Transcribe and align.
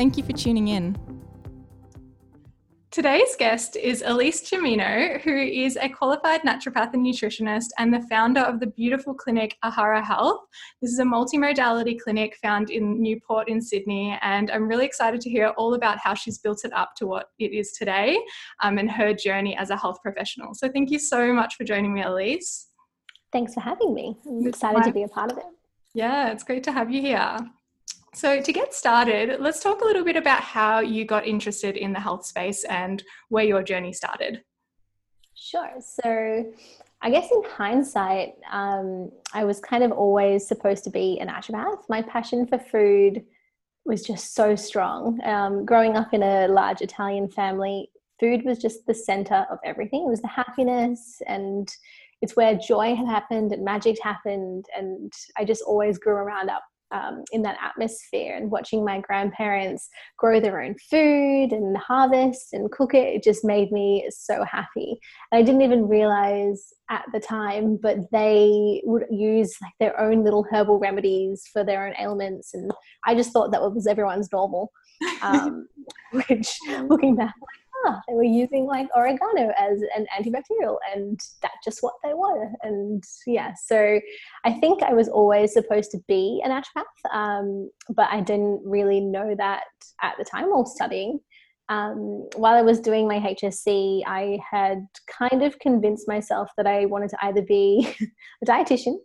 Thank 0.00 0.16
you 0.16 0.24
for 0.24 0.32
tuning 0.32 0.68
in. 0.68 0.96
Today's 2.90 3.36
guest 3.36 3.76
is 3.76 4.02
Elise 4.06 4.40
Cimino, 4.40 5.20
who 5.20 5.36
is 5.36 5.76
a 5.76 5.90
qualified 5.90 6.40
naturopath 6.40 6.94
and 6.94 7.04
nutritionist 7.04 7.66
and 7.76 7.92
the 7.92 8.00
founder 8.08 8.40
of 8.40 8.60
the 8.60 8.68
beautiful 8.68 9.12
clinic 9.12 9.58
Ahara 9.62 10.02
Health. 10.02 10.40
This 10.80 10.90
is 10.90 11.00
a 11.00 11.04
multimodality 11.04 12.00
clinic 12.00 12.34
found 12.40 12.70
in 12.70 13.02
Newport 13.02 13.50
in 13.50 13.60
Sydney, 13.60 14.18
and 14.22 14.50
I'm 14.50 14.66
really 14.66 14.86
excited 14.86 15.20
to 15.20 15.28
hear 15.28 15.48
all 15.58 15.74
about 15.74 15.98
how 15.98 16.14
she's 16.14 16.38
built 16.38 16.64
it 16.64 16.72
up 16.72 16.94
to 16.96 17.06
what 17.06 17.26
it 17.38 17.52
is 17.52 17.72
today 17.72 18.18
um, 18.62 18.78
and 18.78 18.90
her 18.90 19.12
journey 19.12 19.54
as 19.54 19.68
a 19.68 19.76
health 19.76 20.00
professional. 20.00 20.54
So, 20.54 20.70
thank 20.70 20.90
you 20.90 20.98
so 20.98 21.30
much 21.34 21.56
for 21.56 21.64
joining 21.64 21.92
me, 21.92 22.04
Elise. 22.04 22.68
Thanks 23.34 23.52
for 23.52 23.60
having 23.60 23.92
me. 23.92 24.16
I'm 24.26 24.46
excited 24.46 24.82
to 24.82 24.92
be 24.92 25.02
a 25.02 25.08
part 25.08 25.30
of 25.30 25.36
it. 25.36 25.44
Yeah, 25.92 26.30
it's 26.32 26.42
great 26.42 26.64
to 26.64 26.72
have 26.72 26.90
you 26.90 27.02
here. 27.02 27.36
So, 28.12 28.40
to 28.40 28.52
get 28.52 28.74
started, 28.74 29.40
let's 29.40 29.62
talk 29.62 29.82
a 29.82 29.84
little 29.84 30.04
bit 30.04 30.16
about 30.16 30.42
how 30.42 30.80
you 30.80 31.04
got 31.04 31.26
interested 31.26 31.76
in 31.76 31.92
the 31.92 32.00
health 32.00 32.26
space 32.26 32.64
and 32.64 33.02
where 33.28 33.44
your 33.44 33.62
journey 33.62 33.92
started. 33.92 34.42
Sure. 35.34 35.70
So, 35.80 36.52
I 37.02 37.10
guess 37.10 37.30
in 37.30 37.42
hindsight, 37.48 38.34
um, 38.50 39.10
I 39.32 39.44
was 39.44 39.60
kind 39.60 39.84
of 39.84 39.92
always 39.92 40.46
supposed 40.46 40.84
to 40.84 40.90
be 40.90 41.18
an 41.20 41.28
naturopath. 41.28 41.88
My 41.88 42.02
passion 42.02 42.46
for 42.46 42.58
food 42.58 43.24
was 43.84 44.02
just 44.02 44.34
so 44.34 44.54
strong. 44.54 45.20
Um, 45.24 45.64
growing 45.64 45.96
up 45.96 46.12
in 46.12 46.22
a 46.22 46.48
large 46.48 46.82
Italian 46.82 47.28
family, 47.28 47.90
food 48.18 48.44
was 48.44 48.58
just 48.58 48.86
the 48.86 48.94
center 48.94 49.46
of 49.50 49.58
everything. 49.64 50.02
It 50.02 50.10
was 50.10 50.20
the 50.20 50.28
happiness 50.28 51.22
and 51.26 51.72
it's 52.20 52.36
where 52.36 52.54
joy 52.54 52.94
had 52.94 53.06
happened 53.06 53.52
and 53.52 53.64
magic 53.64 53.96
happened. 54.02 54.66
And 54.76 55.10
I 55.38 55.44
just 55.44 55.62
always 55.62 55.96
grew 55.98 56.14
around 56.14 56.50
up 56.50 56.62
um, 56.92 57.24
in 57.32 57.42
that 57.42 57.58
atmosphere 57.62 58.36
and 58.36 58.50
watching 58.50 58.84
my 58.84 59.00
grandparents 59.00 59.88
grow 60.18 60.40
their 60.40 60.60
own 60.60 60.74
food 60.90 61.52
and 61.52 61.76
harvest 61.76 62.52
and 62.52 62.70
cook 62.70 62.94
it, 62.94 63.14
it 63.14 63.22
just 63.22 63.44
made 63.44 63.70
me 63.72 64.08
so 64.10 64.44
happy. 64.44 64.98
And 65.30 65.38
I 65.38 65.42
didn't 65.42 65.62
even 65.62 65.88
realize 65.88 66.72
at 66.88 67.04
the 67.12 67.20
time, 67.20 67.78
but 67.80 67.98
they 68.12 68.82
would 68.84 69.04
use 69.10 69.54
like 69.62 69.72
their 69.78 69.98
own 70.00 70.24
little 70.24 70.44
herbal 70.50 70.78
remedies 70.78 71.44
for 71.52 71.64
their 71.64 71.86
own 71.86 71.94
ailments. 72.00 72.54
And 72.54 72.70
I 73.06 73.14
just 73.14 73.32
thought 73.32 73.52
that 73.52 73.62
was 73.62 73.86
everyone's 73.86 74.28
normal. 74.32 74.72
Um, 75.22 75.66
which 76.12 76.54
looking 76.88 77.16
back, 77.16 77.32
ah, 77.86 78.00
they 78.08 78.14
were 78.14 78.22
using 78.22 78.66
like 78.66 78.88
oregano 78.96 79.52
as 79.58 79.82
an 79.96 80.06
antibacterial, 80.18 80.76
and 80.94 81.18
that's 81.42 81.64
just 81.64 81.82
what 81.82 81.94
they 82.04 82.14
were. 82.14 82.50
And 82.62 83.02
yeah, 83.26 83.52
so 83.54 84.00
I 84.44 84.52
think 84.52 84.82
I 84.82 84.92
was 84.92 85.08
always 85.08 85.52
supposed 85.52 85.90
to 85.92 85.98
be 86.08 86.42
an 86.44 86.50
naturopath, 86.50 87.14
um, 87.14 87.70
but 87.94 88.08
I 88.10 88.20
didn't 88.20 88.62
really 88.64 89.00
know 89.00 89.34
that 89.36 89.64
at 90.02 90.14
the 90.18 90.24
time 90.24 90.50
while 90.50 90.66
studying. 90.66 91.20
Um, 91.68 92.28
while 92.34 92.54
I 92.54 92.62
was 92.62 92.80
doing 92.80 93.06
my 93.06 93.20
HSC, 93.20 94.02
I 94.04 94.40
had 94.50 94.84
kind 95.06 95.44
of 95.44 95.56
convinced 95.60 96.08
myself 96.08 96.50
that 96.56 96.66
I 96.66 96.86
wanted 96.86 97.10
to 97.10 97.18
either 97.22 97.42
be 97.42 97.94
a 98.42 98.46
dietitian 98.46 98.96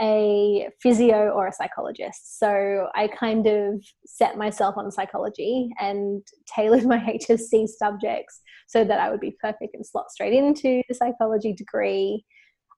a 0.00 0.68
physio 0.82 1.30
or 1.30 1.46
a 1.48 1.52
psychologist. 1.52 2.38
So 2.38 2.88
I 2.94 3.08
kind 3.08 3.46
of 3.46 3.82
set 4.06 4.36
myself 4.36 4.76
on 4.76 4.90
psychology 4.90 5.70
and 5.78 6.22
tailored 6.54 6.84
my 6.86 6.98
HSC 6.98 7.68
subjects 7.68 8.40
so 8.66 8.84
that 8.84 9.00
I 9.00 9.10
would 9.10 9.20
be 9.20 9.36
perfect 9.40 9.74
and 9.74 9.86
slot 9.86 10.10
straight 10.10 10.32
into 10.32 10.82
the 10.88 10.94
psychology 10.94 11.52
degree. 11.52 12.24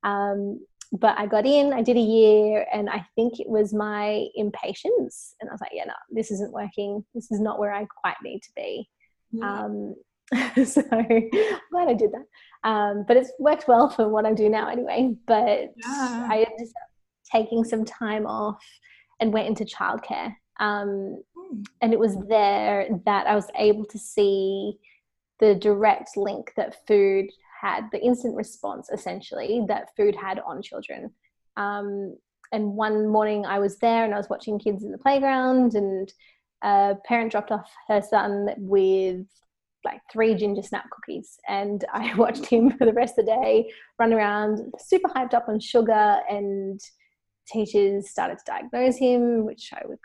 Um, 0.02 0.60
but 0.92 1.18
I 1.18 1.26
got 1.26 1.46
in, 1.46 1.72
I 1.72 1.82
did 1.82 1.96
a 1.96 2.00
year, 2.00 2.66
and 2.72 2.88
I 2.88 3.04
think 3.16 3.40
it 3.40 3.48
was 3.48 3.74
my 3.74 4.26
impatience. 4.36 5.34
And 5.40 5.50
I 5.50 5.52
was 5.52 5.60
like, 5.60 5.72
yeah, 5.72 5.84
no, 5.86 5.94
this 6.10 6.30
isn't 6.30 6.52
working. 6.52 7.04
This 7.14 7.32
is 7.32 7.40
not 7.40 7.58
where 7.58 7.72
I 7.72 7.86
quite 8.00 8.16
need 8.22 8.40
to 8.40 8.50
be. 8.54 8.88
Yeah. 9.32 9.64
Um, 9.64 9.94
so 10.64 10.82
I'm 10.92 11.30
glad 11.72 11.88
I 11.88 11.94
did 11.94 12.10
that. 12.12 12.68
Um, 12.68 13.04
but 13.08 13.16
it's 13.16 13.32
worked 13.38 13.66
well 13.66 13.90
for 13.90 14.08
what 14.08 14.24
I 14.24 14.34
do 14.34 14.48
now 14.48 14.68
anyway. 14.68 15.14
But 15.26 15.72
yeah. 15.76 16.28
I 16.30 16.42
up 16.42 16.52
taking 17.34 17.64
some 17.64 17.84
time 17.84 18.26
off 18.26 18.62
and 19.20 19.32
went 19.32 19.48
into 19.48 19.64
childcare. 19.64 20.34
Um, 20.60 21.22
hmm. 21.36 21.62
and 21.80 21.92
it 21.92 21.98
was 21.98 22.16
there 22.28 22.88
that 23.06 23.26
I 23.26 23.34
was 23.34 23.48
able 23.56 23.84
to 23.86 23.98
see 23.98 24.78
the 25.40 25.54
direct 25.54 26.16
link 26.16 26.52
that 26.56 26.86
food 26.86 27.30
had, 27.60 27.88
the 27.90 28.00
instant 28.00 28.36
response 28.36 28.88
essentially 28.92 29.64
that 29.68 29.94
food 29.96 30.14
had 30.14 30.40
on 30.40 30.62
children. 30.62 31.10
Um, 31.56 32.16
and 32.52 32.76
one 32.76 33.08
morning 33.08 33.44
I 33.46 33.58
was 33.58 33.78
there 33.78 34.04
and 34.04 34.14
I 34.14 34.16
was 34.16 34.28
watching 34.28 34.58
kids 34.58 34.84
in 34.84 34.92
the 34.92 34.98
playground, 34.98 35.74
and 35.74 36.12
a 36.62 36.94
parent 37.04 37.32
dropped 37.32 37.50
off 37.50 37.70
her 37.88 38.00
son 38.00 38.48
with 38.58 39.26
like 39.84 40.00
three 40.10 40.34
ginger 40.34 40.62
snap 40.62 40.88
cookies. 40.90 41.38
And 41.48 41.84
I 41.92 42.14
watched 42.16 42.46
him 42.46 42.70
for 42.76 42.86
the 42.86 42.92
rest 42.92 43.18
of 43.18 43.26
the 43.26 43.32
day 43.32 43.70
run 43.98 44.12
around, 44.12 44.72
super 44.78 45.08
hyped 45.08 45.34
up 45.34 45.48
on 45.48 45.60
sugar 45.60 46.20
and 46.30 46.80
teachers 47.46 48.10
started 48.10 48.38
to 48.38 48.44
diagnose 48.46 48.96
him, 48.96 49.44
which 49.44 49.70
I 49.72 49.82
would 49.86 49.98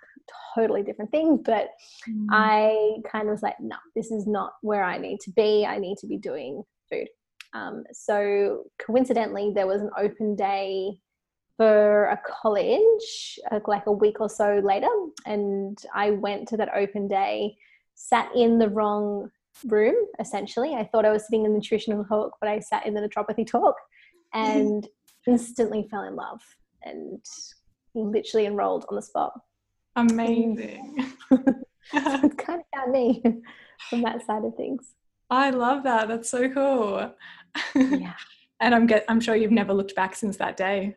totally 0.56 0.84
different 0.84 1.12
thing. 1.12 1.38
But 1.38 1.70
mm. 2.08 2.28
I 2.32 2.98
kind 3.10 3.28
of 3.28 3.32
was 3.32 3.44
like, 3.44 3.60
no, 3.60 3.76
this 3.96 4.12
is 4.12 4.28
not 4.28 4.54
where 4.62 4.84
I 4.84 4.98
need 4.98 5.20
to 5.22 5.32
be. 5.32 5.66
I 5.66 5.78
need 5.78 5.98
to 6.00 6.08
be 6.08 6.18
doing 6.18 6.64
food. 6.90 7.08
Um, 7.54 7.84
so 7.92 8.64
coincidentally, 8.86 9.52
there 9.54 9.68
was 9.68 9.82
an 9.82 9.90
open 9.98 10.36
day 10.36 11.00
for 11.58 12.06
a 12.06 12.22
college 12.26 13.40
uh, 13.52 13.60
like 13.68 13.86
a 13.88 13.92
week 13.92 14.22
or 14.22 14.30
so 14.30 14.62
later, 14.64 14.88
and 15.26 15.78
I 15.94 16.12
went 16.12 16.48
to 16.50 16.58
that 16.58 16.70
open 16.76 17.08
day, 17.08 17.58
sat 17.96 18.30
in 18.36 18.60
the 18.60 18.70
wrong 18.70 19.30
room 19.66 19.96
essentially. 20.20 20.76
I 20.76 20.86
thought 20.86 21.06
I 21.06 21.12
was 21.12 21.26
sitting 21.26 21.44
in 21.44 21.52
the 21.52 21.58
nutritional 21.58 22.06
talk, 22.06 22.38
but 22.40 22.50
I 22.50 22.60
sat 22.60 22.86
in 22.86 22.94
the 22.94 23.02
naturopathy 23.02 23.46
talk 23.46 23.76
and 24.34 24.88
instantly 25.28 25.88
fell 25.90 26.04
in 26.04 26.16
love 26.16 26.42
and 26.84 27.24
literally 27.94 28.46
enrolled 28.46 28.86
on 28.90 28.96
the 28.96 29.02
spot. 29.02 29.34
Amazing. 29.96 31.14
it's 31.32 32.36
kind 32.36 32.62
of 32.62 32.66
found 32.76 32.92
me 32.92 33.24
from 33.90 34.02
that 34.04 34.26
side 34.26 34.46
of 34.46 34.56
things. 34.56 34.94
I 35.30 35.50
love 35.50 35.84
that. 35.84 36.08
That's 36.08 36.30
so 36.30 36.50
cool. 36.50 37.14
Yeah. 37.76 38.14
and 38.60 38.76
I'm 38.76 38.86
get 38.86 39.06
I'm 39.10 39.20
sure 39.20 39.36
you've 39.36 39.52
never 39.52 39.74
looked 39.74 39.96
back 39.96 40.16
since 40.16 40.38
that 40.38 40.56
day. 40.56 40.96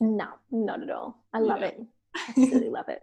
No, 0.00 0.26
not 0.50 0.82
at 0.82 0.90
all. 0.90 1.22
I 1.32 1.38
love 1.38 1.60
yeah. 1.60 1.68
it. 1.68 1.80
Absolutely 2.28 2.68
love 2.68 2.88
it. 2.88 3.00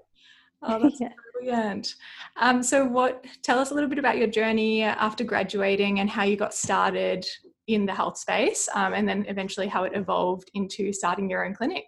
Oh, 0.62 0.82
that's 0.82 1.00
yeah. 1.00 1.10
brilliant. 1.34 1.96
Um, 2.38 2.64
so, 2.64 2.86
what? 2.86 3.26
Tell 3.44 3.60
us 3.60 3.72
a 3.72 3.74
little 3.74 3.90
bit 3.90 4.00
about 4.00 4.18
your 4.18 4.28
journey 4.28 4.84
after 4.84 5.24
graduating 5.24 6.00
and 6.00 6.10
how 6.10 6.24
you 6.24 6.36
got 6.36 6.54
started 6.54 7.26
in 7.68 7.86
the 7.86 7.94
health 7.94 8.18
space, 8.18 8.70
um, 8.74 8.94
and 8.94 9.08
then 9.08 9.26
eventually 9.28 9.68
how 9.68 9.84
it 9.84 9.94
evolved 9.96 10.50
into 10.54 10.94
starting 10.94 11.30
your 11.30 11.46
own 11.46 11.54
clinic. 11.54 11.86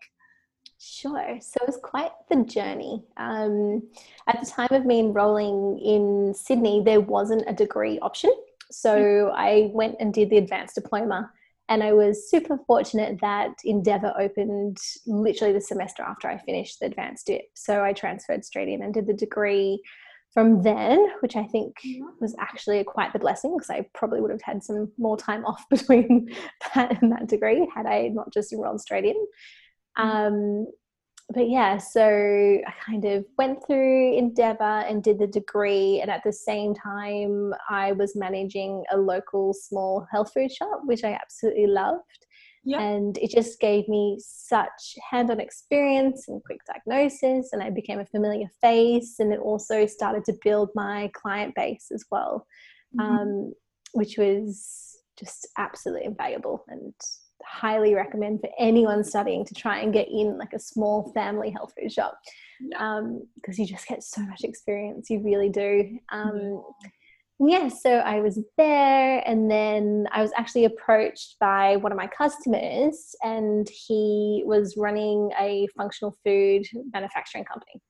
Sure. 0.80 1.40
So 1.42 1.58
it 1.62 1.68
was 1.68 1.80
quite 1.82 2.12
the 2.30 2.44
journey. 2.44 3.04
Um, 3.18 3.82
at 4.28 4.40
the 4.40 4.46
time 4.46 4.70
of 4.72 4.86
me 4.86 5.00
enrolling 5.00 5.80
in 5.80 6.34
Sydney, 6.36 6.84
there 6.86 7.02
wasn't 7.02 7.44
a 7.48 7.54
degree 7.54 7.98
option. 8.00 8.32
So 8.70 9.32
I 9.36 9.72
went 9.74 9.96
and 10.00 10.14
did 10.14 10.30
the 10.30 10.38
advanced 10.38 10.76
diploma. 10.76 11.32
And 11.70 11.84
I 11.84 11.94
was 11.94 12.30
super 12.30 12.58
fortunate 12.66 13.20
that 13.22 13.56
Endeavour 13.66 14.14
opened 14.18 14.78
literally 15.06 15.54
the 15.54 15.62
semester 15.62 16.02
after 16.04 16.30
I 16.30 16.38
finished 16.38 16.80
the 16.80 16.86
advanced 16.86 17.28
dip. 17.28 17.46
So 17.56 17.84
I 17.84 17.92
transferred 17.92 18.46
straight 18.46 18.70
in 18.70 18.84
and 18.84 18.94
did 18.94 19.08
the 19.08 19.14
degree 19.14 19.82
from 20.38 20.62
then, 20.62 21.04
which 21.22 21.36
I 21.36 21.46
think 21.46 21.78
was 22.20 22.36
actually 22.38 22.84
quite 22.84 23.12
the 23.12 23.18
blessing 23.18 23.58
because 23.58 23.72
I 23.72 23.88
probably 23.96 24.22
would 24.22 24.30
have 24.30 24.44
had 24.44 24.64
some 24.64 24.92
more 25.00 25.18
time 25.18 25.44
off 25.46 25.68
between 25.72 26.30
that 26.76 27.02
and 27.02 27.12
that 27.12 27.26
degree 27.26 27.68
had 27.76 27.88
I 27.88 28.10
not 28.10 28.32
just 28.32 28.54
enrolled 28.54 28.80
straight 28.80 29.06
in. 29.06 29.16
Mm. 29.98 30.04
Um, 30.04 30.68
but 31.34 31.50
yeah, 31.50 31.80
so 31.80 32.04
I 32.04 32.72
kind 32.86 33.04
of 33.06 33.26
went 33.40 33.66
through 33.66 34.16
Endeavour 34.16 34.86
and 34.88 35.02
did 35.02 35.18
the 35.18 35.26
degree, 35.26 36.02
and 36.02 36.12
at 36.12 36.22
the 36.24 36.32
same 36.32 36.76
time, 36.76 37.52
I 37.68 37.94
was 37.94 38.16
managing 38.16 38.84
a 38.92 38.98
local 38.98 39.56
small 39.56 40.06
health 40.12 40.34
food 40.36 40.52
shop, 40.52 40.82
which 40.86 41.04
I 41.04 41.14
absolutely 41.14 41.66
loved. 41.66 42.27
Yeah. 42.68 42.82
And 42.82 43.18
it 43.20 43.32
just 43.32 43.62
gave 43.62 43.88
me 43.88 44.18
such 44.20 44.96
hand 45.10 45.32
on 45.32 45.40
experience 45.40 46.28
and 46.28 46.44
quick 46.44 46.60
diagnosis, 46.68 47.54
and 47.54 47.64
I 47.64 47.70
became 47.70 48.00
a 48.00 48.06
familiar 48.06 48.48
face. 48.60 49.16
And 49.20 49.32
it 49.32 49.40
also 49.40 49.86
started 49.86 50.26
to 50.26 50.38
build 50.44 50.72
my 50.76 51.10
client 51.14 51.56
base 51.56 51.88
as 51.94 52.04
well, 52.12 52.46
mm-hmm. 52.94 53.14
um, 53.14 53.54
which 53.94 54.18
was 54.18 54.98
just 55.18 55.48
absolutely 55.58 56.04
invaluable 56.06 56.66
and 56.68 56.94
highly 57.46 57.96
recommend 57.96 58.42
for 58.42 58.50
anyone 58.60 59.02
studying 59.02 59.46
to 59.46 59.54
try 59.54 59.80
and 59.80 59.94
get 59.94 60.10
in 60.10 60.38
like 60.38 60.52
a 60.52 60.60
small 60.60 61.10
family 61.14 61.50
health 61.50 61.72
food 61.80 61.90
shop 61.90 62.20
because 62.60 63.00
um, 63.00 63.22
you 63.48 63.66
just 63.66 63.88
get 63.88 64.04
so 64.04 64.22
much 64.24 64.44
experience. 64.44 65.10
You 65.10 65.24
really 65.24 65.50
do. 65.50 66.00
Um, 66.12 66.62
yeah, 66.84 66.90
so 67.70 67.92
I 67.98 68.20
was 68.20 68.40
there, 68.58 69.24
and 69.26 69.50
then 69.50 70.08
I 70.12 70.22
was 70.22 70.32
actually 70.36 70.66
approached 70.66 71.36
by 71.40 71.76
one 71.78 71.92
of 71.92 71.98
my 71.98 72.08
customers, 72.08 73.16
and 73.24 73.68
he 73.70 74.44
was 74.46 74.76
running 74.78 75.32
a 75.40 75.68
functional 75.78 76.18
food 76.26 76.66
manufacturing 76.94 77.46
company. 77.46 77.82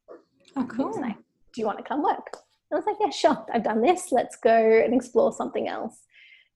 Oh, 0.55 0.65
cool. 0.65 0.99
Like, 0.99 1.15
Do 1.53 1.61
you 1.61 1.65
want 1.65 1.77
to 1.77 1.83
come 1.83 2.03
work? 2.03 2.27
I 2.71 2.75
was 2.75 2.85
like, 2.85 2.97
yeah, 2.99 3.09
sure. 3.09 3.45
I've 3.53 3.63
done 3.63 3.81
this. 3.81 4.11
Let's 4.11 4.35
go 4.35 4.81
and 4.83 4.93
explore 4.93 5.31
something 5.31 5.69
else. 5.69 6.03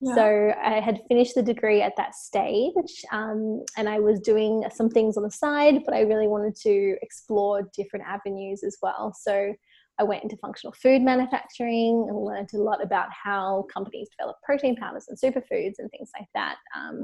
Yeah. 0.02 0.14
So 0.14 0.54
I 0.62 0.80
had 0.80 1.00
finished 1.08 1.34
the 1.34 1.42
degree 1.42 1.80
at 1.80 1.96
that 1.96 2.14
stage, 2.14 3.04
um, 3.12 3.64
and 3.76 3.88
I 3.88 4.00
was 4.00 4.20
doing 4.20 4.64
some 4.74 4.90
things 4.90 5.16
on 5.16 5.22
the 5.22 5.30
side, 5.30 5.82
but 5.84 5.94
I 5.94 6.00
really 6.00 6.26
wanted 6.26 6.56
to 6.62 6.96
explore 7.02 7.70
different 7.74 8.04
avenues 8.06 8.64
as 8.64 8.76
well. 8.82 9.14
So 9.18 9.54
I 9.98 10.04
went 10.04 10.22
into 10.22 10.36
functional 10.38 10.72
food 10.72 11.02
manufacturing 11.02 12.06
and 12.08 12.16
learned 12.16 12.50
a 12.54 12.58
lot 12.58 12.82
about 12.82 13.08
how 13.12 13.66
companies 13.72 14.08
develop 14.16 14.36
protein 14.42 14.74
powders 14.76 15.06
and 15.08 15.18
superfoods 15.18 15.74
and 15.78 15.90
things 15.90 16.10
like 16.18 16.28
that. 16.34 16.56
Um, 16.76 17.02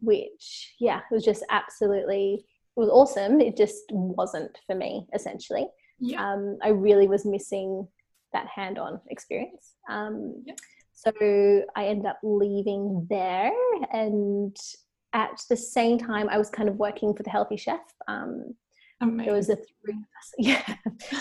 which, 0.00 0.74
yeah, 0.78 0.98
it 0.98 1.14
was 1.14 1.24
just 1.24 1.44
absolutely 1.50 2.46
it 2.76 2.80
was 2.80 2.88
awesome. 2.88 3.40
It 3.40 3.56
just 3.56 3.84
wasn't 3.90 4.58
for 4.66 4.74
me, 4.74 5.06
essentially. 5.14 5.66
Yeah. 6.00 6.32
Um, 6.32 6.58
I 6.62 6.68
really 6.68 7.06
was 7.06 7.24
missing 7.24 7.86
that 8.32 8.48
hand-on 8.48 9.00
experience. 9.10 9.74
Um, 9.88 10.42
yeah. 10.44 10.54
So 10.92 11.12
I 11.76 11.86
ended 11.86 12.06
up 12.06 12.18
leaving 12.22 13.06
there, 13.10 13.52
and 13.92 14.56
at 15.12 15.40
the 15.48 15.56
same 15.56 15.98
time, 15.98 16.28
I 16.28 16.38
was 16.38 16.50
kind 16.50 16.68
of 16.68 16.76
working 16.76 17.14
for 17.14 17.22
the 17.22 17.30
Healthy 17.30 17.56
Chef. 17.56 17.80
Um, 18.08 18.54
there 19.04 19.34
was 19.34 19.48
a 19.48 19.56
three 19.56 19.94
of 19.94 19.98
us. 19.98 20.32
Yeah, 20.38 20.76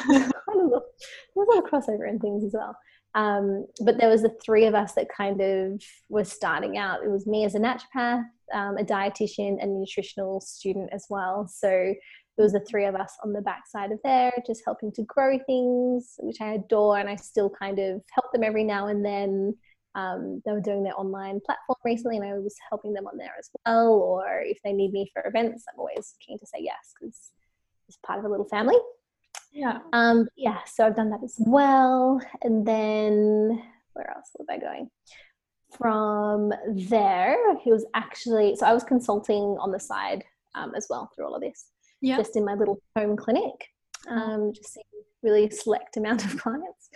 there's 0.07 0.31
a 0.31 1.39
lot 1.39 1.57
of 1.57 1.69
crossover 1.69 2.07
and 2.07 2.21
things 2.21 2.44
as 2.44 2.53
well. 2.53 2.75
Um, 3.15 3.68
but 3.85 4.00
there 4.00 4.09
was 4.09 4.24
the 4.24 4.35
three 4.44 4.65
of 4.65 4.74
us 4.74 4.94
that 4.94 5.07
kind 5.15 5.39
of 5.39 5.81
was 6.09 6.31
starting 6.31 6.77
out. 6.77 7.03
It 7.03 7.12
was 7.12 7.27
me 7.27 7.45
as 7.45 7.56
a 7.56 7.59
naturopath, 7.59 8.25
um, 8.53 8.77
a 8.77 8.83
dietitian, 8.83 9.62
and 9.62 9.80
nutritional 9.80 10.41
student 10.41 10.89
as 10.91 11.06
well. 11.09 11.47
So 11.47 11.94
there 12.38 12.44
was 12.44 12.53
the 12.53 12.65
three 12.68 12.85
of 12.85 12.95
us 12.95 13.15
on 13.24 13.31
the 13.31 13.41
backside 13.41 13.91
of 13.91 14.00
there, 14.03 14.33
just 14.47 14.63
helping 14.65 14.91
to 14.94 15.03
grow 15.03 15.38
things, 15.45 16.15
which 16.19 16.41
I 16.41 16.53
adore, 16.53 16.97
and 16.97 17.07
I 17.07 17.15
still 17.15 17.50
kind 17.50 17.77
of 17.77 18.01
help 18.12 18.31
them 18.33 18.44
every 18.44 18.63
now 18.63 18.88
and 18.88 19.06
then. 19.06 19.56
Um, 19.95 20.41
they 20.44 20.51
were 20.51 20.59
doing 20.59 20.83
their 20.83 21.00
online 21.00 21.39
platform 21.45 21.77
recently, 21.85 22.18
and 22.18 22.25
I 22.25 22.33
was 22.33 22.56
helping 22.68 22.94
them 22.94 23.06
on 23.06 23.18
there 23.18 23.35
as 23.38 23.51
well. 23.63 23.94
Or 23.94 24.41
if 24.44 24.57
they 24.63 24.74
need 24.74 24.91
me 24.91 25.12
for 25.13 25.24
events, 25.27 25.65
I'm 25.71 25.80
always 25.80 26.15
keen 26.25 26.39
to 26.39 26.47
say 26.47 26.62
yes 26.62 26.94
because 27.00 27.30
it's 27.88 27.97
part 28.06 28.19
of 28.19 28.25
a 28.25 28.30
little 28.30 28.45
family. 28.45 28.77
Yeah. 29.51 29.80
Um, 29.94 30.27
yeah, 30.35 30.59
so 30.65 30.85
I've 30.85 30.95
done 30.95 31.12
that 31.12 31.24
as 31.24 31.35
well. 31.39 32.19
And 32.41 32.65
then 32.65 33.62
where 33.94 34.09
else 34.15 34.31
was 34.38 34.47
I 34.50 34.57
going? 34.57 34.89
From 35.77 36.53
there, 36.74 37.57
he 37.59 37.71
was 37.71 37.85
actually, 37.94 38.56
so 38.56 38.65
I 38.65 38.74
was 38.74 38.83
consulting 38.83 39.57
on 39.59 39.71
the 39.71 39.80
side 39.80 40.24
um, 40.56 40.74
as 40.75 40.88
well 40.89 41.09
through 41.15 41.25
all 41.25 41.35
of 41.35 41.41
this, 41.41 41.68
yeah. 42.01 42.18
just 42.18 42.35
in 42.35 42.45
my 42.45 42.53
little 42.53 42.80
home 42.95 43.15
clinic, 43.15 43.69
mm. 44.07 44.12
um, 44.12 44.53
just 44.53 44.74
seeing 44.74 44.83
really 45.24 45.50
select 45.50 45.97
amount 45.97 46.25
of 46.25 46.38
clients. 46.41 46.89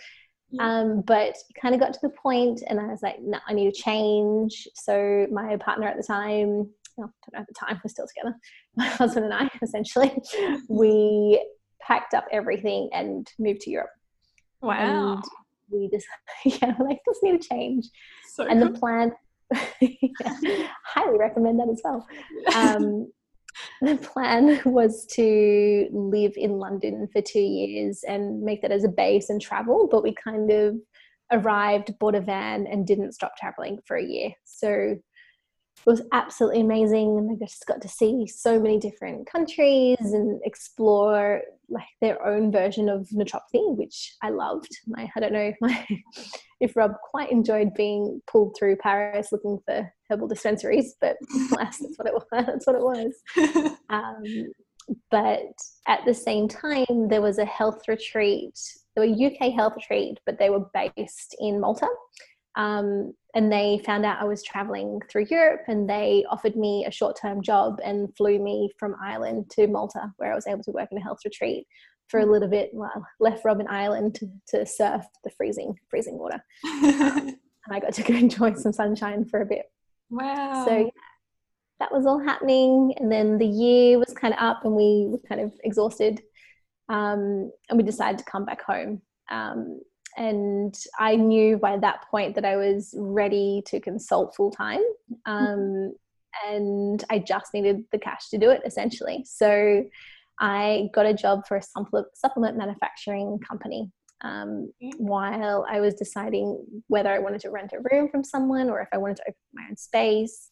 Yeah. 0.50 0.80
Um, 0.80 1.02
but 1.02 1.30
it 1.30 1.60
kind 1.60 1.74
of 1.74 1.80
got 1.80 1.92
to 1.92 2.00
the 2.02 2.10
point 2.10 2.62
and 2.66 2.80
I 2.80 2.86
was 2.86 3.02
like, 3.02 3.16
no, 3.20 3.38
I 3.46 3.52
need 3.52 3.72
to 3.72 3.82
change. 3.82 4.66
So 4.74 5.26
my 5.30 5.56
partner 5.56 5.86
at 5.86 5.96
the 5.96 6.02
time, 6.02 6.70
well, 6.96 7.12
don't 7.24 7.34
know 7.34 7.40
at 7.40 7.46
the 7.46 7.54
time, 7.54 7.80
we're 7.84 7.90
still 7.90 8.06
together, 8.06 8.36
my 8.78 8.86
husband 8.88 9.26
and 9.26 9.34
I, 9.34 9.48
essentially, 9.62 10.12
we 10.68 11.44
packed 11.82 12.14
up 12.14 12.24
everything 12.32 12.88
and 12.92 13.26
moved 13.38 13.60
to 13.62 13.70
Europe. 13.70 13.90
Wow. 14.62 15.14
And 15.14 15.24
we 15.70 15.90
just, 15.90 16.06
yeah, 16.44 16.74
like, 16.80 17.00
this 17.06 17.18
need 17.22 17.40
to 17.40 17.48
change. 17.48 17.86
So 18.34 18.46
and 18.46 18.60
cool. 18.60 18.72
the 18.72 18.78
plan, 18.78 19.12
yeah, 19.80 20.68
highly 20.84 21.18
recommend 21.18 21.60
that 21.60 21.68
as 21.68 21.80
well. 21.84 22.06
Um, 22.54 23.10
the 23.82 23.96
plan 23.96 24.60
was 24.64 25.06
to 25.14 25.88
live 25.90 26.32
in 26.36 26.58
London 26.58 27.08
for 27.12 27.20
two 27.20 27.40
years 27.40 28.04
and 28.06 28.42
make 28.42 28.62
that 28.62 28.70
as 28.70 28.84
a 28.84 28.88
base 28.88 29.30
and 29.30 29.40
travel, 29.40 29.88
but 29.90 30.02
we 30.02 30.14
kind 30.14 30.50
of 30.50 30.76
arrived, 31.32 31.98
bought 31.98 32.14
a 32.14 32.20
van, 32.20 32.66
and 32.66 32.86
didn't 32.86 33.12
stop 33.12 33.36
traveling 33.36 33.78
for 33.84 33.96
a 33.96 34.04
year. 34.04 34.30
So 34.44 34.96
it 35.86 35.90
was 35.90 36.02
absolutely 36.12 36.60
amazing 36.60 37.18
and 37.18 37.30
I 37.30 37.44
just 37.44 37.66
got 37.66 37.80
to 37.82 37.88
see 37.88 38.26
so 38.26 38.60
many 38.60 38.78
different 38.78 39.30
countries 39.30 39.96
and 40.00 40.40
explore 40.44 41.42
like 41.68 41.86
their 42.00 42.24
own 42.26 42.50
version 42.50 42.88
of 42.88 43.08
naturopathy 43.08 43.76
which 43.76 44.14
I 44.22 44.30
loved. 44.30 44.68
My 44.86 45.10
I 45.14 45.20
don't 45.20 45.32
know 45.32 45.40
if 45.40 45.56
my 45.60 45.86
if 46.60 46.76
Rob 46.76 46.92
quite 47.10 47.30
enjoyed 47.30 47.74
being 47.74 48.20
pulled 48.26 48.56
through 48.58 48.76
Paris 48.76 49.28
looking 49.32 49.58
for 49.64 49.92
herbal 50.10 50.28
dispensaries 50.28 50.94
but 51.00 51.16
alas 51.52 51.78
that's 51.78 51.96
what 51.96 52.08
it 52.08 52.14
was 52.14 52.24
that's 52.32 52.66
what 52.66 52.76
it 52.76 52.82
was. 52.82 53.78
Um, 53.90 54.22
but 55.10 55.52
at 55.86 56.04
the 56.06 56.14
same 56.14 56.48
time 56.48 57.08
there 57.08 57.22
was 57.22 57.38
a 57.38 57.44
health 57.44 57.82
retreat 57.88 58.58
there 58.94 59.06
were 59.06 59.26
UK 59.26 59.52
health 59.54 59.74
retreat 59.76 60.18
but 60.26 60.38
they 60.38 60.50
were 60.50 60.64
based 60.72 61.36
in 61.40 61.60
Malta 61.60 61.88
um, 62.58 63.14
and 63.34 63.52
they 63.52 63.80
found 63.86 64.04
out 64.04 64.20
I 64.20 64.24
was 64.24 64.42
traveling 64.42 65.00
through 65.08 65.26
Europe 65.30 65.62
and 65.68 65.88
they 65.88 66.24
offered 66.28 66.56
me 66.56 66.84
a 66.86 66.90
short 66.90 67.16
term 67.16 67.40
job 67.40 67.78
and 67.84 68.14
flew 68.16 68.38
me 68.38 68.70
from 68.78 68.96
Ireland 69.02 69.48
to 69.50 69.68
Malta, 69.68 70.12
where 70.16 70.32
I 70.32 70.34
was 70.34 70.46
able 70.46 70.64
to 70.64 70.72
work 70.72 70.88
in 70.90 70.98
a 70.98 71.02
health 71.02 71.20
retreat 71.24 71.66
for 72.08 72.20
a 72.20 72.24
mm. 72.24 72.32
little 72.32 72.48
bit 72.48 72.70
while 72.72 73.06
left 73.20 73.44
Rob 73.44 73.60
in 73.60 73.68
Ireland 73.68 74.16
to, 74.16 74.28
to 74.48 74.66
surf 74.66 75.04
the 75.22 75.30
freezing, 75.30 75.74
freezing 75.88 76.18
water. 76.18 76.42
um, 76.64 76.80
and 77.66 77.70
I 77.70 77.78
got 77.78 77.94
to 77.94 78.02
go 78.02 78.14
enjoy 78.16 78.54
some 78.54 78.72
sunshine 78.72 79.24
for 79.24 79.40
a 79.40 79.46
bit. 79.46 79.66
Wow. 80.10 80.64
So 80.66 80.76
yeah, 80.76 80.90
that 81.78 81.92
was 81.92 82.06
all 82.06 82.18
happening. 82.18 82.92
And 82.98 83.12
then 83.12 83.38
the 83.38 83.46
year 83.46 84.00
was 84.00 84.12
kind 84.14 84.34
of 84.34 84.40
up 84.40 84.64
and 84.64 84.74
we 84.74 85.06
were 85.08 85.20
kind 85.28 85.40
of 85.40 85.52
exhausted. 85.62 86.22
Um, 86.88 87.52
and 87.68 87.76
we 87.76 87.84
decided 87.84 88.18
to 88.18 88.24
come 88.24 88.44
back 88.44 88.62
home. 88.62 89.02
Um, 89.30 89.80
and 90.16 90.76
I 90.98 91.16
knew 91.16 91.58
by 91.58 91.76
that 91.78 92.04
point 92.10 92.34
that 92.34 92.44
I 92.44 92.56
was 92.56 92.94
ready 92.96 93.62
to 93.66 93.80
consult 93.80 94.34
full 94.34 94.50
time. 94.50 94.80
Um, 95.26 95.92
and 96.46 97.02
I 97.10 97.18
just 97.18 97.54
needed 97.54 97.84
the 97.92 97.98
cash 97.98 98.28
to 98.30 98.38
do 98.38 98.50
it 98.50 98.62
essentially. 98.64 99.24
So 99.26 99.84
I 100.40 100.88
got 100.94 101.06
a 101.06 101.14
job 101.14 101.46
for 101.46 101.56
a 101.56 101.62
supplement 102.14 102.56
manufacturing 102.56 103.38
company 103.40 103.90
um, 104.22 104.72
while 104.98 105.66
I 105.68 105.80
was 105.80 105.94
deciding 105.94 106.64
whether 106.88 107.10
I 107.10 107.18
wanted 107.18 107.40
to 107.42 107.50
rent 107.50 107.72
a 107.72 107.80
room 107.90 108.08
from 108.08 108.24
someone 108.24 108.70
or 108.70 108.80
if 108.80 108.88
I 108.92 108.98
wanted 108.98 109.16
to 109.18 109.22
open 109.22 109.34
my 109.54 109.64
own 109.68 109.76
space. 109.76 110.48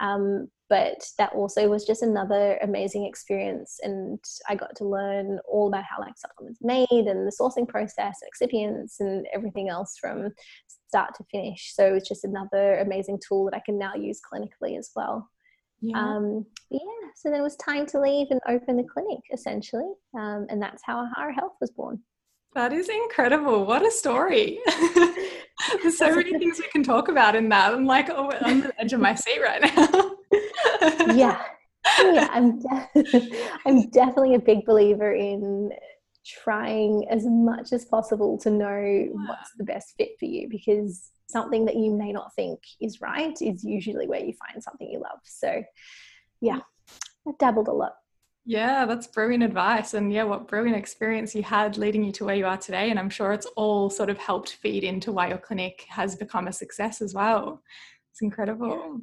Um, 0.00 0.48
but 0.68 1.02
that 1.16 1.32
also 1.32 1.68
was 1.68 1.84
just 1.84 2.02
another 2.02 2.58
amazing 2.62 3.04
experience 3.04 3.78
and 3.82 4.18
i 4.48 4.54
got 4.54 4.74
to 4.76 4.84
learn 4.84 5.38
all 5.50 5.68
about 5.68 5.84
how 5.84 6.00
like 6.00 6.16
supplements 6.16 6.60
made 6.62 6.86
and 6.90 7.26
the 7.26 7.36
sourcing 7.40 7.66
process 7.66 8.20
excipients 8.22 9.00
and 9.00 9.26
everything 9.34 9.68
else 9.68 9.96
from 9.98 10.30
start 10.88 11.14
to 11.14 11.24
finish 11.30 11.72
so 11.74 11.94
it's 11.94 12.08
just 12.08 12.24
another 12.24 12.78
amazing 12.78 13.18
tool 13.26 13.44
that 13.44 13.56
i 13.56 13.62
can 13.64 13.78
now 13.78 13.94
use 13.94 14.20
clinically 14.20 14.78
as 14.78 14.90
well 14.94 15.28
yeah. 15.80 15.96
Um, 15.96 16.44
yeah 16.70 16.80
so 17.14 17.30
then 17.30 17.40
it 17.40 17.42
was 17.42 17.56
time 17.56 17.86
to 17.86 18.00
leave 18.00 18.28
and 18.30 18.40
open 18.48 18.76
the 18.76 18.84
clinic 18.84 19.20
essentially 19.32 19.90
um, 20.18 20.46
and 20.48 20.60
that's 20.60 20.82
how 20.84 21.04
Ahara 21.04 21.34
Health 21.34 21.54
was 21.60 21.70
born 21.70 22.00
that 22.54 22.72
is 22.72 22.88
incredible. 22.88 23.66
What 23.66 23.86
a 23.86 23.90
story. 23.90 24.58
There's 25.82 25.98
so 25.98 26.16
many 26.16 26.36
things 26.38 26.58
we 26.58 26.66
can 26.68 26.82
talk 26.82 27.08
about 27.08 27.36
in 27.36 27.50
that. 27.50 27.74
I'm 27.74 27.84
like, 27.84 28.08
oh, 28.08 28.32
I'm 28.32 28.44
on 28.44 28.60
the 28.62 28.80
edge 28.80 28.94
of 28.94 29.00
my 29.00 29.14
seat 29.14 29.40
right 29.40 29.60
now 29.60 30.12
yeah 31.14 31.42
yeah 32.00 32.28
I'm, 32.32 32.60
de- 32.60 33.50
I'm 33.66 33.88
definitely 33.90 34.34
a 34.34 34.40
big 34.40 34.64
believer 34.64 35.12
in 35.12 35.70
trying 36.26 37.06
as 37.10 37.24
much 37.24 37.72
as 37.72 37.84
possible 37.86 38.36
to 38.38 38.50
know 38.50 39.08
what's 39.26 39.52
the 39.56 39.64
best 39.64 39.94
fit 39.96 40.10
for 40.18 40.26
you 40.26 40.48
because 40.48 41.10
something 41.26 41.64
that 41.64 41.76
you 41.76 41.94
may 41.94 42.12
not 42.12 42.34
think 42.34 42.60
is 42.80 43.00
right 43.00 43.36
is 43.40 43.64
usually 43.64 44.06
where 44.06 44.20
you 44.20 44.34
find 44.34 44.62
something 44.62 44.90
you 44.90 44.98
love 44.98 45.20
so 45.24 45.62
yeah 46.40 46.60
i 47.26 47.32
dabbled 47.38 47.68
a 47.68 47.72
lot 47.72 47.92
yeah, 48.48 48.86
that's 48.86 49.06
brilliant 49.06 49.44
advice. 49.44 49.92
And 49.92 50.10
yeah, 50.10 50.22
what 50.22 50.48
brilliant 50.48 50.78
experience 50.78 51.34
you 51.34 51.42
had 51.42 51.76
leading 51.76 52.02
you 52.02 52.12
to 52.12 52.24
where 52.24 52.34
you 52.34 52.46
are 52.46 52.56
today. 52.56 52.88
And 52.88 52.98
I'm 52.98 53.10
sure 53.10 53.34
it's 53.34 53.44
all 53.56 53.90
sort 53.90 54.08
of 54.08 54.16
helped 54.16 54.54
feed 54.54 54.84
into 54.84 55.12
why 55.12 55.28
your 55.28 55.36
clinic 55.36 55.84
has 55.90 56.16
become 56.16 56.48
a 56.48 56.52
success 56.54 57.02
as 57.02 57.12
well. 57.12 57.62
It's 58.10 58.22
incredible. 58.22 59.02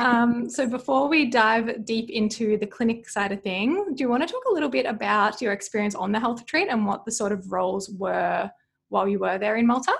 Um, 0.00 0.48
so 0.48 0.66
before 0.66 1.08
we 1.08 1.26
dive 1.26 1.84
deep 1.84 2.10
into 2.10 2.56
the 2.56 2.66
clinic 2.66 3.08
side 3.08 3.32
of 3.32 3.42
things, 3.42 3.94
do 3.94 4.02
you 4.02 4.08
want 4.08 4.26
to 4.26 4.32
talk 4.32 4.44
a 4.48 4.52
little 4.52 4.68
bit 4.68 4.86
about 4.86 5.40
your 5.40 5.52
experience 5.52 5.94
on 5.94 6.12
the 6.12 6.20
health 6.20 6.40
retreat 6.40 6.68
and 6.70 6.86
what 6.86 7.04
the 7.04 7.12
sort 7.12 7.32
of 7.32 7.52
roles 7.52 7.90
were 7.90 8.50
while 8.88 9.08
you 9.08 9.18
were 9.18 9.38
there 9.38 9.56
in 9.56 9.66
Malta? 9.66 9.92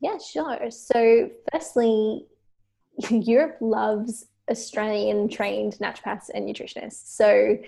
Yeah, 0.00 0.18
sure. 0.18 0.70
So, 0.70 1.30
firstly, 1.52 2.26
Europe 3.10 3.58
loves 3.60 4.26
Australian 4.50 5.28
trained 5.28 5.74
naturopaths 5.74 6.30
and 6.32 6.48
nutritionists. 6.48 7.06
So, 7.16 7.58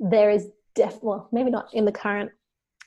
there 0.00 0.30
is 0.30 0.48
definitely, 0.74 1.08
well, 1.08 1.28
maybe 1.32 1.50
not 1.50 1.72
in 1.74 1.84
the 1.84 1.92
current 1.92 2.30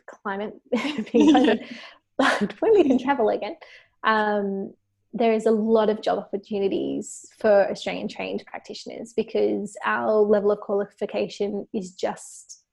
climate, 0.07 0.59
but 2.17 2.61
when 2.61 2.73
we 2.73 2.83
can 2.83 2.97
travel 2.97 3.29
again, 3.29 3.55
um, 4.03 4.73
there 5.13 5.33
is 5.33 5.45
a 5.45 5.51
lot 5.51 5.89
of 5.89 6.01
job 6.01 6.19
opportunities 6.19 7.25
for 7.39 7.69
Australian 7.69 8.07
trained 8.07 8.43
practitioners 8.45 9.13
because 9.15 9.75
our 9.85 10.19
level 10.21 10.51
of 10.51 10.59
qualification 10.59 11.67
is 11.73 11.93
just 11.93 12.63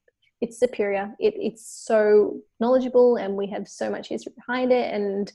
it's 0.42 0.60
superior. 0.60 1.14
It, 1.18 1.34
it's 1.36 1.66
so 1.66 2.40
knowledgeable 2.60 3.16
and 3.16 3.36
we 3.36 3.46
have 3.48 3.66
so 3.66 3.90
much 3.90 4.08
history 4.08 4.34
behind 4.36 4.70
it 4.70 4.92
and 4.92 5.32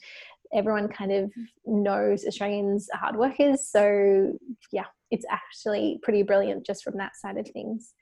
everyone 0.53 0.89
kind 0.89 1.11
of 1.11 1.31
knows 1.65 2.25
Australians 2.25 2.87
are 2.93 2.99
hard 2.99 3.15
workers. 3.15 3.67
So 3.67 4.33
yeah, 4.71 4.85
it's 5.09 5.25
actually 5.29 5.99
pretty 6.03 6.23
brilliant 6.23 6.65
just 6.65 6.83
from 6.83 6.97
that 6.97 7.15
side 7.15 7.37
of 7.37 7.47
things. 7.47 7.93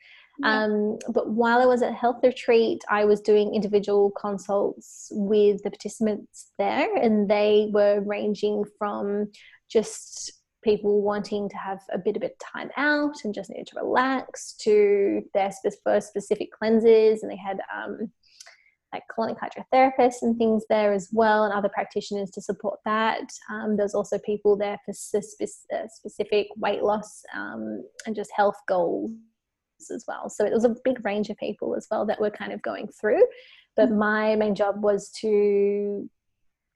Um, 0.44 0.98
but 1.14 1.30
while 1.30 1.62
I 1.62 1.66
was 1.66 1.82
at 1.82 1.94
health 1.94 2.20
retreat, 2.24 2.82
I 2.90 3.06
was 3.06 3.22
doing 3.22 3.54
individual 3.54 4.12
consults 4.12 5.10
with 5.12 5.62
the 5.64 5.70
participants 5.70 6.52
there, 6.58 6.96
and 6.96 7.30
they 7.30 7.70
were 7.74 8.02
ranging 8.02 8.64
from 8.78 9.32
just 9.70 10.32
people 10.64 11.02
wanting 11.02 11.50
to 11.50 11.58
have 11.58 11.80
a 11.94 11.98
bit 11.98 12.18
of 12.18 12.24
a 12.24 12.32
time 12.42 12.70
out 12.78 13.16
and 13.24 13.34
just 13.34 13.50
needed 13.50 13.68
to 13.68 13.80
relax 13.80 14.54
to 14.62 15.22
their 15.34 15.52
first 15.84 16.10
specific 16.10 16.52
cleanses, 16.52 17.22
and 17.24 17.32
they 17.32 17.38
had 17.38 17.60
um, 17.76 18.10
like 18.94 19.04
colonic 19.16 19.38
hydrotherapists 19.38 20.22
and 20.22 20.38
things 20.38 20.64
there 20.70 20.94
as 20.94 21.10
well, 21.12 21.44
and 21.44 21.54
other 21.54 21.70
practitioners 21.70 22.32
to 22.32 22.42
support 22.42 22.80
that. 22.86 23.30
Um, 23.52 23.76
there's 23.76 23.94
also 23.94 24.18
people 24.20 24.56
there 24.58 24.80
for 24.86 24.92
uh, 24.92 25.88
specific 25.88 26.48
weight 26.56 26.82
loss 26.82 27.24
um, 27.36 27.84
and 28.06 28.16
just 28.16 28.32
health 28.34 28.58
goals 28.68 29.12
as 29.92 30.06
well. 30.08 30.30
So 30.30 30.46
it 30.46 30.54
was 30.54 30.66
a 30.66 30.76
big 30.84 31.04
range 31.06 31.30
of 31.30 31.38
people 31.38 31.76
as 31.76 31.88
well 31.90 32.06
that 32.06 32.20
were 32.20 32.30
kind 32.30 32.52
of 32.52 32.62
going 32.62 32.88
through. 32.88 33.26
But 33.76 33.90
mm-hmm. 33.90 34.00
my 34.00 34.36
main 34.36 34.56
job 34.56 34.84
was 34.84 35.10
to 35.22 36.10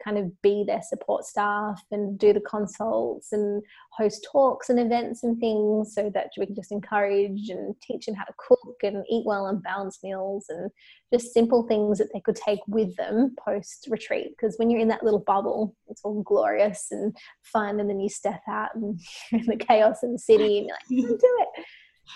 kind 0.03 0.17
of 0.17 0.41
be 0.41 0.63
their 0.65 0.81
support 0.81 1.25
staff 1.25 1.81
and 1.91 2.19
do 2.19 2.33
the 2.33 2.41
consults 2.41 3.31
and 3.31 3.63
host 3.91 4.27
talks 4.29 4.69
and 4.69 4.79
events 4.79 5.23
and 5.23 5.39
things 5.39 5.93
so 5.93 6.11
that 6.13 6.29
we 6.37 6.45
can 6.45 6.55
just 6.55 6.71
encourage 6.71 7.49
and 7.49 7.75
teach 7.81 8.05
them 8.05 8.15
how 8.15 8.23
to 8.23 8.33
cook 8.37 8.75
and 8.83 9.05
eat 9.09 9.25
well 9.25 9.47
and 9.47 9.63
balance 9.63 9.99
meals 10.03 10.45
and 10.49 10.69
just 11.13 11.33
simple 11.33 11.63
things 11.67 11.97
that 11.97 12.09
they 12.13 12.19
could 12.19 12.35
take 12.35 12.59
with 12.67 12.95
them 12.95 13.35
post 13.43 13.87
retreat 13.89 14.31
because 14.31 14.55
when 14.57 14.69
you're 14.69 14.81
in 14.81 14.87
that 14.87 15.03
little 15.03 15.23
bubble 15.25 15.75
it's 15.87 16.01
all 16.03 16.21
glorious 16.23 16.87
and 16.91 17.15
fun 17.41 17.79
and 17.79 17.89
then 17.89 17.99
you 17.99 18.09
step 18.09 18.41
out 18.49 18.73
and 18.75 18.99
in 19.31 19.45
the 19.45 19.55
chaos 19.55 20.03
in 20.03 20.13
the 20.13 20.19
city 20.19 20.59
and 20.59 20.69
you're 20.89 21.09
like 21.09 21.19
do 21.19 21.37
it 21.39 21.65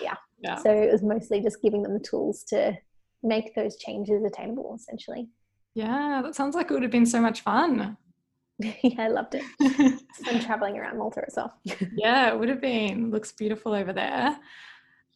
yeah 0.00 0.16
yeah. 0.40 0.56
So 0.56 0.70
it 0.70 0.90
was 0.92 1.02
mostly 1.02 1.40
just 1.40 1.62
giving 1.62 1.82
them 1.82 1.94
the 1.94 2.00
tools 2.00 2.44
to 2.48 2.76
make 3.22 3.54
those 3.54 3.76
changes 3.76 4.24
attainable, 4.24 4.74
essentially. 4.76 5.28
Yeah, 5.74 6.22
that 6.22 6.34
sounds 6.34 6.54
like 6.54 6.70
it 6.70 6.74
would 6.74 6.82
have 6.82 6.92
been 6.92 7.06
so 7.06 7.20
much 7.20 7.40
fun. 7.42 7.96
yeah, 8.58 8.72
I 8.98 9.08
loved 9.08 9.36
it. 9.36 9.44
I'm 10.26 10.40
traveling 10.40 10.78
around 10.78 10.98
Malta 10.98 11.20
itself. 11.20 11.52
yeah, 11.96 12.32
it 12.32 12.38
would 12.38 12.48
have 12.48 12.60
been. 12.60 13.10
Looks 13.10 13.32
beautiful 13.32 13.72
over 13.72 13.92
there. 13.92 14.36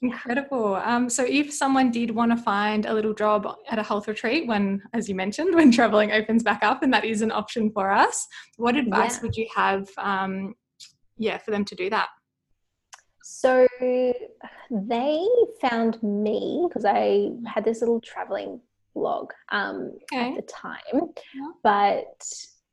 Incredible. 0.02 0.76
Um, 0.76 1.08
so, 1.08 1.24
if 1.24 1.52
someone 1.52 1.92
did 1.92 2.10
want 2.10 2.36
to 2.36 2.42
find 2.42 2.86
a 2.86 2.94
little 2.94 3.14
job 3.14 3.46
at 3.70 3.78
a 3.78 3.82
health 3.84 4.08
retreat, 4.08 4.48
when, 4.48 4.82
as 4.92 5.08
you 5.08 5.14
mentioned, 5.14 5.54
when 5.54 5.70
traveling 5.70 6.10
opens 6.10 6.42
back 6.42 6.64
up, 6.64 6.82
and 6.82 6.92
that 6.92 7.04
is 7.04 7.22
an 7.22 7.30
option 7.30 7.70
for 7.70 7.90
us, 7.90 8.26
what 8.56 8.76
advice 8.76 9.16
yeah. 9.16 9.22
would 9.22 9.36
you 9.36 9.46
have? 9.54 9.88
Um, 9.98 10.54
yeah, 11.18 11.38
for 11.38 11.52
them 11.52 11.64
to 11.66 11.74
do 11.76 11.88
that. 11.90 12.08
So 13.22 13.66
they 14.70 15.26
found 15.60 16.02
me 16.02 16.66
because 16.68 16.84
I 16.84 17.30
had 17.46 17.64
this 17.64 17.80
little 17.80 18.00
traveling 18.00 18.60
blog 18.94 19.30
um, 19.50 19.92
okay. 20.12 20.30
at 20.30 20.36
the 20.36 20.42
time, 20.42 21.12
yeah. 21.34 21.50
but 21.62 22.22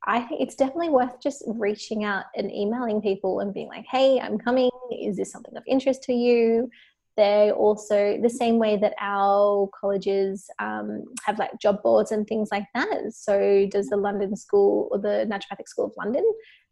I 0.06 0.20
think 0.22 0.40
it's 0.40 0.54
definitely 0.54 0.90
worth 0.90 1.20
just 1.22 1.44
reaching 1.46 2.04
out 2.04 2.24
and 2.34 2.50
emailing 2.50 3.02
people 3.02 3.40
and 3.40 3.52
being 3.52 3.68
like, 3.68 3.84
"Hey, 3.90 4.18
I'm 4.18 4.38
coming. 4.38 4.70
Is 4.90 5.16
this 5.16 5.30
something 5.30 5.56
of 5.56 5.62
interest 5.66 6.02
to 6.04 6.12
you?" 6.12 6.70
They 7.16 7.50
also 7.50 8.18
the 8.22 8.30
same 8.30 8.58
way 8.58 8.76
that 8.78 8.94
our 8.98 9.68
colleges 9.78 10.48
um, 10.58 11.04
have 11.24 11.38
like 11.38 11.58
job 11.60 11.82
boards 11.82 12.12
and 12.12 12.26
things 12.26 12.48
like 12.50 12.66
that. 12.74 13.12
So 13.12 13.66
does 13.70 13.88
the 13.88 13.96
London 13.96 14.36
School 14.36 14.88
or 14.90 14.98
the 14.98 15.28
Naturopathic 15.30 15.68
School 15.68 15.86
of 15.86 15.92
London, 15.98 16.24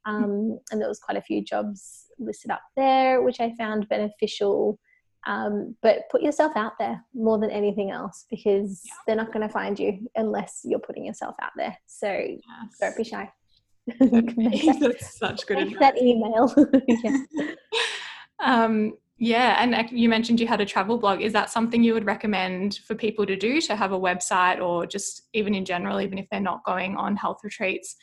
um, 0.09 0.59
and 0.71 0.81
there 0.81 0.89
was 0.89 0.99
quite 0.99 1.19
a 1.19 1.23
few 1.23 1.43
jobs 1.43 2.07
listed 2.19 2.51
up 2.51 2.63
there, 2.77 3.23
which 3.23 3.41
I 3.41 3.55
found 3.57 3.89
beneficial. 3.89 4.79
Um, 5.27 5.77
but 5.83 6.03
put 6.11 6.23
yourself 6.23 6.53
out 6.57 6.73
there 6.79 7.05
more 7.15 7.39
than 7.39 7.51
anything 7.51 7.91
else 7.91 8.25
because 8.31 8.83
yeah. 8.87 8.93
they're 9.07 9.17
not 9.17 9.33
going 9.33 9.47
to 9.47 9.53
find 9.53 9.79
you 9.79 10.09
unless 10.17 10.63
you're 10.65 10.79
putting 10.79 11.05
yourself 11.05 11.35
out 11.43 11.51
there. 11.57 11.77
So 11.87 12.09
yes. 12.09 12.41
don't 12.81 12.97
be 12.97 13.05
shy. 13.05 13.31
That's 14.81 15.19
such 15.19 15.47
good 15.47 15.59
advice. 15.59 15.79
That 15.81 16.01
email. 16.01 16.55
yeah. 16.89 17.17
Um, 18.41 18.93
yeah, 19.21 19.57
and 19.61 19.91
you 19.91 20.09
mentioned 20.09 20.39
you 20.39 20.47
had 20.47 20.61
a 20.61 20.65
travel 20.65 20.97
blog. 20.97 21.21
Is 21.23 21.33
that 21.33 21.51
something 21.51 21.83
you 21.83 21.93
would 21.93 22.07
recommend 22.07 22.79
for 22.87 22.95
people 22.95 23.27
to 23.27 23.35
do 23.35 23.61
to 23.63 23.75
have 23.75 23.91
a 23.91 23.99
website 23.99 24.61
or 24.61 24.87
just 24.87 25.29
even 25.35 25.57
in 25.57 25.65
general, 25.65 26.01
even 26.01 26.19
if 26.19 26.27
they're 26.31 26.39
not 26.39 26.65
going 26.65 26.97
on 26.97 27.17
health 27.17 27.41
retreats? 27.43 27.97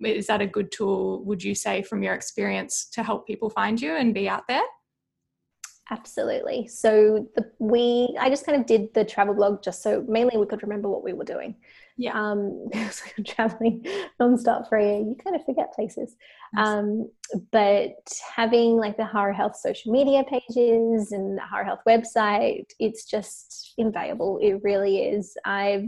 Is 0.00 0.26
that 0.28 0.40
a 0.40 0.46
good 0.46 0.70
tool 0.70 1.24
would 1.24 1.42
you 1.42 1.54
say 1.54 1.82
from 1.82 2.02
your 2.02 2.14
experience 2.14 2.88
to 2.92 3.02
help 3.02 3.26
people 3.26 3.50
find 3.50 3.80
you 3.80 3.94
and 3.96 4.14
be 4.14 4.28
out 4.28 4.46
there? 4.48 4.62
Absolutely. 5.90 6.68
So 6.68 7.26
the, 7.34 7.50
we 7.58 8.14
i 8.20 8.28
just 8.28 8.44
kind 8.44 8.60
of 8.60 8.66
did 8.66 8.92
the 8.92 9.04
travel 9.04 9.34
blog 9.34 9.62
just 9.62 9.82
so 9.82 10.04
mainly 10.06 10.36
we 10.36 10.44
could 10.44 10.62
remember 10.62 10.88
what 10.88 11.02
we 11.02 11.14
were 11.14 11.24
doing. 11.24 11.54
Yeah. 11.96 12.12
Um 12.12 12.68
so 12.90 13.04
traveling 13.26 13.84
nonstop 14.20 14.68
for 14.68 14.76
a 14.76 14.84
year. 14.84 14.98
You 14.98 15.16
kind 15.22 15.34
of 15.34 15.44
forget 15.46 15.72
places. 15.72 16.14
Um 16.58 17.10
but 17.52 17.96
having 18.36 18.76
like 18.76 18.98
the 18.98 19.04
Ahara 19.04 19.34
Health 19.34 19.56
social 19.56 19.92
media 19.92 20.24
pages 20.24 21.12
and 21.12 21.38
the 21.38 21.42
Ahara 21.42 21.64
Health 21.64 21.80
website 21.88 22.66
it's 22.78 23.04
just 23.06 23.72
invaluable. 23.78 24.38
It 24.42 24.62
really 24.62 24.98
is. 24.98 25.34
I've 25.46 25.86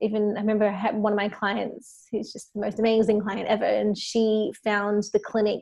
even 0.00 0.36
I 0.36 0.40
remember 0.40 0.66
I 0.66 0.92
one 0.92 1.12
of 1.12 1.16
my 1.16 1.28
clients 1.28 2.06
who's 2.10 2.32
just 2.32 2.52
the 2.54 2.60
most 2.60 2.78
amazing 2.78 3.20
client 3.20 3.48
ever, 3.48 3.64
and 3.64 3.96
she 3.96 4.52
found 4.64 5.04
the 5.12 5.20
clinic 5.20 5.60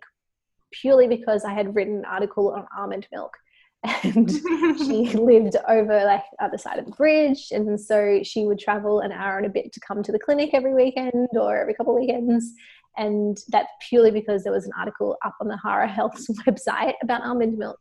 purely 0.73 1.09
because 1.09 1.45
I 1.45 1.53
had 1.53 1.75
written 1.75 1.99
an 1.99 2.05
article 2.05 2.51
on 2.51 2.67
almond 2.77 3.07
milk. 3.13 3.37
And 4.03 4.29
she 4.29 5.05
lived 5.15 5.57
over 5.69 6.05
like 6.05 6.25
other 6.41 6.59
side 6.59 6.79
of 6.79 6.87
the 6.87 6.93
bridge, 6.93 7.49
and 7.53 7.81
so 7.81 8.21
she 8.25 8.45
would 8.45 8.59
travel 8.59 9.01
an 9.01 9.13
hour 9.13 9.39
and 9.39 9.47
a 9.47 9.51
bit 9.51 9.73
to 9.73 9.81
come 9.81 10.03
to 10.03 10.13
the 10.13 10.19
clinic 10.19 10.51
every 10.53 10.75
weekend 10.75 11.29
or 11.33 11.57
every 11.57 11.75
couple 11.75 11.95
of 11.95 12.01
weekends. 12.01 12.53
And 12.97 13.39
that's 13.49 13.71
purely 13.89 14.11
because 14.11 14.43
there 14.43 14.53
was 14.53 14.67
an 14.67 14.73
article 14.77 15.17
up 15.25 15.37
on 15.41 15.47
the 15.47 15.59
Ahara 15.65 15.89
Health's 15.89 16.29
website 16.47 16.95
about 17.03 17.23
almond 17.23 17.57
milk, 17.57 17.79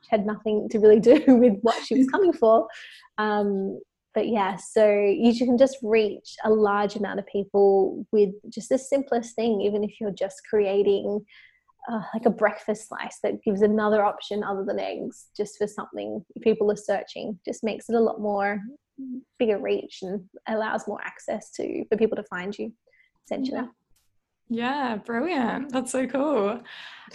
which 0.00 0.08
had 0.08 0.24
nothing 0.24 0.68
to 0.70 0.78
really 0.78 1.00
do 1.00 1.22
with 1.28 1.58
what 1.60 1.84
she 1.84 1.98
was 1.98 2.08
coming 2.08 2.32
for. 2.32 2.66
Um, 3.18 3.78
but 4.14 4.28
yeah, 4.28 4.56
so 4.56 4.88
you 4.88 5.36
can 5.36 5.58
just 5.58 5.76
reach 5.82 6.36
a 6.44 6.50
large 6.50 6.94
amount 6.96 7.18
of 7.18 7.26
people 7.26 8.06
with 8.12 8.30
just 8.48 8.68
the 8.68 8.78
simplest 8.78 9.34
thing, 9.34 9.60
even 9.60 9.82
if 9.82 10.00
you're 10.00 10.12
just 10.12 10.42
creating 10.48 11.24
uh, 11.90 12.00
like 12.14 12.24
a 12.24 12.30
breakfast 12.30 12.88
slice 12.88 13.18
that 13.22 13.42
gives 13.44 13.60
another 13.60 14.04
option 14.04 14.42
other 14.42 14.64
than 14.64 14.78
eggs, 14.78 15.26
just 15.36 15.58
for 15.58 15.66
something 15.66 16.24
people 16.42 16.70
are 16.70 16.76
searching, 16.76 17.38
just 17.44 17.64
makes 17.64 17.88
it 17.88 17.96
a 17.96 18.00
lot 18.00 18.20
more 18.20 18.60
bigger 19.38 19.58
reach 19.58 19.98
and 20.02 20.22
allows 20.48 20.86
more 20.86 21.00
access 21.04 21.50
to 21.52 21.84
for 21.90 21.96
people 21.96 22.16
to 22.16 22.24
find 22.24 22.56
you, 22.56 22.72
essentially. 23.26 23.62
Yeah, 24.48 24.92
yeah 24.92 24.96
brilliant. 24.96 25.72
That's 25.72 25.90
so 25.92 26.06
cool. 26.06 26.60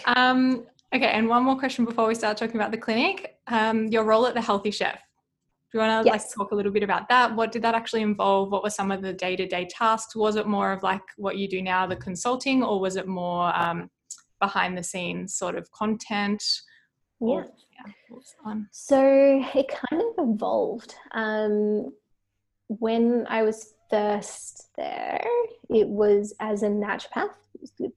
Um, 0.04 0.66
okay, 0.94 1.10
and 1.10 1.28
one 1.28 1.44
more 1.44 1.58
question 1.58 1.84
before 1.84 2.06
we 2.06 2.14
start 2.14 2.36
talking 2.36 2.56
about 2.56 2.70
the 2.70 2.78
clinic. 2.78 3.38
Um, 3.46 3.86
your 3.88 4.04
role 4.04 4.26
at 4.26 4.34
the 4.34 4.42
Healthy 4.42 4.70
Chef. 4.70 5.00
Do 5.72 5.78
you 5.78 5.84
want 5.86 6.04
to 6.04 6.10
yes. 6.10 6.24
like 6.24 6.34
talk 6.34 6.50
a 6.50 6.54
little 6.54 6.72
bit 6.72 6.82
about 6.82 7.08
that? 7.10 7.34
What 7.34 7.52
did 7.52 7.62
that 7.62 7.76
actually 7.76 8.02
involve? 8.02 8.50
What 8.50 8.64
were 8.64 8.70
some 8.70 8.90
of 8.90 9.02
the 9.02 9.12
day 9.12 9.36
to 9.36 9.46
day 9.46 9.68
tasks? 9.70 10.16
Was 10.16 10.34
it 10.34 10.46
more 10.46 10.72
of 10.72 10.82
like 10.82 11.02
what 11.16 11.38
you 11.38 11.48
do 11.48 11.62
now, 11.62 11.86
the 11.86 11.94
consulting, 11.94 12.64
or 12.64 12.80
was 12.80 12.96
it 12.96 13.06
more 13.06 13.56
um, 13.56 13.88
behind 14.40 14.76
the 14.76 14.82
scenes 14.82 15.36
sort 15.36 15.54
of 15.54 15.70
content? 15.70 16.42
Or, 17.20 17.46
yeah. 17.76 17.92
yeah 18.16 18.56
so 18.72 19.44
it 19.54 19.68
kind 19.68 20.02
of 20.02 20.30
evolved. 20.30 20.94
Um, 21.12 21.92
when 22.66 23.26
I 23.28 23.42
was 23.42 23.74
first 23.90 24.68
there, 24.76 25.20
it 25.68 25.88
was 25.88 26.34
as 26.40 26.62
a 26.62 26.68
naturopath. 26.68 27.30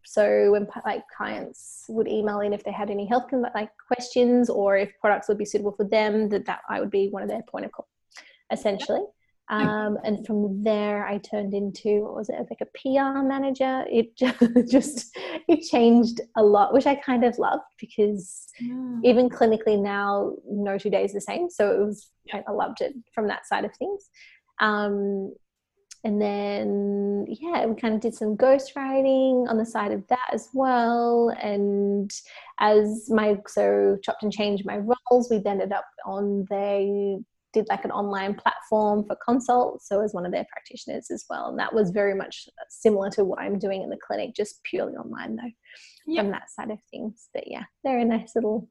So 0.04 0.52
when 0.52 0.68
like 0.86 1.04
clients 1.16 1.86
would 1.88 2.08
email 2.08 2.42
in 2.42 2.54
if 2.54 2.64
they 2.64 2.72
had 2.72 2.90
any 2.90 3.06
health 3.06 3.32
like 3.56 3.70
questions 3.88 4.50
or 4.50 4.76
if 4.76 4.92
products 5.00 5.28
would 5.30 5.38
be 5.38 5.46
suitable 5.46 5.72
for 5.72 5.86
them, 5.86 6.30
that 6.30 6.46
that 6.46 6.62
I 6.70 6.80
would 6.80 6.92
be 6.92 7.10
one 7.10 7.24
of 7.24 7.30
their 7.30 7.44
point 7.44 7.66
of 7.66 7.72
call, 7.72 7.88
essentially. 8.52 9.04
Um, 9.50 9.98
and 10.04 10.26
from 10.26 10.64
there, 10.64 11.06
I 11.06 11.18
turned 11.18 11.54
into 11.54 12.04
what 12.04 12.16
was 12.16 12.30
it 12.30 12.36
like 12.50 12.62
a 12.62 12.66
PR 12.78 13.22
manager? 13.22 13.84
It 13.90 14.16
just 14.70 15.16
it 15.48 15.62
changed 15.70 16.22
a 16.38 16.44
lot, 16.44 16.74
which 16.74 16.88
I 16.88 16.96
kind 16.96 17.24
of 17.24 17.38
loved 17.38 17.64
because 17.80 18.48
yeah. 18.60 19.00
even 19.04 19.30
clinically 19.30 19.80
now, 19.80 20.34
no 20.50 20.78
two 20.78 20.90
days 20.90 21.14
the 21.14 21.22
same. 21.22 21.50
So 21.50 21.72
it 21.72 21.86
was 21.86 22.10
yeah. 22.26 22.42
I 22.48 22.52
loved 22.52 22.82
it 22.82 22.94
from 23.14 23.28
that 23.28 23.46
side 23.46 23.66
of 23.66 23.76
things. 23.76 24.10
Um, 24.60 25.34
and 26.04 26.22
then 26.22 27.26
yeah 27.30 27.66
we 27.66 27.76
kind 27.76 27.96
of 27.96 28.02
did 28.02 28.14
some 28.14 28.36
ghostwriting 28.36 29.48
on 29.48 29.58
the 29.58 29.66
side 29.66 29.92
of 29.92 30.06
that 30.08 30.30
as 30.32 30.50
well. 30.54 31.30
And 31.42 32.12
as 32.60 33.10
my 33.10 33.38
so 33.48 33.98
chopped 34.04 34.24
and 34.24 34.32
changed 34.32 34.66
my 34.66 34.78
roles 34.78 35.30
we 35.30 35.42
ended 35.46 35.72
up 35.72 35.86
on 36.06 36.46
they 36.50 37.18
did 37.54 37.68
like 37.70 37.86
an 37.86 37.92
online 37.92 38.34
platform 38.34 39.06
for 39.06 39.16
consults 39.24 39.88
so 39.88 40.02
as 40.02 40.14
one 40.14 40.26
of 40.26 40.32
their 40.32 40.46
practitioners 40.52 41.10
as 41.12 41.26
well. 41.30 41.50
And 41.50 41.60
that 41.60 41.74
was 41.74 41.92
very 41.92 42.16
much 42.16 42.50
similar 42.70 43.10
to 43.12 43.24
what 43.24 43.40
i'm 43.40 43.60
doing 43.60 43.82
in 43.82 43.90
the 43.90 43.98
clinic 44.06 44.36
just 44.36 44.62
purely 44.64 44.94
online 44.94 45.36
though 45.36 45.52
yep. 46.08 46.24
from 46.24 46.32
that 46.32 46.50
side 46.50 46.72
of 46.72 46.80
things. 46.92 47.30
But 47.34 47.46
yeah 47.48 47.64
they're 47.84 48.00
a 48.00 48.06
nice 48.06 48.36
little 48.36 48.68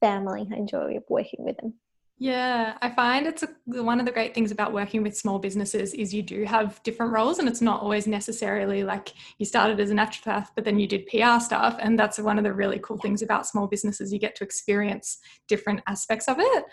family. 0.00 0.48
I 0.52 0.56
enjoy 0.56 0.98
working 1.08 1.44
with 1.44 1.56
them 1.56 1.74
yeah, 2.22 2.76
I 2.82 2.90
find 2.90 3.26
it's 3.26 3.42
a, 3.42 3.48
one 3.82 3.98
of 3.98 4.04
the 4.04 4.12
great 4.12 4.34
things 4.34 4.50
about 4.52 4.74
working 4.74 5.02
with 5.02 5.16
small 5.16 5.38
businesses 5.38 5.94
is 5.94 6.12
you 6.12 6.22
do 6.22 6.44
have 6.44 6.78
different 6.82 7.14
roles, 7.14 7.38
and 7.38 7.48
it's 7.48 7.62
not 7.62 7.80
always 7.80 8.06
necessarily 8.06 8.84
like 8.84 9.14
you 9.38 9.46
started 9.46 9.80
as 9.80 9.90
a 9.90 9.94
naturopath, 9.94 10.48
but 10.54 10.66
then 10.66 10.78
you 10.78 10.86
did 10.86 11.06
PR 11.06 11.40
stuff, 11.40 11.78
and 11.80 11.98
that's 11.98 12.18
one 12.18 12.36
of 12.36 12.44
the 12.44 12.52
really 12.52 12.78
cool 12.80 12.98
things 12.98 13.22
about 13.22 13.46
small 13.46 13.66
businesses. 13.66 14.12
You 14.12 14.18
get 14.18 14.34
to 14.36 14.44
experience 14.44 15.16
different 15.48 15.80
aspects 15.86 16.28
of 16.28 16.36
it. 16.38 16.64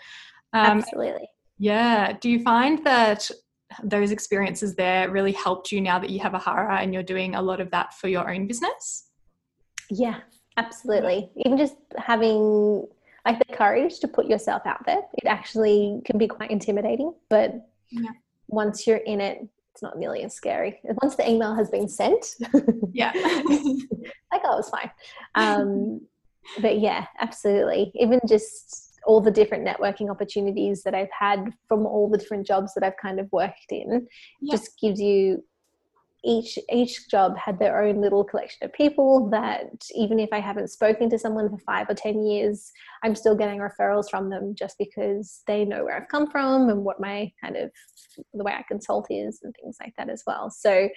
Um, 0.52 0.80
Absolutely. 0.80 1.30
Yeah. 1.58 2.12
Do 2.12 2.28
you 2.28 2.42
find 2.42 2.84
that 2.84 3.30
those 3.82 4.10
experiences 4.10 4.74
there 4.74 5.10
really 5.10 5.32
helped 5.32 5.72
you 5.72 5.80
now 5.80 5.98
that 5.98 6.10
you 6.10 6.20
have 6.20 6.32
Ahara 6.32 6.82
and 6.82 6.92
you're 6.92 7.02
doing 7.02 7.34
a 7.34 7.40
lot 7.40 7.60
of 7.60 7.70
that 7.70 7.94
for 7.94 8.08
your 8.08 8.30
own 8.30 8.46
business? 8.46 9.08
Yeah, 9.90 10.18
absolutely. 10.58 11.30
Even 11.36 11.56
just 11.56 11.76
having 11.96 12.86
like 13.28 13.46
the 13.46 13.54
courage 13.54 13.98
to 14.00 14.08
put 14.08 14.26
yourself 14.26 14.62
out 14.64 14.84
there. 14.86 15.02
It 15.14 15.26
actually 15.26 16.00
can 16.04 16.18
be 16.18 16.28
quite 16.28 16.50
intimidating, 16.50 17.12
but 17.28 17.54
yeah. 17.90 18.10
once 18.48 18.86
you're 18.86 18.96
in 18.98 19.20
it, 19.20 19.46
it's 19.72 19.82
not 19.82 19.98
nearly 19.98 20.22
as 20.24 20.34
scary. 20.34 20.80
Once 21.02 21.16
the 21.16 21.28
email 21.28 21.54
has 21.54 21.70
been 21.70 21.88
sent, 21.88 22.34
yeah, 22.92 23.12
like 23.14 24.42
oh, 24.44 24.58
it's 24.58 24.70
fine. 24.70 24.90
Um, 25.34 26.00
but 26.60 26.80
yeah, 26.80 27.06
absolutely. 27.20 27.92
Even 27.94 28.18
just 28.26 28.98
all 29.04 29.20
the 29.20 29.30
different 29.30 29.66
networking 29.66 30.10
opportunities 30.10 30.82
that 30.82 30.94
I've 30.94 31.10
had 31.16 31.52
from 31.68 31.86
all 31.86 32.08
the 32.10 32.18
different 32.18 32.46
jobs 32.46 32.72
that 32.74 32.82
I've 32.82 32.96
kind 33.00 33.20
of 33.20 33.30
worked 33.30 33.70
in 33.70 34.06
yeah. 34.40 34.54
just 34.54 34.80
gives 34.80 35.00
you 35.00 35.44
each 36.24 36.58
each 36.72 37.08
job 37.08 37.36
had 37.36 37.58
their 37.58 37.82
own 37.82 38.00
little 38.00 38.24
collection 38.24 38.64
of 38.64 38.72
people 38.72 39.30
that 39.30 39.70
even 39.94 40.18
if 40.18 40.28
I 40.32 40.40
haven't 40.40 40.70
spoken 40.70 41.08
to 41.10 41.18
someone 41.18 41.48
for 41.48 41.58
five 41.58 41.88
or 41.88 41.94
ten 41.94 42.24
years, 42.24 42.70
I'm 43.04 43.14
still 43.14 43.36
getting 43.36 43.60
referrals 43.60 44.10
from 44.10 44.28
them 44.28 44.54
just 44.56 44.76
because 44.78 45.42
they 45.46 45.64
know 45.64 45.84
where 45.84 45.96
I've 45.96 46.08
come 46.08 46.30
from 46.30 46.70
and 46.70 46.84
what 46.84 47.00
my 47.00 47.30
kind 47.42 47.56
of 47.56 47.70
the 48.34 48.44
way 48.44 48.52
I 48.52 48.64
consult 48.66 49.06
is 49.10 49.40
and 49.42 49.54
things 49.60 49.76
like 49.80 49.94
that 49.96 50.10
as 50.10 50.22
well. 50.26 50.50
So 50.50 50.88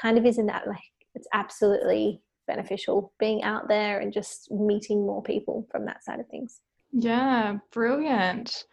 kind 0.00 0.18
of 0.18 0.26
isn't 0.26 0.46
that 0.46 0.66
like 0.66 0.78
it's 1.14 1.28
absolutely 1.32 2.20
beneficial 2.46 3.12
being 3.18 3.42
out 3.42 3.68
there 3.68 4.00
and 4.00 4.12
just 4.12 4.50
meeting 4.50 5.06
more 5.06 5.22
people 5.22 5.66
from 5.70 5.86
that 5.86 6.04
side 6.04 6.20
of 6.20 6.26
things. 6.28 6.60
Yeah, 6.92 7.56
brilliant. 7.72 8.64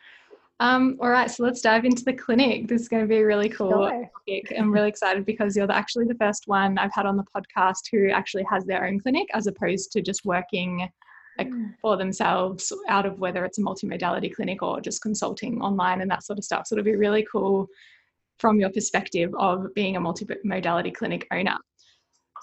Um, 0.59 0.97
all 1.01 1.09
right, 1.09 1.29
so 1.29 1.43
let's 1.43 1.61
dive 1.61 1.83
into 1.83 2.03
the 2.03 2.13
clinic. 2.13 2.67
This 2.67 2.81
is 2.81 2.87
going 2.87 3.01
to 3.01 3.07
be 3.07 3.17
a 3.17 3.25
really 3.25 3.49
cool 3.49 3.71
sure. 3.71 3.89
topic. 3.89 4.53
I'm 4.57 4.71
really 4.71 4.87
excited 4.87 5.25
because 5.25 5.55
you're 5.55 5.69
actually 5.71 6.05
the 6.05 6.15
first 6.15 6.43
one 6.45 6.77
I've 6.77 6.93
had 6.93 7.05
on 7.05 7.17
the 7.17 7.25
podcast 7.35 7.89
who 7.91 8.09
actually 8.09 8.45
has 8.49 8.65
their 8.65 8.85
own 8.85 8.99
clinic 8.99 9.27
as 9.33 9.47
opposed 9.47 9.91
to 9.93 10.01
just 10.01 10.25
working 10.25 10.87
like 11.37 11.49
hmm. 11.49 11.69
for 11.81 11.97
themselves 11.97 12.71
out 12.87 13.05
of 13.05 13.19
whether 13.19 13.43
it's 13.43 13.57
a 13.57 13.61
multimodality 13.61 14.33
clinic 14.33 14.61
or 14.61 14.79
just 14.79 15.01
consulting 15.01 15.59
online 15.61 16.01
and 16.01 16.11
that 16.11 16.23
sort 16.23 16.37
of 16.37 16.45
stuff. 16.45 16.67
So 16.67 16.75
it'll 16.75 16.85
be 16.85 16.95
really 16.95 17.25
cool 17.31 17.67
from 18.39 18.59
your 18.59 18.69
perspective 18.69 19.31
of 19.37 19.73
being 19.73 19.95
a 19.95 20.01
multimodality 20.01 20.93
clinic 20.93 21.27
owner. 21.31 21.57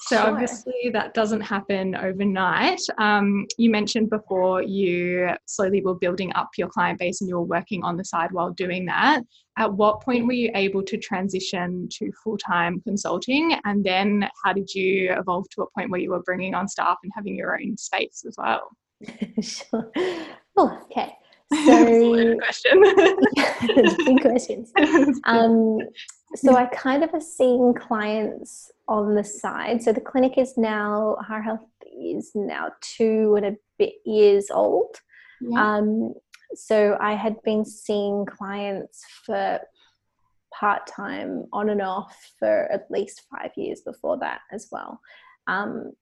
So 0.03 0.17
sure. 0.17 0.31
obviously 0.31 0.91
that 0.93 1.13
doesn't 1.13 1.43
happen 1.43 1.95
overnight. 1.95 2.81
Um, 2.99 3.47
you 3.59 3.71
mentioned 3.71 4.09
before 4.09 4.63
you 4.63 5.31
slowly 5.47 5.83
were 5.83 5.95
building 5.95 6.33
up 6.35 6.49
your 6.57 6.69
client 6.69 6.99
base 6.99 7.21
and 7.21 7.29
you 7.29 7.37
were 7.37 7.45
working 7.45 7.83
on 7.85 7.97
the 7.97 8.05
side 8.05 8.33
while 8.33 8.51
doing 8.51 8.87
that. 8.87 9.23
At 9.59 9.75
what 9.75 10.01
point 10.01 10.27
were 10.27 10.33
you 10.33 10.51
able 10.55 10.83
to 10.85 10.97
transition 10.97 11.87
to 11.99 12.11
full 12.25 12.39
time 12.39 12.81
consulting? 12.81 13.59
And 13.65 13.85
then 13.85 14.27
how 14.43 14.55
did 14.55 14.73
you 14.75 15.13
evolve 15.13 15.49
to 15.51 15.63
a 15.63 15.71
point 15.71 15.91
where 15.91 16.01
you 16.01 16.11
were 16.11 16.23
bringing 16.23 16.55
on 16.55 16.67
staff 16.67 16.97
and 17.03 17.13
having 17.15 17.37
your 17.37 17.61
own 17.61 17.77
space 17.77 18.25
as 18.27 18.37
well? 18.39 18.71
sure. 19.43 19.93
Oh, 20.57 20.79
okay. 20.85 21.15
So, 21.67 22.37
question. 22.39 22.81
big 24.07 24.21
questions. 24.21 24.71
Um, 25.25 25.79
so 26.37 26.57
I 26.57 26.67
kind 26.67 27.03
of 27.03 27.13
are 27.13 27.21
seeing 27.21 27.75
clients 27.75 28.71
on 28.89 29.15
the 29.15 29.25
side. 29.25 29.83
So 29.83 29.93
the 29.93 30.01
clinic 30.01 30.39
is 30.39 30.57
now, 30.57 31.17
Ahara 31.23 31.45
Health 31.45 31.61
is 32.01 32.33
now 32.35 32.71
two 32.81 33.35
and 33.37 33.47
a 33.47 33.57
bit 33.79 33.95
years 34.05 34.51
old. 34.51 34.97
Yeah. 35.41 35.77
Um, 35.77 36.15
so 36.55 36.97
I 37.01 37.15
had 37.15 37.43
been 37.43 37.65
seeing 37.65 38.27
clients 38.27 39.05
for 39.25 39.61
part 40.53 40.87
time 40.87 41.47
on 41.53 41.71
and 41.71 41.83
off 41.83 42.17
for 42.39 42.71
at 42.73 42.91
least 42.91 43.23
five 43.31 43.51
years 43.57 43.81
before 43.83 44.19
that 44.19 44.41
as 44.53 44.69
well, 44.71 45.01
um, 45.47 45.93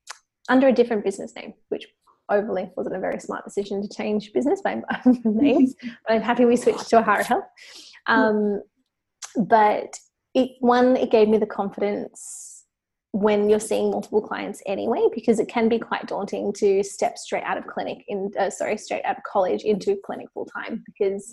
under 0.49 0.69
a 0.69 0.73
different 0.73 1.05
business 1.05 1.35
name, 1.37 1.55
which 1.69 1.87
overly 2.31 2.71
wasn't 2.77 2.97
a 2.97 3.01
very 3.01 3.21
smart 3.21 3.45
decision 3.45 3.83
to 3.83 3.89
change 3.89 4.33
business 4.33 4.61
by 4.63 4.81
names, 5.25 5.75
but 5.83 6.15
I'm 6.15 6.23
happy 6.23 6.45
we 6.45 6.57
switched 6.57 6.89
to 6.91 7.01
Ahara 7.01 7.25
Health. 7.25 7.45
Um, 8.07 8.63
but 9.37 9.95
it 10.39 10.51
one, 10.61 10.97
it 10.97 11.11
gave 11.11 11.29
me 11.29 11.39
the 11.39 11.47
confidence 11.47 12.65
when 13.13 13.49
you're 13.49 13.59
seeing 13.59 13.91
multiple 13.91 14.21
clients 14.21 14.63
anyway 14.67 15.01
because 15.15 15.41
it 15.41 15.49
can 15.49 15.69
be 15.69 15.79
quite 15.79 16.07
daunting 16.07 16.53
to 16.53 16.83
step 16.85 17.17
straight 17.17 17.43
out 17.45 17.57
of 17.57 17.67
clinic 17.67 18.05
in 18.09 18.31
uh, 18.39 18.51
sorry 18.51 18.77
straight 18.77 19.05
out 19.05 19.17
of 19.17 19.23
college 19.25 19.63
into 19.63 19.97
clinic 20.05 20.29
full 20.35 20.45
time 20.45 20.85
because 20.85 21.33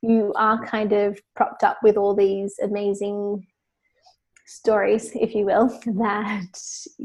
you 0.00 0.32
are 0.36 0.64
kind 0.64 0.92
of 0.92 1.20
propped 1.36 1.62
up 1.62 1.78
with 1.82 1.98
all 1.98 2.14
these 2.14 2.58
amazing 2.62 3.46
stories 4.46 5.12
if 5.14 5.32
you 5.32 5.44
will 5.44 5.68
that 5.86 6.58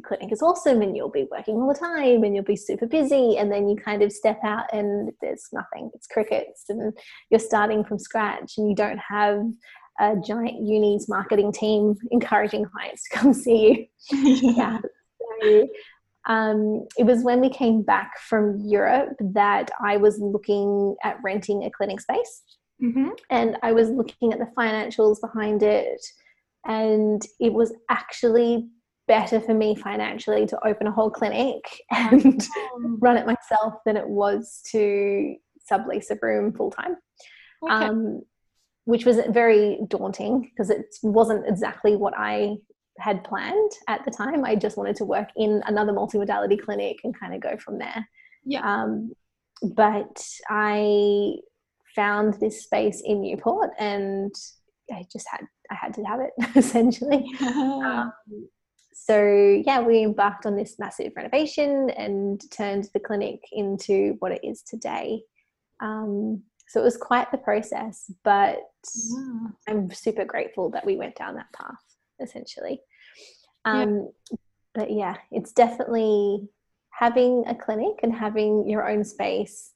clinic 0.04 0.32
is 0.32 0.42
awesome 0.42 0.82
and 0.82 0.96
you'll 0.96 1.12
be 1.12 1.28
working 1.30 1.56
all 1.56 1.68
the 1.68 1.80
time 1.80 2.24
and 2.24 2.34
you'll 2.34 2.44
be 2.44 2.56
super 2.56 2.88
busy 2.88 3.38
and 3.38 3.52
then 3.52 3.70
you 3.70 3.76
kind 3.76 4.02
of 4.02 4.12
step 4.12 4.40
out 4.44 4.66
and 4.74 5.12
there's 5.22 5.50
nothing. 5.54 5.92
It's 5.94 6.08
crickets 6.08 6.66
and 6.70 6.92
you're 7.30 7.40
starting 7.40 7.84
from 7.84 8.00
scratch 8.00 8.54
and 8.58 8.68
you 8.68 8.76
don't 8.76 8.98
have 8.98 9.44
a 10.00 10.16
giant 10.16 10.62
uni's 10.62 11.08
marketing 11.08 11.52
team 11.52 11.96
encouraging 12.12 12.66
clients 12.66 13.04
to 13.04 13.18
come 13.18 13.34
see 13.46 13.90
you. 14.12 14.54
yeah. 14.58 14.80
So, 15.42 15.68
um, 16.28 16.88
it 16.98 17.06
was 17.06 17.24
when 17.24 17.40
we 17.40 17.50
came 17.50 17.84
back 17.84 18.20
from 18.20 18.60
Europe 18.60 19.16
that 19.20 19.70
I 19.80 19.98
was 19.98 20.20
looking 20.20 20.96
at 21.04 21.18
renting 21.24 21.64
a 21.64 21.72
clinic 21.72 22.02
space. 22.02 22.42
Mm-hmm. 22.82 23.10
And 23.30 23.58
I 23.64 23.72
was 23.72 23.90
looking 23.90 24.34
at 24.34 24.40
the 24.40 24.50
financials 24.58 25.22
behind 25.22 25.64
it. 25.64 26.04
And 26.66 27.22
it 27.40 27.54
was 27.54 27.74
actually 27.90 28.68
better 29.08 29.40
for 29.40 29.54
me 29.54 29.76
financially 29.76 30.48
to 30.48 30.68
open 30.68 30.88
a 30.88 30.92
whole 30.92 31.12
clinic 31.12 31.64
and 31.92 32.44
run 33.00 33.18
it 33.18 33.28
myself 33.28 33.76
than 33.86 33.98
it 33.98 34.08
was 34.08 34.62
to 34.72 35.36
sublease 35.72 36.10
a 36.10 36.18
room 36.22 36.54
full 36.54 36.72
time. 36.72 36.96
Okay. 37.64 37.86
Um, 37.86 38.22
which 38.86 39.06
was 39.06 39.20
very 39.30 39.80
daunting 39.88 40.50
because 40.52 40.70
it 40.70 40.96
wasn't 41.04 41.48
exactly 41.48 41.96
what 41.96 42.14
I 42.18 42.56
had 43.00 43.24
planned 43.24 43.72
at 43.88 44.06
the 44.06 44.12
time. 44.12 44.46
I 44.46 44.56
just 44.56 44.78
wanted 44.78 44.96
to 44.98 45.06
work 45.06 45.30
in 45.36 45.62
another 45.66 45.92
multimodality 45.92 46.62
clinic 46.62 46.98
and 47.04 47.18
kind 47.18 47.34
of 47.34 47.42
go 47.42 47.58
from 47.58 47.78
there. 47.78 48.08
Yeah. 48.46 48.62
Um, 48.62 49.12
but 49.62 50.24
I 50.50 51.36
found 51.96 52.36
this 52.36 52.64
space 52.64 53.02
in 53.04 53.22
Newport 53.22 53.72
and 53.80 54.34
I 54.92 55.06
just 55.12 55.28
had 55.30 55.42
I 55.72 55.76
had 55.76 55.94
to 55.96 56.04
have 56.04 56.20
it 56.20 56.32
essentially. 56.56 57.26
Um, 57.42 58.12
so 58.94 59.62
yeah, 59.66 59.82
we 59.82 60.04
embarked 60.04 60.46
on 60.46 60.56
this 60.56 60.80
massive 60.80 61.12
renovation 61.16 61.90
and 61.92 62.42
turned 62.50 62.88
the 62.94 63.00
clinic 63.00 63.40
into 63.52 64.16
what 64.20 64.32
it 64.32 64.40
is 64.44 64.64
today. 64.64 65.22
Um, 65.80 66.42
so 66.68 66.80
it 66.80 66.84
was 66.84 66.98
quite 66.98 67.32
the 67.32 67.38
process, 67.38 68.12
but 68.24 68.58
yeah. 68.94 69.48
I'm 69.68 69.92
super 69.92 70.26
grateful 70.26 70.70
that 70.72 70.86
we 70.86 70.98
went 70.98 71.16
down 71.16 71.36
that 71.36 71.54
path 71.54 71.76
essentially. 72.22 72.82
Um, 73.66 74.10
yeah. 74.32 74.38
But 74.74 74.92
yeah, 74.92 75.16
it's 75.32 75.54
definitely 75.54 76.50
having 76.92 77.44
a 77.48 77.56
clinic 77.56 78.00
and 78.04 78.14
having 78.14 78.68
your 78.68 78.90
own 78.90 79.04
space. 79.04 79.72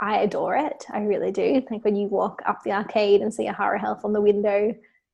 I 0.00 0.18
adore 0.18 0.56
it. 0.56 0.84
I 0.92 1.00
really 1.00 1.32
do. 1.32 1.62
Like 1.70 1.84
when 1.84 1.96
you 1.96 2.06
walk 2.06 2.40
up 2.46 2.62
the 2.62 2.72
arcade 2.72 3.20
and 3.20 3.34
see 3.34 3.48
a 3.48 3.54
Ahara 3.54 3.80
Health 3.80 4.02
on 4.04 4.12
the 4.12 4.20
window, 4.20 4.72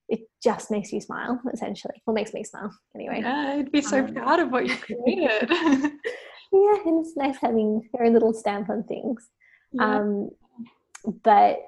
it 0.09 0.21
just 0.43 0.71
makes 0.71 0.93
you 0.93 1.01
smile, 1.01 1.41
essentially. 1.53 2.03
Well, 2.05 2.15
makes 2.15 2.35
me 2.35 2.45
smile 2.45 2.77
anyway. 2.95 3.21
Yeah, 3.23 3.55
I'd 3.57 3.73
be 3.73 3.81
so 3.81 4.01
um, 4.01 4.13
proud 4.13 4.41
of 4.41 4.51
what 4.51 4.67
you 4.67 4.77
created. 4.81 5.49
yeah, 5.51 6.77
and 6.85 7.01
it's 7.01 7.17
nice 7.17 7.39
having 7.41 7.89
your 7.99 8.11
little 8.11 8.35
stamp 8.35 8.69
on 8.69 8.85
things. 8.85 9.31
Yeah. 9.73 10.01
Um, 10.01 10.31
but 11.23 11.59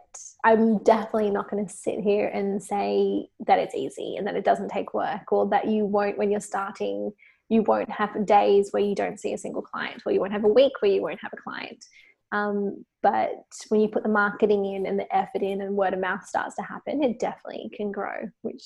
I'm 0.45 0.79
definitely 0.79 1.31
not 1.31 1.51
going 1.51 1.67
to 1.67 1.73
sit 1.73 2.01
here 2.01 2.29
and 2.29 2.63
say 2.63 3.29
that 3.47 3.59
it's 3.59 3.75
easy 3.75 4.17
and 4.17 4.27
that 4.27 4.37
it 4.37 4.45
doesn't 4.45 4.71
take 4.71 4.95
work 4.95 5.31
or 5.33 5.49
that 5.51 5.69
you 5.69 5.85
won't, 5.85 6.17
when 6.17 6.31
you're 6.31 6.41
starting, 6.41 7.13
you 7.49 7.63
won't 7.63 7.91
have 7.91 8.27
days 8.27 8.71
where 8.71 8.83
you 8.83 8.95
don't 8.95 9.21
see 9.21 9.33
a 9.33 9.39
single 9.39 9.63
client 9.63 10.03
or 10.07 10.13
you 10.13 10.21
won't 10.21 10.33
have 10.33 10.45
a 10.45 10.49
week 10.49 10.73
where 10.81 10.91
you 10.91 11.03
won't 11.03 11.21
have 11.21 11.33
a 11.33 11.43
client. 11.43 11.85
Um, 12.33 12.85
but 13.03 13.31
when 13.69 13.81
you 13.81 13.89
put 13.89 14.03
the 14.03 14.09
marketing 14.09 14.65
in 14.65 14.87
and 14.87 14.99
the 14.99 15.15
effort 15.15 15.43
in 15.43 15.61
and 15.61 15.77
word 15.77 15.95
of 15.95 16.01
mouth 16.01 16.27
starts 16.27 16.57
to 16.57 16.63
happen, 16.63 17.03
it 17.03 17.21
definitely 17.21 17.71
can 17.75 17.93
grow, 17.93 18.31
which, 18.43 18.65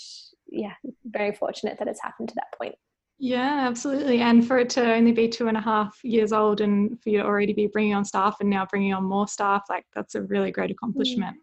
yeah, 0.48 0.72
very 1.04 1.34
fortunate 1.34 1.78
that 1.78 1.88
it's 1.88 2.00
happened 2.00 2.30
to 2.30 2.34
that 2.36 2.56
point. 2.58 2.76
Yeah, 3.22 3.66
absolutely. 3.68 4.22
And 4.22 4.46
for 4.46 4.58
it 4.58 4.70
to 4.70 4.94
only 4.94 5.12
be 5.12 5.28
two 5.28 5.48
and 5.48 5.56
a 5.56 5.60
half 5.60 6.02
years 6.02 6.32
old 6.32 6.62
and 6.62 6.98
for 7.02 7.10
you 7.10 7.18
to 7.18 7.24
already 7.24 7.52
be 7.52 7.66
bringing 7.66 7.94
on 7.94 8.02
staff 8.02 8.38
and 8.40 8.48
now 8.48 8.64
bringing 8.64 8.94
on 8.94 9.04
more 9.04 9.28
staff, 9.28 9.64
like 9.68 9.84
that's 9.94 10.14
a 10.14 10.22
really 10.22 10.50
great 10.50 10.70
accomplishment. 10.70 11.36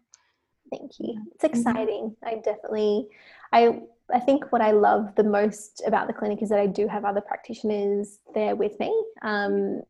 Thank 0.72 0.90
you. 0.98 1.24
It's 1.36 1.44
exciting. 1.44 2.16
I 2.24 2.34
definitely, 2.44 3.06
I, 3.52 3.82
I 4.12 4.18
think 4.18 4.50
what 4.50 4.60
I 4.60 4.72
love 4.72 5.14
the 5.14 5.22
most 5.22 5.80
about 5.86 6.08
the 6.08 6.12
clinic 6.12 6.42
is 6.42 6.48
that 6.48 6.58
I 6.58 6.66
do 6.66 6.88
have 6.88 7.04
other 7.04 7.20
practitioners 7.20 8.18
there 8.34 8.56
with 8.56 8.78
me. 8.80 8.92
Um, 9.22 9.82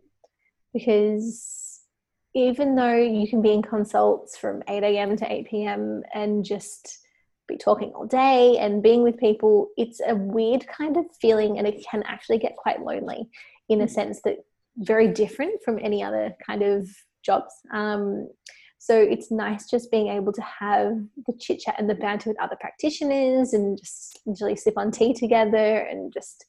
because 0.74 1.80
even 2.34 2.74
though 2.74 2.98
you 2.98 3.26
can 3.26 3.40
be 3.40 3.52
in 3.52 3.62
consults 3.62 4.36
from 4.36 4.62
8 4.68 4.82
a.m. 4.82 5.16
to 5.16 5.32
8 5.32 5.48
p.m. 5.48 6.02
and 6.12 6.44
just 6.44 6.98
be 7.48 7.56
talking 7.56 7.90
all 7.94 8.06
day 8.06 8.58
and 8.58 8.82
being 8.82 9.02
with 9.02 9.18
people, 9.18 9.68
it's 9.76 10.00
a 10.06 10.14
weird 10.14 10.66
kind 10.68 10.96
of 10.96 11.04
feeling 11.20 11.58
and 11.58 11.66
it 11.66 11.84
can 11.90 12.02
actually 12.04 12.38
get 12.38 12.56
quite 12.56 12.82
lonely 12.82 13.28
in 13.68 13.80
a 13.80 13.86
mm. 13.86 13.90
sense 13.90 14.20
that 14.22 14.36
very 14.76 15.08
different 15.08 15.60
from 15.64 15.78
any 15.82 16.02
other 16.02 16.34
kind 16.46 16.62
of 16.62 16.88
jobs. 17.24 17.52
Um, 17.72 18.28
so 18.78 18.96
it's 18.96 19.30
nice 19.30 19.68
just 19.68 19.90
being 19.90 20.08
able 20.08 20.32
to 20.32 20.42
have 20.42 20.92
the 21.26 21.32
chit 21.38 21.60
chat 21.60 21.74
and 21.78 21.90
the 21.90 21.96
banter 21.96 22.30
with 22.30 22.40
other 22.40 22.56
practitioners 22.60 23.52
and 23.52 23.76
just 23.76 24.20
usually 24.24 24.54
sip 24.54 24.74
on 24.76 24.92
tea 24.92 25.12
together 25.12 25.78
and 25.78 26.12
just 26.12 26.46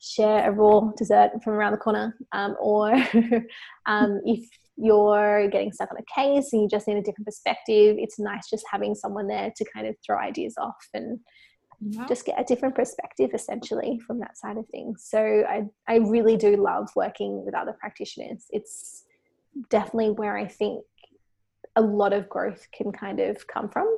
share 0.00 0.48
a 0.48 0.52
raw 0.52 0.80
dessert 0.96 1.30
from 1.44 1.52
around 1.52 1.72
the 1.72 1.78
corner. 1.78 2.16
Um, 2.32 2.56
or 2.60 2.92
um, 3.86 4.20
if 4.24 4.48
you're 4.80 5.48
getting 5.48 5.72
stuck 5.72 5.90
on 5.90 5.98
a 5.98 6.14
case 6.14 6.52
and 6.52 6.62
you 6.62 6.68
just 6.68 6.88
need 6.88 6.96
a 6.96 7.02
different 7.02 7.26
perspective, 7.26 7.96
it's 7.98 8.18
nice 8.18 8.48
just 8.48 8.64
having 8.70 8.94
someone 8.94 9.26
there 9.26 9.52
to 9.56 9.64
kind 9.74 9.86
of 9.86 9.94
throw 10.04 10.18
ideas 10.18 10.54
off 10.58 10.88
and 10.94 11.20
just 12.08 12.26
get 12.26 12.38
a 12.38 12.44
different 12.44 12.74
perspective 12.74 13.30
essentially 13.32 13.98
from 14.06 14.18
that 14.18 14.36
side 14.36 14.58
of 14.58 14.66
things. 14.68 15.06
So 15.08 15.44
I, 15.48 15.64
I 15.88 15.96
really 15.96 16.36
do 16.36 16.56
love 16.56 16.90
working 16.94 17.44
with 17.44 17.54
other 17.54 17.72
practitioners. 17.72 18.44
It's 18.50 19.04
definitely 19.70 20.10
where 20.10 20.36
I 20.36 20.46
think 20.46 20.84
a 21.76 21.80
lot 21.80 22.12
of 22.12 22.28
growth 22.28 22.66
can 22.72 22.92
kind 22.92 23.20
of 23.20 23.46
come 23.46 23.68
from. 23.70 23.88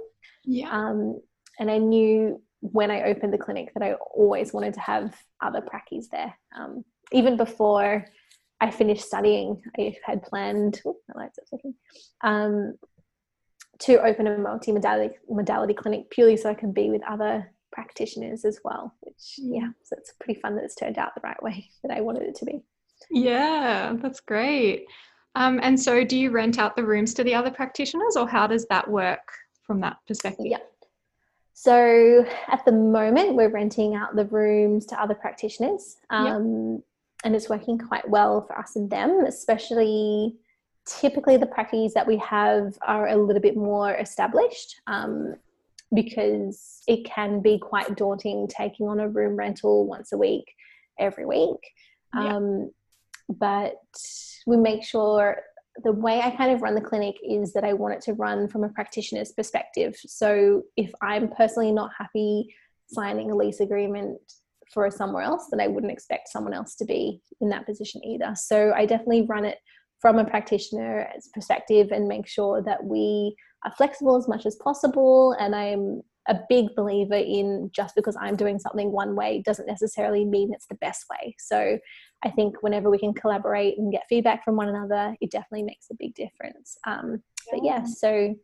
Yeah. 0.45 0.71
Um, 0.71 1.21
and 1.59 1.71
I 1.71 1.79
knew 1.79 2.41
when 2.61 2.93
I 2.93 3.03
opened 3.05 3.33
the 3.33 3.39
clinic 3.39 3.73
that 3.75 3.83
I 3.83 3.95
always 3.95 4.53
wanted 4.53 4.75
to 4.75 4.81
have 4.81 5.17
other 5.41 5.61
prackies 5.61 6.09
there. 6.11 6.33
Um, 6.57 6.85
even 7.11 7.37
before 7.37 8.07
I 8.63 8.71
finished 8.71 9.05
studying, 9.05 9.61
I 9.77 9.97
had 10.05 10.23
planned, 10.23 10.81
my 10.85 11.23
lights 11.23 11.37
are 11.53 12.31
um, 12.31 12.75
to 13.81 14.01
open 14.01 14.29
a 14.29 14.39
multi-modality 14.39 15.17
modality 15.29 15.75
clinic 15.75 16.09
purely 16.11 16.37
so 16.37 16.49
I 16.49 16.55
can 16.55 16.71
be 16.71 16.89
with 16.89 17.03
other 17.03 17.53
practitioners 17.73 18.45
as 18.45 18.61
well, 18.63 18.95
which, 19.01 19.35
yeah, 19.37 19.69
so 19.83 19.97
it's 19.99 20.13
pretty 20.21 20.41
fun 20.41 20.55
that 20.55 20.63
it's 20.63 20.77
turned 20.77 20.97
out 20.97 21.13
the 21.17 21.23
right 21.25 21.43
way 21.43 21.69
that 21.83 21.93
I 21.93 22.03
wanted 22.03 22.23
it 22.23 22.37
to 22.37 22.45
be. 22.45 22.63
Yeah, 23.11 23.95
that's 24.01 24.21
great. 24.21 24.87
Um, 25.35 25.59
and 25.61 25.81
so, 25.81 26.05
do 26.05 26.17
you 26.17 26.31
rent 26.31 26.61
out 26.61 26.77
the 26.77 26.85
rooms 26.85 27.15
to 27.15 27.25
the 27.25 27.35
other 27.35 27.51
practitioners, 27.51 28.17
or 28.17 28.29
how 28.29 28.47
does 28.47 28.65
that 28.67 28.89
work 28.89 29.27
from 29.67 29.81
that 29.81 29.97
perspective? 30.07 30.47
Yeah. 30.47 30.59
So, 31.53 32.25
at 32.47 32.65
the 32.65 32.73
moment, 32.73 33.35
we're 33.35 33.49
renting 33.49 33.97
out 33.97 34.15
the 34.15 34.27
rooms 34.27 34.87
to 34.87 35.03
other 35.03 35.15
practitioners. 35.15 35.97
Um, 36.11 36.75
yep 36.75 36.83
and 37.25 37.35
it's 37.35 37.49
working 37.49 37.79
quite 37.79 38.09
well 38.09 38.43
for 38.47 38.59
us 38.59 38.77
and 38.77 38.91
them, 38.91 39.25
especially 39.27 40.37
typically 40.87 41.37
the 41.37 41.47
practices 41.47 41.95
that 41.95 42.07
we 42.07 42.17
have 42.19 42.77
are 42.87 43.09
a 43.09 43.17
little 43.17 43.43
bit 43.43 43.57
more 43.57 43.95
established 43.95 44.81
um, 44.87 45.35
because 45.95 46.83
it 46.89 47.05
can 47.05 47.41
be 47.41 47.59
quite 47.59 47.97
daunting 47.97 48.49
taking 48.49 48.89
on 48.89 49.01
a 49.01 49.09
room 49.09 49.37
rental 49.37 49.87
once 49.87 50.13
a 50.13 50.19
week, 50.19 50.53
every 50.99 51.27
week. 51.27 51.61
Yeah. 52.15 52.37
Um, 52.37 52.71
but 53.29 53.77
we 54.47 54.57
make 54.57 54.83
sure 54.83 55.43
the 55.85 55.93
way 55.93 56.21
I 56.21 56.31
kind 56.31 56.53
of 56.53 56.61
run 56.61 56.75
the 56.75 56.81
clinic 56.81 57.17
is 57.27 57.53
that 57.55 57.65
I 57.65 57.73
want 57.73 57.95
it 57.95 58.03
to 58.03 58.15
run 58.15 58.49
from 58.49 58.65
a 58.65 58.69
practitioner's 58.69 59.33
perspective. 59.33 59.97
So 59.97 60.63
if 60.77 60.93
I'm 61.01 61.29
personally 61.29 61.73
not 61.73 61.91
happy 61.97 62.55
signing 62.89 63.31
a 63.31 63.37
lease 63.37 63.61
agreement 63.61 64.21
for 64.73 64.91
somewhere 64.91 65.23
else, 65.23 65.49
that 65.51 65.61
I 65.61 65.69
wouldn't 65.69 65.93
expect 65.93 66.29
someone 66.29 66.55
else 66.55 66.75
to 66.77 66.85
be 66.85 67.21
in 67.41 67.49
that 67.51 67.67
position 67.67 68.05
either. 68.05 68.33
So 68.35 68.73
I 68.75 68.87
definitely 68.87 69.27
run 69.29 69.45
it 69.45 69.59
from 70.01 70.19
a 70.19 70.25
practitioner's 70.25 71.29
perspective 71.33 71.93
and 71.93 72.09
make 72.09 72.27
sure 72.27 72.63
that 72.63 72.85
we 72.85 73.37
are 73.65 73.73
flexible 73.77 74.17
as 74.17 74.29
much 74.29 74.47
as 74.47 74.57
possible. 74.57 75.37
And 75.39 75.55
I'm 75.55 76.03
a 76.29 76.39
big 76.49 76.75
believer 76.77 77.15
in 77.15 77.71
just 77.73 77.95
because 77.95 78.17
I'm 78.21 78.37
doing 78.37 78.59
something 78.59 78.93
one 78.93 79.17
way 79.17 79.43
doesn't 79.45 79.67
necessarily 79.67 80.25
mean 80.25 80.53
it's 80.53 80.67
the 80.67 80.77
best 80.77 81.07
way. 81.11 81.35
So 81.39 81.79
I 82.25 82.31
think 82.31 82.63
whenever 82.63 82.91
we 82.91 82.99
can 82.99 83.15
collaborate 83.15 83.79
and 83.79 83.93
get 83.93 84.05
feedback 84.09 84.45
from 84.45 84.57
one 84.57 84.69
another, 84.69 85.17
it 85.21 85.31
definitely 85.31 85.65
makes 85.65 85.87
a 85.91 85.97
big 85.99 86.15
difference. 86.15 86.77
Um, 86.87 87.23
but 87.51 87.61
yeah, 87.65 87.83
so 87.85 88.35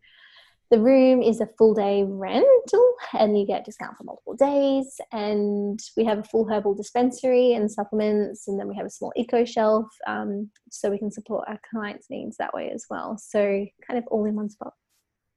the 0.70 0.78
room 0.78 1.22
is 1.22 1.40
a 1.40 1.48
full 1.58 1.72
day 1.72 2.04
rental 2.06 2.94
and 3.18 3.38
you 3.38 3.46
get 3.46 3.64
discount 3.64 3.96
for 3.96 4.04
multiple 4.04 4.34
days. 4.34 5.00
And 5.12 5.80
we 5.96 6.04
have 6.04 6.18
a 6.18 6.24
full 6.24 6.46
herbal 6.48 6.74
dispensary 6.74 7.54
and 7.54 7.70
supplements. 7.70 8.48
And 8.48 8.60
then 8.60 8.68
we 8.68 8.76
have 8.76 8.86
a 8.86 8.90
small 8.90 9.12
eco 9.16 9.44
shelf 9.44 9.86
um, 10.06 10.50
so 10.70 10.90
we 10.90 10.98
can 10.98 11.10
support 11.10 11.48
our 11.48 11.58
clients' 11.70 12.10
needs 12.10 12.36
that 12.36 12.52
way 12.52 12.70
as 12.70 12.84
well. 12.90 13.16
So, 13.16 13.66
kind 13.86 13.98
of 13.98 14.06
all 14.08 14.26
in 14.26 14.34
one 14.34 14.50
spot. 14.50 14.74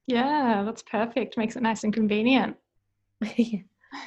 Yeah, 0.07 0.63
that's 0.65 0.83
perfect. 0.83 1.37
Makes 1.37 1.55
it 1.55 1.61
nice 1.61 1.85
and 1.85 1.93
convenient. 1.93 2.57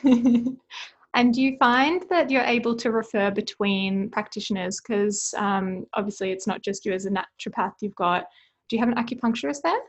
and 0.05 1.33
do 1.33 1.41
you 1.41 1.57
find 1.59 2.05
that 2.11 2.31
you're 2.31 2.43
able 2.43 2.77
to 2.77 2.91
refer 2.91 3.31
between 3.31 4.11
practitioners? 4.11 4.81
Because 4.81 5.33
um, 5.39 5.87
obviously, 5.95 6.33
it's 6.33 6.47
not 6.47 6.63
just 6.63 6.85
you 6.85 6.93
as 6.93 7.07
a 7.07 7.11
naturopath, 7.11 7.75
you've 7.81 7.95
got, 7.95 8.27
do 8.69 8.77
you 8.77 8.81
have 8.81 8.91
an 8.91 9.03
acupuncturist 9.03 9.63
there? 9.63 9.81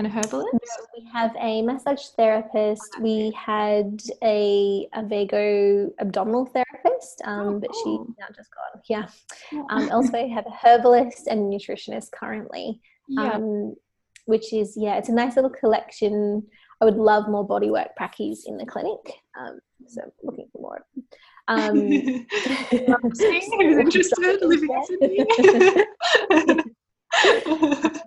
And 0.00 0.06
a 0.06 0.10
herbalist? 0.10 0.48
No, 0.54 0.86
we 0.96 1.04
have 1.12 1.36
a 1.38 1.60
massage 1.60 2.06
therapist. 2.16 2.98
We 3.02 3.34
had 3.36 4.00
a, 4.22 4.88
Arvigo 4.96 5.90
abdominal 5.98 6.46
therapist, 6.46 7.20
um, 7.26 7.46
oh, 7.46 7.60
but 7.60 7.68
she's 7.74 8.16
now 8.18 8.28
just 8.34 8.48
gone. 8.50 8.80
Yeah. 8.88 9.08
Um, 9.68 9.90
elsewhere, 9.90 10.24
we 10.24 10.30
have 10.30 10.46
a 10.46 10.66
herbalist 10.66 11.26
and 11.26 11.52
nutritionist 11.52 12.12
currently, 12.12 12.80
yeah. 13.08 13.32
um, 13.32 13.74
which 14.24 14.54
is, 14.54 14.74
yeah, 14.74 14.96
it's 14.96 15.10
a 15.10 15.12
nice 15.12 15.36
little 15.36 15.50
collection. 15.50 16.46
I 16.80 16.86
would 16.86 16.96
love 16.96 17.28
more 17.28 17.46
bodywork 17.46 17.88
prackies 17.94 18.44
in 18.46 18.56
the 18.56 18.64
clinic. 18.64 19.00
Um, 19.38 19.60
so 19.86 20.00
I'm 20.02 20.12
looking 20.22 20.48
for 20.50 20.62
more. 20.62 20.86
Um, 21.46 21.76
who's 23.02 23.20
interested 23.20 24.40
living 24.40 24.70
in 24.70 24.84
Sydney. 24.86 25.26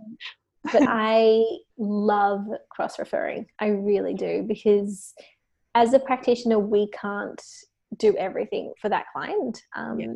but 0.71 0.83
I 0.87 1.43
love 1.77 2.45
cross 2.69 2.99
referring. 2.99 3.47
I 3.59 3.67
really 3.67 4.13
do 4.13 4.43
because 4.47 5.13
as 5.75 5.93
a 5.93 5.99
practitioner, 5.99 6.59
we 6.59 6.87
can't 6.89 7.41
do 7.97 8.15
everything 8.17 8.73
for 8.79 8.89
that 8.89 9.05
client. 9.13 9.61
Um, 9.75 9.99
yeah. 9.99 10.13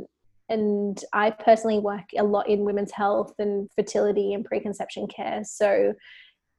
And 0.50 1.04
I 1.14 1.32
personally 1.32 1.80
work 1.80 2.06
a 2.18 2.24
lot 2.24 2.48
in 2.48 2.64
women's 2.64 2.92
health 2.92 3.34
and 3.38 3.70
fertility 3.76 4.34
and 4.34 4.46
preconception 4.46 5.08
care. 5.08 5.42
So 5.44 5.94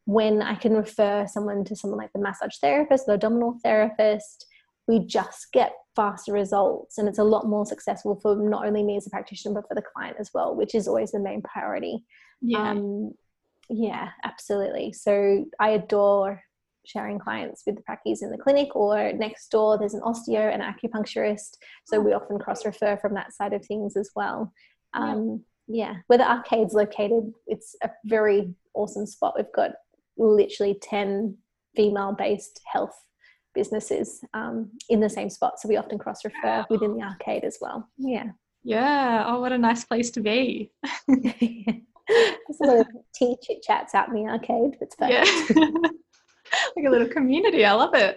when 0.04 0.42
I 0.42 0.56
can 0.56 0.74
refer 0.74 1.26
someone 1.26 1.64
to 1.64 1.76
someone 1.76 1.98
like 1.98 2.12
the 2.12 2.20
massage 2.20 2.56
therapist, 2.60 3.06
the 3.06 3.12
abdominal 3.12 3.58
therapist, 3.62 4.46
we 4.88 5.00
just 5.00 5.52
get 5.52 5.72
faster 5.94 6.32
results 6.32 6.98
and 6.98 7.08
it's 7.08 7.18
a 7.18 7.24
lot 7.24 7.46
more 7.46 7.66
successful 7.66 8.18
for 8.22 8.36
not 8.36 8.66
only 8.66 8.82
me 8.82 8.96
as 8.96 9.06
a 9.06 9.10
practitioner 9.10 9.54
but 9.54 9.68
for 9.68 9.74
the 9.74 9.82
client 9.82 10.16
as 10.18 10.30
well 10.32 10.54
which 10.54 10.74
is 10.74 10.86
always 10.86 11.10
the 11.10 11.18
main 11.18 11.42
priority 11.42 12.04
yeah. 12.40 12.70
Um, 12.70 13.12
yeah, 13.68 14.10
absolutely. 14.24 14.92
So 14.92 15.44
I 15.60 15.70
adore 15.70 16.42
sharing 16.86 17.18
clients 17.18 17.62
with 17.66 17.76
the 17.76 17.82
practice 17.82 18.22
in 18.22 18.30
the 18.30 18.38
clinic 18.38 18.74
or 18.74 19.12
next 19.12 19.50
door 19.50 19.76
there's 19.78 19.94
an 19.94 20.00
osteo 20.00 20.52
and 20.52 20.62
acupuncturist. 20.62 21.56
So 21.84 22.00
we 22.00 22.14
often 22.14 22.38
cross 22.38 22.64
refer 22.64 22.96
from 22.96 23.14
that 23.14 23.34
side 23.34 23.52
of 23.52 23.64
things 23.64 23.96
as 23.96 24.10
well. 24.16 24.52
Um, 24.94 25.44
yeah 25.70 25.96
where 26.06 26.16
the 26.16 26.24
arcade's 26.28 26.72
located 26.72 27.30
it's 27.46 27.76
a 27.82 27.90
very 28.04 28.54
awesome 28.74 29.06
spot. 29.06 29.34
We've 29.36 29.52
got 29.54 29.72
literally 30.16 30.78
10 30.80 31.36
female 31.76 32.12
based 32.12 32.60
health 32.72 32.94
businesses 33.54 34.20
um, 34.34 34.70
in 34.88 35.00
the 35.00 35.10
same 35.10 35.28
spot. 35.28 35.60
So 35.60 35.68
we 35.68 35.76
often 35.76 35.98
cross 35.98 36.24
refer 36.24 36.64
within 36.70 36.94
the 36.96 37.02
arcade 37.02 37.44
as 37.44 37.58
well. 37.60 37.86
Yeah. 37.98 38.30
Yeah. 38.64 39.24
Oh 39.26 39.40
what 39.40 39.52
a 39.52 39.58
nice 39.58 39.84
place 39.84 40.10
to 40.12 40.20
be 40.20 40.72
There's 42.08 42.60
a 42.62 42.64
lot 42.64 42.80
of 42.80 42.86
tea 43.14 43.36
chit 43.42 43.62
chats 43.62 43.94
out 43.94 44.08
in 44.08 44.14
the 44.14 44.22
arcade. 44.30 44.76
That's 44.80 44.96
perfect. 44.96 45.52
Yeah. 45.54 45.64
like 46.76 46.86
a 46.86 46.90
little 46.90 47.08
community. 47.08 47.64
I 47.64 47.72
love 47.72 47.94
it. 47.94 48.16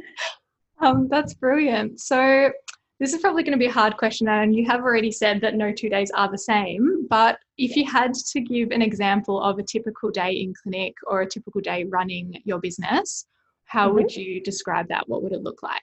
um, 0.81 1.07
that's 1.09 1.33
brilliant. 1.33 1.99
So, 1.99 2.51
this 2.99 3.13
is 3.13 3.21
probably 3.21 3.43
going 3.43 3.57
to 3.57 3.59
be 3.59 3.67
a 3.67 3.71
hard 3.71 3.97
question, 3.97 4.27
and 4.27 4.55
you 4.55 4.65
have 4.65 4.81
already 4.81 5.11
said 5.11 5.39
that 5.41 5.55
no 5.55 5.71
two 5.71 5.89
days 5.89 6.09
are 6.11 6.31
the 6.31 6.37
same. 6.37 7.05
But 7.09 7.37
if 7.57 7.75
you 7.75 7.85
had 7.85 8.13
to 8.13 8.41
give 8.41 8.71
an 8.71 8.81
example 8.81 9.41
of 9.41 9.59
a 9.59 9.63
typical 9.63 10.09
day 10.09 10.31
in 10.31 10.53
clinic 10.63 10.95
or 11.05 11.21
a 11.21 11.29
typical 11.29 11.61
day 11.61 11.83
running 11.83 12.41
your 12.45 12.59
business, 12.59 13.27
how 13.65 13.87
mm-hmm. 13.87 13.95
would 13.97 14.15
you 14.15 14.41
describe 14.41 14.87
that? 14.87 15.07
What 15.07 15.21
would 15.21 15.33
it 15.33 15.43
look 15.43 15.61
like? 15.61 15.81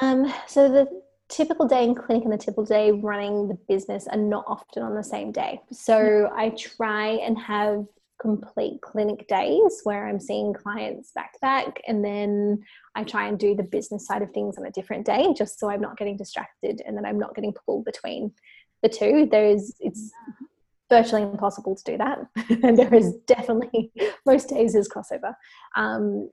Um, 0.00 0.32
so 0.46 0.68
the 0.68 1.02
typical 1.28 1.66
day 1.66 1.84
in 1.84 1.94
clinic 1.94 2.24
and 2.24 2.32
the 2.32 2.38
typical 2.38 2.64
day 2.64 2.92
running 2.92 3.48
the 3.48 3.58
business 3.68 4.06
are 4.08 4.18
not 4.18 4.44
often 4.46 4.82
on 4.82 4.94
the 4.94 5.04
same 5.04 5.32
day. 5.32 5.60
So 5.72 6.30
I 6.34 6.50
try 6.50 7.08
and 7.08 7.38
have 7.38 7.84
complete 8.20 8.80
clinic 8.80 9.28
days 9.28 9.80
where 9.84 10.06
I'm 10.06 10.20
seeing 10.20 10.54
clients 10.54 11.12
back 11.12 11.32
to 11.34 11.38
back, 11.40 11.80
and 11.86 12.04
then 12.04 12.62
I 12.94 13.04
try 13.04 13.28
and 13.28 13.38
do 13.38 13.54
the 13.54 13.62
business 13.62 14.06
side 14.06 14.22
of 14.22 14.30
things 14.32 14.56
on 14.58 14.66
a 14.66 14.70
different 14.70 15.04
day, 15.04 15.34
just 15.36 15.58
so 15.58 15.70
I'm 15.70 15.80
not 15.80 15.98
getting 15.98 16.16
distracted 16.16 16.82
and 16.86 16.96
then 16.96 17.04
I'm 17.04 17.18
not 17.18 17.34
getting 17.34 17.52
pulled 17.52 17.84
between 17.84 18.32
the 18.82 18.88
two. 18.88 19.28
There's 19.30 19.74
it's 19.80 20.10
virtually 20.88 21.22
impossible 21.22 21.76
to 21.76 21.84
do 21.84 21.98
that, 21.98 22.18
and 22.62 22.78
there 22.78 22.94
is 22.94 23.14
definitely 23.26 23.92
most 24.26 24.48
days 24.48 24.74
is 24.74 24.88
crossover. 24.88 25.34
Um, 25.76 26.30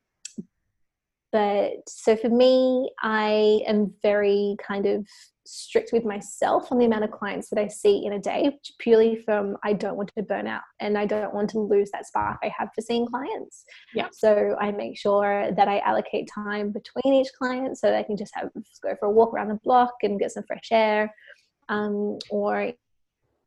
but 1.34 1.90
so 1.90 2.16
for 2.16 2.30
me, 2.30 2.92
I 3.02 3.64
am 3.68 3.92
very 4.04 4.56
kind 4.66 4.86
of 4.86 5.08
strict 5.46 5.92
with 5.92 6.06
myself 6.06 6.72
on 6.72 6.78
the 6.78 6.86
amount 6.86 7.04
of 7.04 7.12
clients 7.12 7.50
that 7.50 7.60
I 7.60 7.68
see 7.68 8.06
in 8.06 8.14
a 8.14 8.20
day, 8.20 8.60
purely 8.78 9.16
from 9.16 9.58
I 9.64 9.74
don't 9.74 9.98
want 9.98 10.12
to 10.16 10.24
burn 10.24 10.46
out 10.46 10.62
and 10.80 10.96
I 10.96 11.08
don't 11.08 11.34
want 11.34 11.50
to 11.50 11.60
lose 11.60 11.90
that 11.92 12.06
spark 12.06 12.38
I 12.44 12.52
have 12.56 12.70
for 12.76 12.82
seeing 12.82 13.08
clients. 13.08 13.66
Yeah. 13.96 14.10
So 14.14 14.56
I 14.62 14.72
make 14.72 14.96
sure 14.98 15.52
that 15.52 15.68
I 15.68 15.80
allocate 15.80 16.30
time 16.34 16.72
between 16.72 17.16
each 17.16 17.34
client 17.38 17.80
so 17.80 17.88
that 17.88 17.98
I 17.98 18.04
can 18.04 18.16
just 18.16 18.34
have 18.36 18.50
go 18.84 18.96
for 19.00 19.08
a 19.08 19.12
walk 19.12 19.34
around 19.34 19.50
the 19.50 19.60
block 19.64 19.96
and 20.04 20.20
get 20.20 20.32
some 20.32 20.44
fresh 20.44 20.70
air. 20.72 21.14
Um, 21.68 22.20
or 22.30 22.72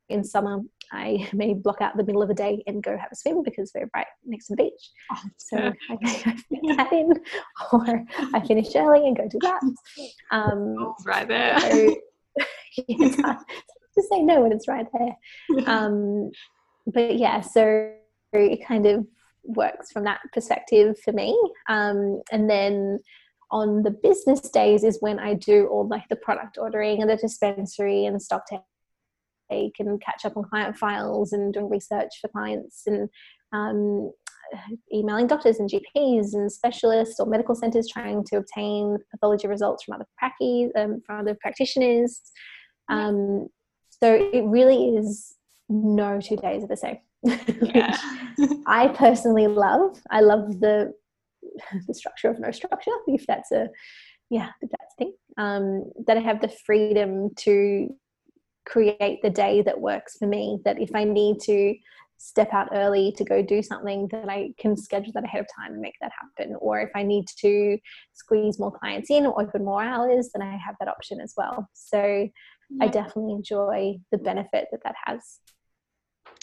in 0.08 0.24
summer, 0.24 0.58
I 0.92 1.28
may 1.34 1.54
block 1.54 1.80
out 1.80 1.96
the 1.96 2.04
middle 2.04 2.22
of 2.22 2.28
the 2.28 2.34
day 2.34 2.62
and 2.66 2.82
go 2.82 2.96
have 2.96 3.12
a 3.12 3.16
swim 3.16 3.42
because 3.42 3.72
we're 3.74 3.90
right 3.94 4.06
next 4.24 4.46
to 4.46 4.56
the 4.56 4.64
beach. 4.64 4.90
Oh, 5.12 5.22
so 5.36 5.72
I 5.90 5.96
fit 6.06 6.60
that 6.76 6.92
in, 6.92 7.12
or 7.72 8.04
I 8.34 8.40
finish 8.46 8.74
early 8.74 9.06
and 9.06 9.16
go 9.16 9.28
to 9.28 9.38
that. 9.42 9.60
Um, 10.30 10.76
oh, 10.78 10.94
right 11.04 11.28
there. 11.28 11.58
So, 11.60 11.96
yeah, 12.88 13.38
to 13.96 14.02
say 14.10 14.22
no 14.22 14.42
when 14.42 14.52
it's 14.52 14.68
right 14.68 14.86
there. 14.92 15.66
Um, 15.66 16.30
but 16.86 17.16
yeah, 17.16 17.40
so 17.40 17.92
it 18.32 18.66
kind 18.66 18.86
of 18.86 19.06
works 19.44 19.92
from 19.92 20.04
that 20.04 20.20
perspective 20.32 20.98
for 21.00 21.12
me. 21.12 21.38
Um, 21.68 22.20
and 22.32 22.48
then 22.48 23.00
on 23.50 23.82
the 23.82 23.90
business 23.90 24.40
days 24.40 24.82
is 24.84 24.98
when 25.00 25.18
I 25.18 25.34
do 25.34 25.66
all 25.68 25.86
like 25.86 26.08
the 26.08 26.16
product 26.16 26.58
ordering 26.58 27.00
and 27.00 27.10
the 27.10 27.16
dispensary 27.16 28.06
and 28.06 28.20
stock 28.20 28.44
take 29.50 29.74
and 29.78 30.00
catch 30.00 30.24
up 30.24 30.36
on 30.36 30.44
client 30.44 30.76
files 30.76 31.32
and 31.32 31.52
doing 31.52 31.68
research 31.68 32.10
for 32.20 32.28
clients 32.28 32.82
and 32.86 33.08
um, 33.52 34.10
emailing 34.92 35.26
doctors 35.26 35.58
and 35.58 35.70
GPs 35.70 36.34
and 36.34 36.50
specialists 36.50 37.18
or 37.20 37.26
medical 37.26 37.54
centers 37.54 37.88
trying 37.88 38.24
to 38.24 38.36
obtain 38.36 38.98
pathology 39.10 39.48
results 39.48 39.84
from 39.84 39.94
other 39.94 40.06
practices, 40.18 40.72
um, 40.76 41.00
from 41.04 41.20
other 41.20 41.36
practitioners. 41.40 42.20
Um, 42.88 43.48
so 43.90 44.14
it 44.32 44.44
really 44.44 44.96
is 44.96 45.34
no 45.68 46.20
two 46.20 46.36
days 46.36 46.62
are 46.62 46.68
the 46.68 46.76
same. 46.76 46.98
Yeah. 47.74 47.96
I 48.66 48.88
personally 48.88 49.46
love. 49.46 49.98
I 50.10 50.20
love 50.20 50.60
the 50.60 50.92
the 51.86 51.94
structure 51.94 52.28
of 52.28 52.38
no 52.38 52.50
structure, 52.50 52.90
if 53.06 53.26
that's 53.26 53.50
a 53.50 53.68
yeah, 54.28 54.50
if 54.60 54.70
that's 54.70 54.92
a 54.92 54.96
thing. 54.98 55.12
Um, 55.38 55.84
that 56.06 56.18
I 56.18 56.20
have 56.20 56.40
the 56.40 56.48
freedom 56.48 57.30
to 57.36 57.88
create 58.66 59.20
the 59.22 59.30
day 59.30 59.62
that 59.62 59.80
works 59.80 60.16
for 60.18 60.26
me. 60.26 60.58
That 60.64 60.80
if 60.80 60.94
I 60.94 61.04
need 61.04 61.40
to 61.42 61.74
step 62.18 62.52
out 62.52 62.68
early 62.72 63.12
to 63.12 63.24
go 63.24 63.42
do 63.42 63.62
something, 63.62 64.08
that 64.08 64.28
I 64.28 64.50
can 64.58 64.76
schedule 64.76 65.12
that 65.14 65.24
ahead 65.24 65.42
of 65.42 65.46
time 65.56 65.72
and 65.72 65.80
make 65.80 65.94
that 66.00 66.12
happen. 66.20 66.56
Or 66.60 66.80
if 66.80 66.90
I 66.94 67.02
need 67.02 67.26
to 67.40 67.78
squeeze 68.12 68.58
more 68.58 68.72
clients 68.72 69.10
in 69.10 69.26
or 69.26 69.40
open 69.40 69.64
more 69.64 69.82
hours, 69.82 70.30
then 70.34 70.42
I 70.42 70.56
have 70.56 70.76
that 70.80 70.88
option 70.88 71.20
as 71.20 71.34
well. 71.36 71.68
So 71.74 72.02
yeah. 72.02 72.84
I 72.84 72.88
definitely 72.88 73.32
enjoy 73.32 73.96
the 74.10 74.18
benefit 74.18 74.68
that 74.72 74.80
that 74.84 74.94
has. 75.04 75.40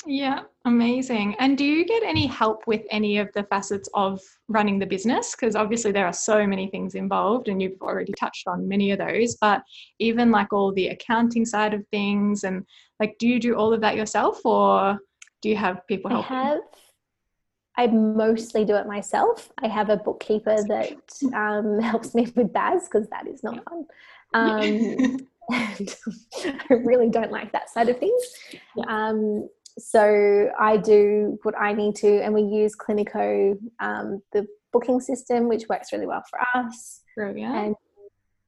Yeah, 0.05 0.41
amazing. 0.65 1.35
And 1.39 1.57
do 1.57 1.63
you 1.63 1.85
get 1.85 2.03
any 2.03 2.27
help 2.27 2.67
with 2.67 2.81
any 2.91 3.17
of 3.17 3.29
the 3.33 3.43
facets 3.43 3.89
of 3.93 4.19
running 4.47 4.79
the 4.79 4.85
business? 4.85 5.35
Because 5.35 5.55
obviously 5.55 5.91
there 5.91 6.05
are 6.05 6.13
so 6.13 6.45
many 6.45 6.67
things 6.67 6.95
involved, 6.95 7.47
and 7.47 7.61
you've 7.61 7.81
already 7.81 8.13
touched 8.19 8.47
on 8.47 8.67
many 8.67 8.91
of 8.91 8.99
those, 8.99 9.35
but 9.35 9.63
even 9.99 10.31
like 10.31 10.51
all 10.51 10.73
the 10.73 10.87
accounting 10.87 11.45
side 11.45 11.73
of 11.73 11.85
things, 11.87 12.43
and 12.43 12.65
like, 12.99 13.15
do 13.17 13.27
you 13.27 13.39
do 13.39 13.55
all 13.55 13.73
of 13.73 13.81
that 13.81 13.95
yourself 13.95 14.45
or 14.45 14.99
do 15.41 15.49
you 15.49 15.55
have 15.55 15.85
people 15.87 16.09
help? 16.09 16.31
I 16.31 16.43
have. 16.43 16.59
I 17.75 17.87
mostly 17.87 18.65
do 18.65 18.75
it 18.75 18.85
myself. 18.85 19.51
I 19.59 19.67
have 19.67 19.89
a 19.89 19.97
bookkeeper 19.97 20.55
that 20.67 21.33
um, 21.33 21.79
helps 21.81 22.13
me 22.13 22.31
with 22.35 22.53
BAS 22.53 22.87
because 22.87 23.07
that 23.09 23.27
is 23.27 23.43
not 23.43 23.63
fun. 23.69 23.85
Um, 24.35 25.17
and 25.51 25.95
I 26.43 26.73
really 26.73 27.09
don't 27.09 27.31
like 27.31 27.51
that 27.51 27.69
side 27.69 27.87
of 27.87 27.99
things. 27.99 28.23
Um, 28.87 29.47
so 29.77 30.51
I 30.59 30.77
do 30.77 31.37
what 31.43 31.57
I 31.59 31.73
need 31.73 31.95
to, 31.97 32.21
and 32.23 32.33
we 32.33 32.41
use 32.41 32.75
Cliniko, 32.75 33.57
um, 33.79 34.21
the 34.31 34.47
booking 34.71 34.99
system, 34.99 35.47
which 35.47 35.67
works 35.69 35.91
really 35.91 36.07
well 36.07 36.23
for 36.29 36.39
us. 36.55 37.01
Brilliant. 37.15 37.55
And 37.55 37.75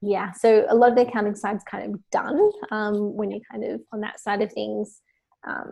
yeah, 0.02 0.32
so 0.32 0.66
a 0.70 0.76
lot 0.76 0.90
of 0.92 0.96
the 0.96 1.08
accounting 1.08 1.36
side's 1.36 1.64
kind 1.64 1.94
of 1.94 2.00
done 2.12 2.52
um, 2.72 3.16
when 3.16 3.32
you're 3.32 3.40
kind 3.50 3.64
of 3.64 3.82
on 3.92 4.02
that 4.02 4.20
side 4.20 4.42
of 4.42 4.52
things. 4.52 5.02
Um, 5.48 5.72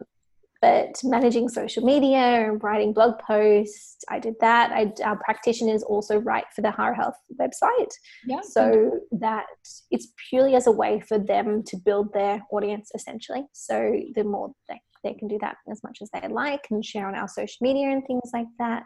but 0.62 0.96
managing 1.04 1.50
social 1.50 1.84
media 1.84 2.18
and 2.18 2.64
writing 2.64 2.94
blog 2.94 3.20
posts, 3.20 4.06
I 4.10 4.18
did 4.18 4.36
that. 4.40 4.72
I, 4.72 4.94
our 5.04 5.18
practitioners 5.18 5.84
also 5.84 6.20
write 6.20 6.46
for 6.56 6.62
the 6.62 6.70
Ahara 6.70 6.96
Health 6.96 7.18
website. 7.38 7.92
Yeah. 8.26 8.40
So 8.42 9.02
that 9.12 9.46
it's 9.92 10.14
purely 10.30 10.56
as 10.56 10.68
a 10.68 10.72
way 10.72 11.02
for 11.02 11.20
them 11.20 11.64
to 11.64 11.76
build 11.76 12.14
their 12.14 12.42
audience 12.50 12.92
essentially. 12.96 13.44
So 13.52 13.94
the 14.16 14.24
more 14.24 14.54
they 14.70 14.80
they 15.04 15.14
can 15.14 15.28
do 15.28 15.38
that 15.42 15.58
as 15.70 15.84
much 15.84 16.00
as 16.02 16.10
they 16.12 16.28
like 16.28 16.68
and 16.72 16.84
share 16.84 17.08
on 17.08 17.16
our 17.16 17.28
social 17.28 17.58
media 17.62 17.90
and 17.90 18.06
things 18.06 18.32
like 18.34 18.48
that. 18.60 18.84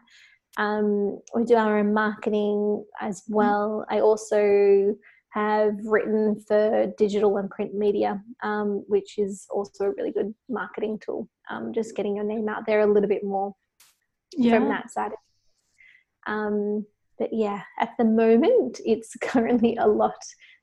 Um, 0.58 1.20
we 1.36 1.44
do 1.44 1.56
our 1.56 1.80
own 1.80 1.94
marketing 1.94 2.84
as 3.00 3.22
mm-hmm. 3.22 3.36
well. 3.36 3.86
I 3.90 4.00
also 4.00 4.96
have 5.32 5.76
written 5.84 6.42
for 6.48 6.92
digital 6.98 7.38
and 7.38 7.50
print 7.50 7.76
media, 7.76 8.22
um, 8.44 8.84
which 8.88 9.18
is 9.18 9.46
also 9.52 9.86
a 9.86 9.92
really 9.92 10.12
good 10.12 10.34
marketing 10.50 11.00
tool. 11.04 11.30
Um, 11.50 11.74
just 11.74 11.96
getting 11.96 12.16
your 12.16 12.26
name 12.26 12.50
out 12.50 12.66
there 12.66 12.82
a 12.82 12.92
little 12.92 13.10
bit 13.10 13.24
more 13.24 13.54
yeah. 14.36 14.58
from 14.58 14.70
that 14.70 14.90
side. 14.90 15.12
Um, 16.26 16.86
but 17.20 17.30
yeah, 17.32 17.62
at 17.80 17.92
the 17.98 18.06
moment, 18.06 18.80
it's 18.86 19.16
currently 19.22 19.76
a 19.78 19.88
lot 19.88 20.18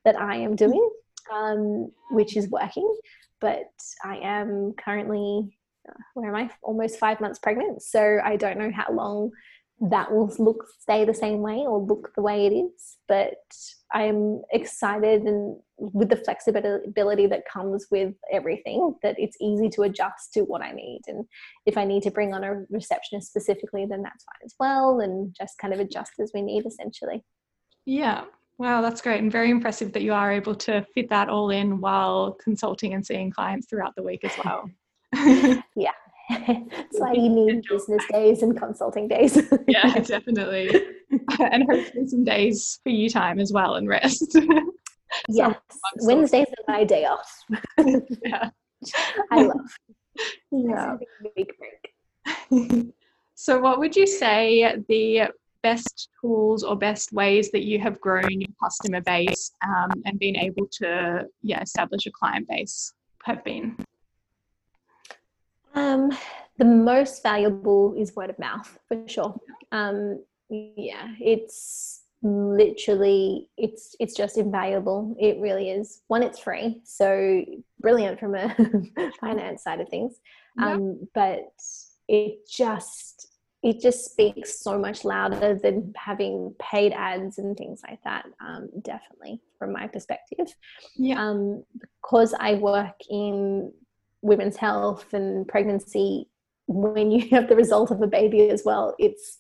that 0.05 0.21
I 0.21 0.37
am 0.37 0.57
doing, 0.57 0.91
um, 1.33 1.91
which 2.11 2.37
is 2.37 2.49
working 2.51 2.97
but 3.41 3.71
I 4.03 4.17
am 4.19 4.75
currently, 4.83 5.57
uh, 5.89 5.93
where 6.15 6.29
am 6.29 6.37
I? 6.37 6.51
Almost 6.63 6.99
five 6.99 7.21
months 7.21 7.39
pregnant. 7.39 7.83
So 7.83 8.19
I 8.25 8.37
don't 8.37 8.59
know 8.59 8.71
how 8.75 8.93
long 8.93 9.31
that 9.81 10.11
will 10.11 10.33
look 10.39 10.65
stay 10.79 11.05
the 11.05 11.15
same 11.15 11.41
way 11.41 11.65
or 11.67 11.81
look 11.81 12.13
the 12.15 12.23
way 12.23 12.47
it 12.47 12.53
is 12.53 12.97
but 13.09 13.35
i'm 13.93 14.41
excited 14.53 15.23
and 15.23 15.57
with 15.77 16.09
the 16.09 16.17
flexibility 16.17 17.27
that 17.27 17.49
comes 17.49 17.87
with 17.91 18.15
everything 18.33 18.95
that 19.03 19.17
it's 19.19 19.37
easy 19.41 19.69
to 19.69 19.83
adjust 19.83 20.33
to 20.33 20.43
what 20.43 20.63
i 20.63 20.71
need 20.71 21.01
and 21.09 21.25
if 21.67 21.77
i 21.77 21.85
need 21.85 22.03
to 22.03 22.11
bring 22.11 22.33
on 22.33 22.45
a 22.45 22.63
receptionist 22.71 23.29
specifically 23.29 23.85
then 23.85 24.03
that's 24.03 24.25
fine 24.25 24.45
as 24.45 24.55
well 24.61 25.01
and 25.01 25.35
just 25.37 25.59
kind 25.59 25.75
of 25.75 25.81
adjust 25.81 26.13
as 26.21 26.31
we 26.33 26.41
need 26.41 26.65
essentially 26.65 27.25
yeah 27.85 28.25
Wow, 28.59 28.83
that's 28.83 29.01
great 29.01 29.21
and 29.21 29.33
very 29.33 29.51
impressive 29.51 29.93
that 29.93 30.03
you 30.03 30.13
are 30.13 30.31
able 30.31 30.55
to 30.55 30.87
fit 30.95 31.09
that 31.11 31.29
all 31.29 31.51
in 31.51 31.81
while 31.81 32.37
consulting 32.43 32.95
and 32.95 33.05
seeing 33.05 33.31
clients 33.31 33.67
throughout 33.69 33.95
the 33.97 34.03
week 34.03 34.25
as 34.25 34.33
well. 34.45 34.71
yeah. 35.77 35.91
it's 36.31 36.99
like 36.99 37.17
you 37.17 37.29
need 37.29 37.63
business 37.69 38.03
days 38.11 38.43
and 38.43 38.57
consulting 38.57 39.09
days. 39.09 39.37
yeah, 39.69 39.99
definitely. 39.99 40.71
and 41.41 41.65
hopefully 41.71 42.07
some 42.07 42.25
days 42.25 42.79
for 42.83 42.91
you 42.91 43.11
time 43.11 43.41
as 43.41 43.53
well 43.53 43.75
and 43.75 43.89
rest. 43.89 44.39
yes. 45.29 45.55
Wednesdays 46.03 46.47
are 46.47 46.73
my 46.73 46.85
day 46.85 47.05
off. 47.05 47.31
yeah. 48.25 48.51
I 49.31 49.43
love. 49.43 49.77
Yeah. 50.51 50.97
Big 51.37 51.51
break. 52.51 52.87
so 53.35 53.59
what 53.59 53.81
would 53.81 53.97
you 53.97 54.07
say 54.07 54.77
the 54.89 55.29
best 55.65 56.11
tools 56.21 56.63
or 56.63 56.77
best 56.77 57.13
ways 57.13 57.51
that 57.51 57.65
you 57.65 57.81
have 57.81 57.99
grown 58.01 58.41
your 58.41 58.55
customer 58.63 59.01
base 59.01 59.51
um, 59.67 59.91
and 60.05 60.19
been 60.21 60.37
able 60.37 60.69
to 60.71 61.27
yeah 61.43 61.61
establish 61.63 62.07
a 62.07 62.11
client 62.11 62.47
base 62.49 62.93
have 63.25 63.43
been? 63.43 63.77
Um, 65.75 66.13
the 66.59 66.67
most 66.67 67.23
valuable 67.23 67.95
is 67.99 68.15
word 68.15 68.31
of 68.31 68.39
mouth 68.39 68.79
for 68.87 69.03
sure. 69.09 69.35
Um, 69.73 70.23
yeah 70.51 71.09
it's 71.19 72.03
literally 72.23 73.49
it's 73.57 73.97
it's 73.99 74.15
just 74.15 74.37
invaluable. 74.39 75.17
It 75.19 75.39
really 75.41 75.71
is. 75.71 76.03
One 76.09 76.23
it's 76.23 76.39
free 76.39 76.81
so 76.85 77.45
brilliant 77.81 78.21
from 78.21 78.35
a 78.35 78.55
finance 79.21 79.63
side 79.63 79.81
of 79.81 79.89
things. 79.89 80.15
Um, 80.63 81.09
but 81.15 81.53
it 82.07 82.49
just 82.49 83.34
it 83.65 83.81
just 83.81 84.05
speaks 84.05 84.61
so 84.61 84.79
much 84.79 85.07
louder 85.07 85.59
than 85.61 85.95
having 85.97 86.55
paid 86.61 86.93
ads 86.93 87.39
and 87.39 87.57
things 87.57 87.81
like 87.89 87.99
that. 88.05 88.27
Um, 88.39 88.69
definitely, 88.83 89.41
from 89.59 89.73
my 89.73 89.87
perspective. 89.87 90.55
Yeah. 90.97 91.19
Um, 91.19 91.65
because 91.73 92.35
I 92.39 92.55
work 92.57 92.97
in 93.09 93.73
women's 94.21 94.59
health 94.59 95.15
and 95.15 95.49
pregnancy, 95.49 96.29
when 96.67 97.11
you 97.11 97.27
have 97.31 97.49
the 97.49 97.57
result 97.57 97.91
of 97.91 98.03
a 98.03 98.07
baby 98.07 98.51
as 98.51 98.65
well, 98.67 98.95
it's 98.99 99.39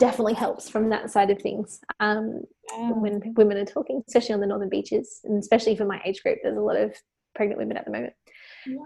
definitely 0.00 0.34
helps 0.34 0.68
from 0.68 0.88
that 0.90 1.12
side 1.12 1.30
of 1.30 1.40
things. 1.40 1.78
Um, 2.00 2.42
yeah. 2.72 2.90
When 2.90 3.32
women 3.36 3.58
are 3.58 3.64
talking, 3.64 4.02
especially 4.08 4.34
on 4.34 4.40
the 4.40 4.48
northern 4.48 4.68
beaches, 4.68 5.20
and 5.22 5.38
especially 5.38 5.76
for 5.76 5.84
my 5.84 6.02
age 6.04 6.20
group, 6.20 6.38
there's 6.42 6.56
a 6.56 6.60
lot 6.60 6.76
of 6.76 6.96
pregnant 7.36 7.60
women 7.60 7.76
at 7.76 7.84
the 7.84 7.92
moment. 7.92 8.14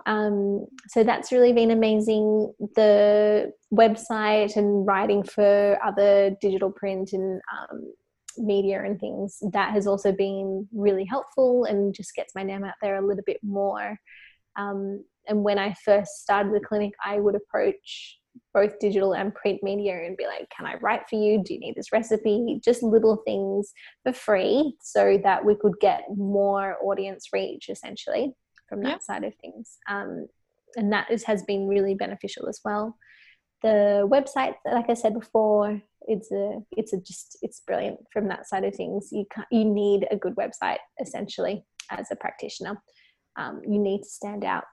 Um, 0.06 0.66
so 0.88 1.04
that's 1.04 1.32
really 1.32 1.52
been 1.52 1.70
amazing. 1.70 2.52
The 2.76 3.52
website 3.72 4.56
and 4.56 4.86
writing 4.86 5.22
for 5.22 5.78
other 5.84 6.36
digital 6.40 6.70
print 6.70 7.12
and 7.12 7.40
um, 7.52 7.92
media 8.38 8.82
and 8.84 8.98
things 8.98 9.38
that 9.52 9.72
has 9.72 9.86
also 9.86 10.12
been 10.12 10.68
really 10.72 11.04
helpful 11.04 11.64
and 11.64 11.94
just 11.94 12.14
gets 12.14 12.34
my 12.34 12.42
name 12.42 12.64
out 12.64 12.74
there 12.80 12.96
a 12.96 13.06
little 13.06 13.24
bit 13.26 13.38
more. 13.42 13.98
Um, 14.56 15.04
and 15.26 15.42
when 15.44 15.58
I 15.58 15.74
first 15.84 16.22
started 16.22 16.54
the 16.54 16.60
clinic, 16.60 16.92
I 17.04 17.20
would 17.20 17.34
approach 17.34 18.18
both 18.54 18.78
digital 18.78 19.14
and 19.14 19.34
print 19.34 19.62
media 19.62 20.04
and 20.04 20.16
be 20.16 20.26
like, 20.26 20.48
Can 20.56 20.66
I 20.66 20.76
write 20.76 21.02
for 21.08 21.16
you? 21.16 21.42
Do 21.42 21.54
you 21.54 21.60
need 21.60 21.74
this 21.74 21.92
recipe? 21.92 22.60
Just 22.64 22.82
little 22.82 23.16
things 23.24 23.72
for 24.04 24.12
free 24.12 24.74
so 24.82 25.18
that 25.22 25.44
we 25.44 25.56
could 25.56 25.74
get 25.80 26.02
more 26.16 26.76
audience 26.82 27.28
reach 27.32 27.68
essentially 27.68 28.34
from 28.70 28.83
that 28.85 28.88
yeah. 28.88 28.98
side 28.98 29.24
of 29.24 29.35
things. 29.35 29.76
Um, 29.88 30.28
and 30.76 30.92
that 30.92 31.11
is, 31.11 31.24
has 31.24 31.42
been 31.42 31.68
really 31.68 31.94
beneficial 31.94 32.48
as 32.48 32.61
well. 32.64 32.96
The 33.62 34.09
website, 34.11 34.54
like 34.64 34.88
I 34.88 34.94
said 34.94 35.12
before, 35.12 35.83
it's 36.02 36.33
a 36.33 36.61
it's 36.72 36.94
a 36.94 36.96
just 36.98 37.37
it's 37.42 37.61
brilliant 37.66 37.98
from 38.11 38.28
that 38.28 38.48
side 38.48 38.64
of 38.64 38.74
things. 38.74 39.09
You 39.12 39.26
can 39.30 39.44
you 39.50 39.64
need 39.64 40.06
a 40.11 40.16
good 40.16 40.35
website 40.37 40.78
essentially 40.98 41.62
as 41.90 42.06
a 42.11 42.16
practitioner. 42.16 42.80
Um, 43.37 43.61
you 43.68 43.78
need 43.78 44.02
to 44.02 44.09
stand 44.09 44.44
out 44.44 44.64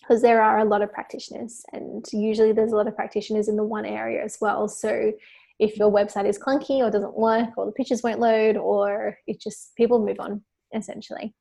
because 0.00 0.22
there 0.22 0.42
are 0.42 0.60
a 0.60 0.64
lot 0.64 0.82
of 0.82 0.92
practitioners, 0.92 1.62
and 1.72 2.04
usually 2.12 2.52
there's 2.52 2.72
a 2.72 2.76
lot 2.76 2.86
of 2.86 2.94
practitioners 2.94 3.48
in 3.48 3.56
the 3.56 3.64
one 3.64 3.84
area 3.84 4.22
as 4.22 4.38
well. 4.40 4.68
So 4.68 5.12
if 5.58 5.76
your 5.76 5.90
website 5.90 6.28
is 6.28 6.38
clunky 6.38 6.78
or 6.78 6.90
doesn't 6.90 7.16
work, 7.16 7.50
or 7.56 7.66
the 7.66 7.72
pictures 7.72 8.02
won't 8.04 8.20
load, 8.20 8.56
or 8.56 9.18
it 9.26 9.40
just 9.40 9.74
people 9.76 10.04
move 10.04 10.20
on 10.20 10.42
essentially. 10.72 11.34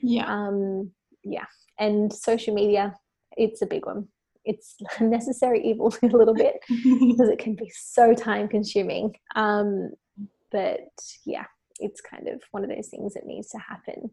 Yeah. 0.00 0.26
Um, 0.26 0.92
yeah. 1.24 1.46
And 1.78 2.12
social 2.12 2.54
media 2.54 2.94
it's 3.36 3.62
a 3.62 3.66
big 3.66 3.86
one. 3.86 4.06
It's 4.44 4.76
necessary 5.00 5.64
evil 5.64 5.94
a 6.02 6.06
little 6.06 6.34
bit 6.34 6.56
because 6.68 7.28
it 7.28 7.38
can 7.38 7.54
be 7.54 7.70
so 7.74 8.14
time 8.14 8.48
consuming. 8.48 9.14
Um, 9.34 9.90
but 10.52 10.88
yeah 11.26 11.44
it's 11.80 12.00
kind 12.00 12.28
of 12.28 12.40
one 12.52 12.62
of 12.62 12.70
those 12.70 12.88
things 12.88 13.14
that 13.14 13.26
needs 13.26 13.48
to 13.48 13.58
happen. 13.58 14.10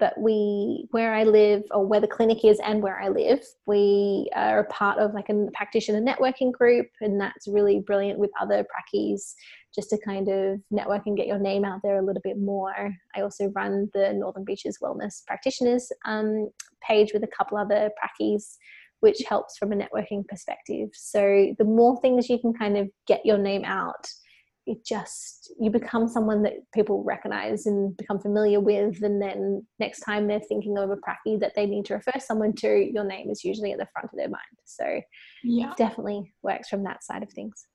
But 0.00 0.18
we 0.18 0.88
where 0.90 1.14
i 1.14 1.22
live 1.22 1.62
or 1.70 1.86
where 1.86 2.00
the 2.00 2.08
clinic 2.08 2.44
is 2.44 2.58
and 2.64 2.82
where 2.82 3.00
i 3.00 3.08
live 3.08 3.40
we 3.66 4.28
are 4.34 4.58
a 4.58 4.64
part 4.64 4.98
of 4.98 5.14
like 5.14 5.28
a 5.28 5.46
practitioner 5.54 6.00
networking 6.00 6.50
group 6.50 6.88
and 7.00 7.20
that's 7.20 7.46
really 7.46 7.78
brilliant 7.78 8.18
with 8.18 8.30
other 8.40 8.64
prackies 8.64 9.34
just 9.74 9.90
to 9.90 9.98
kind 9.98 10.28
of 10.28 10.60
network 10.70 11.02
and 11.06 11.16
get 11.16 11.26
your 11.26 11.38
name 11.38 11.64
out 11.64 11.80
there 11.82 11.98
a 11.98 12.04
little 12.04 12.22
bit 12.22 12.38
more. 12.38 12.94
I 13.16 13.20
also 13.20 13.48
run 13.54 13.90
the 13.92 14.12
northern 14.12 14.44
beaches 14.44 14.78
wellness 14.82 15.24
practitioners 15.26 15.90
um, 16.04 16.50
page 16.82 17.12
with 17.12 17.24
a 17.24 17.28
couple 17.36 17.58
other 17.58 17.90
prackies 18.02 18.56
which 19.00 19.22
helps 19.28 19.58
from 19.58 19.70
a 19.70 19.76
networking 19.76 20.26
perspective. 20.26 20.88
So 20.94 21.54
the 21.58 21.64
more 21.64 22.00
things 22.00 22.30
you 22.30 22.38
can 22.38 22.54
kind 22.54 22.78
of 22.78 22.88
get 23.06 23.26
your 23.26 23.36
name 23.36 23.62
out 23.64 24.08
it 24.66 24.84
just 24.84 25.52
you 25.60 25.70
become 25.70 26.08
someone 26.08 26.42
that 26.42 26.54
people 26.72 27.02
recognize 27.04 27.66
and 27.66 27.96
become 27.96 28.18
familiar 28.18 28.60
with 28.60 29.02
and 29.02 29.20
then 29.20 29.64
next 29.78 30.00
time 30.00 30.26
they're 30.26 30.40
thinking 30.40 30.78
of 30.78 30.90
a 30.90 30.96
pracky 30.96 31.38
that 31.38 31.52
they 31.54 31.66
need 31.66 31.84
to 31.84 31.94
refer 31.94 32.18
someone 32.18 32.52
to 32.54 32.90
your 32.92 33.04
name 33.04 33.30
is 33.30 33.44
usually 33.44 33.72
at 33.72 33.78
the 33.78 33.86
front 33.92 34.08
of 34.10 34.16
their 34.16 34.28
mind. 34.28 34.42
So 34.64 35.00
yeah. 35.42 35.72
definitely 35.76 36.32
works 36.42 36.68
from 36.68 36.82
that 36.84 37.04
side 37.04 37.22
of 37.22 37.30
things 37.30 37.66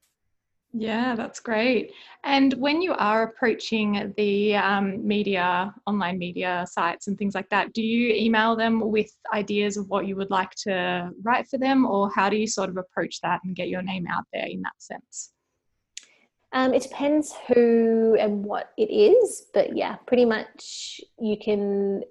yeah, 0.73 1.15
that's 1.15 1.39
great. 1.39 1.93
And 2.23 2.53
when 2.53 2.81
you 2.81 2.93
are 2.93 3.23
approaching 3.23 4.13
the 4.17 4.55
um, 4.55 5.05
media, 5.05 5.73
online 5.87 6.19
media 6.19 6.65
sites 6.69 7.07
and 7.07 7.17
things 7.17 7.33
like 7.33 7.49
that, 7.49 7.73
do 7.73 7.81
you 7.81 8.13
email 8.13 8.55
them 8.55 8.79
with 8.79 9.11
ideas 9.33 9.77
of 9.77 9.89
what 9.89 10.05
you 10.05 10.15
would 10.15 10.29
like 10.29 10.51
to 10.65 11.09
write 11.23 11.47
for 11.47 11.57
them, 11.57 11.85
or 11.85 12.11
how 12.13 12.29
do 12.29 12.37
you 12.37 12.45
sort 12.45 12.69
of 12.69 12.77
approach 12.77 13.19
that 13.21 13.39
and 13.43 13.55
get 13.55 13.69
your 13.69 13.81
name 13.81 14.05
out 14.07 14.25
there 14.31 14.45
in 14.45 14.61
that 14.61 14.73
sense? 14.77 15.31
Um, 16.51 16.73
it 16.73 16.83
depends 16.83 17.35
who 17.47 18.15
and 18.19 18.43
what 18.43 18.71
it 18.77 18.91
is, 18.91 19.47
but 19.53 19.75
yeah, 19.75 19.95
pretty 20.07 20.25
much 20.25 21.01
you 21.19 21.37
can. 21.37 22.03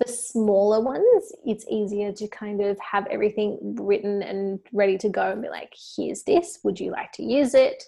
For 0.00 0.10
smaller 0.10 0.80
ones, 0.80 1.32
it's 1.44 1.66
easier 1.68 2.10
to 2.12 2.28
kind 2.28 2.62
of 2.62 2.78
have 2.78 3.06
everything 3.08 3.76
written 3.78 4.22
and 4.22 4.58
ready 4.72 4.96
to 4.96 5.10
go 5.10 5.30
and 5.32 5.42
be 5.42 5.50
like, 5.50 5.74
here's 5.96 6.22
this, 6.22 6.58
would 6.64 6.80
you 6.80 6.90
like 6.90 7.12
to 7.12 7.22
use 7.22 7.52
it? 7.54 7.84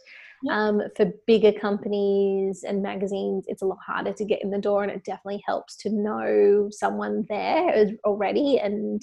Um, 0.50 0.82
for 0.96 1.10
bigger 1.26 1.52
companies 1.52 2.64
and 2.64 2.82
magazines, 2.82 3.44
it's 3.46 3.62
a 3.62 3.66
lot 3.66 3.78
harder 3.86 4.12
to 4.12 4.24
get 4.26 4.42
in 4.42 4.50
the 4.50 4.58
door, 4.58 4.82
and 4.82 4.92
it 4.92 5.04
definitely 5.04 5.42
helps 5.46 5.76
to 5.78 5.90
know 5.90 6.68
someone 6.70 7.24
there 7.30 7.86
already 8.04 8.58
and 8.58 9.00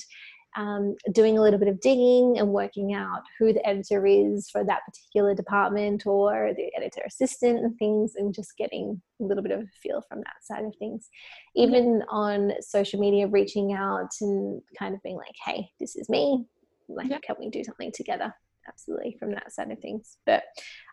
um, 0.57 0.95
doing 1.11 1.37
a 1.37 1.41
little 1.41 1.59
bit 1.59 1.67
of 1.67 1.79
digging 1.79 2.37
and 2.39 2.49
working 2.49 2.93
out 2.93 3.21
who 3.37 3.53
the 3.53 3.65
editor 3.67 4.05
is 4.05 4.49
for 4.49 4.63
that 4.63 4.81
particular 4.85 5.35
department 5.35 6.05
or 6.05 6.51
the 6.55 6.71
editor 6.75 7.01
assistant 7.05 7.59
and 7.59 7.77
things, 7.77 8.13
and 8.15 8.33
just 8.33 8.57
getting 8.57 9.01
a 9.21 9.23
little 9.23 9.43
bit 9.43 9.51
of 9.51 9.61
a 9.61 9.67
feel 9.81 10.01
from 10.07 10.19
that 10.19 10.43
side 10.43 10.65
of 10.65 10.75
things. 10.77 11.09
Even 11.55 12.03
on 12.09 12.51
social 12.61 12.99
media, 12.99 13.27
reaching 13.27 13.73
out 13.73 14.09
and 14.21 14.61
kind 14.77 14.95
of 14.95 15.03
being 15.03 15.17
like, 15.17 15.35
hey, 15.45 15.69
this 15.79 15.95
is 15.95 16.09
me. 16.09 16.45
Like, 16.87 17.09
yeah. 17.09 17.19
can 17.19 17.35
we 17.39 17.49
do 17.49 17.63
something 17.63 17.91
together? 17.91 18.33
Absolutely, 18.67 19.15
from 19.19 19.31
that 19.31 19.51
side 19.51 19.71
of 19.71 19.79
things. 19.79 20.17
But 20.25 20.43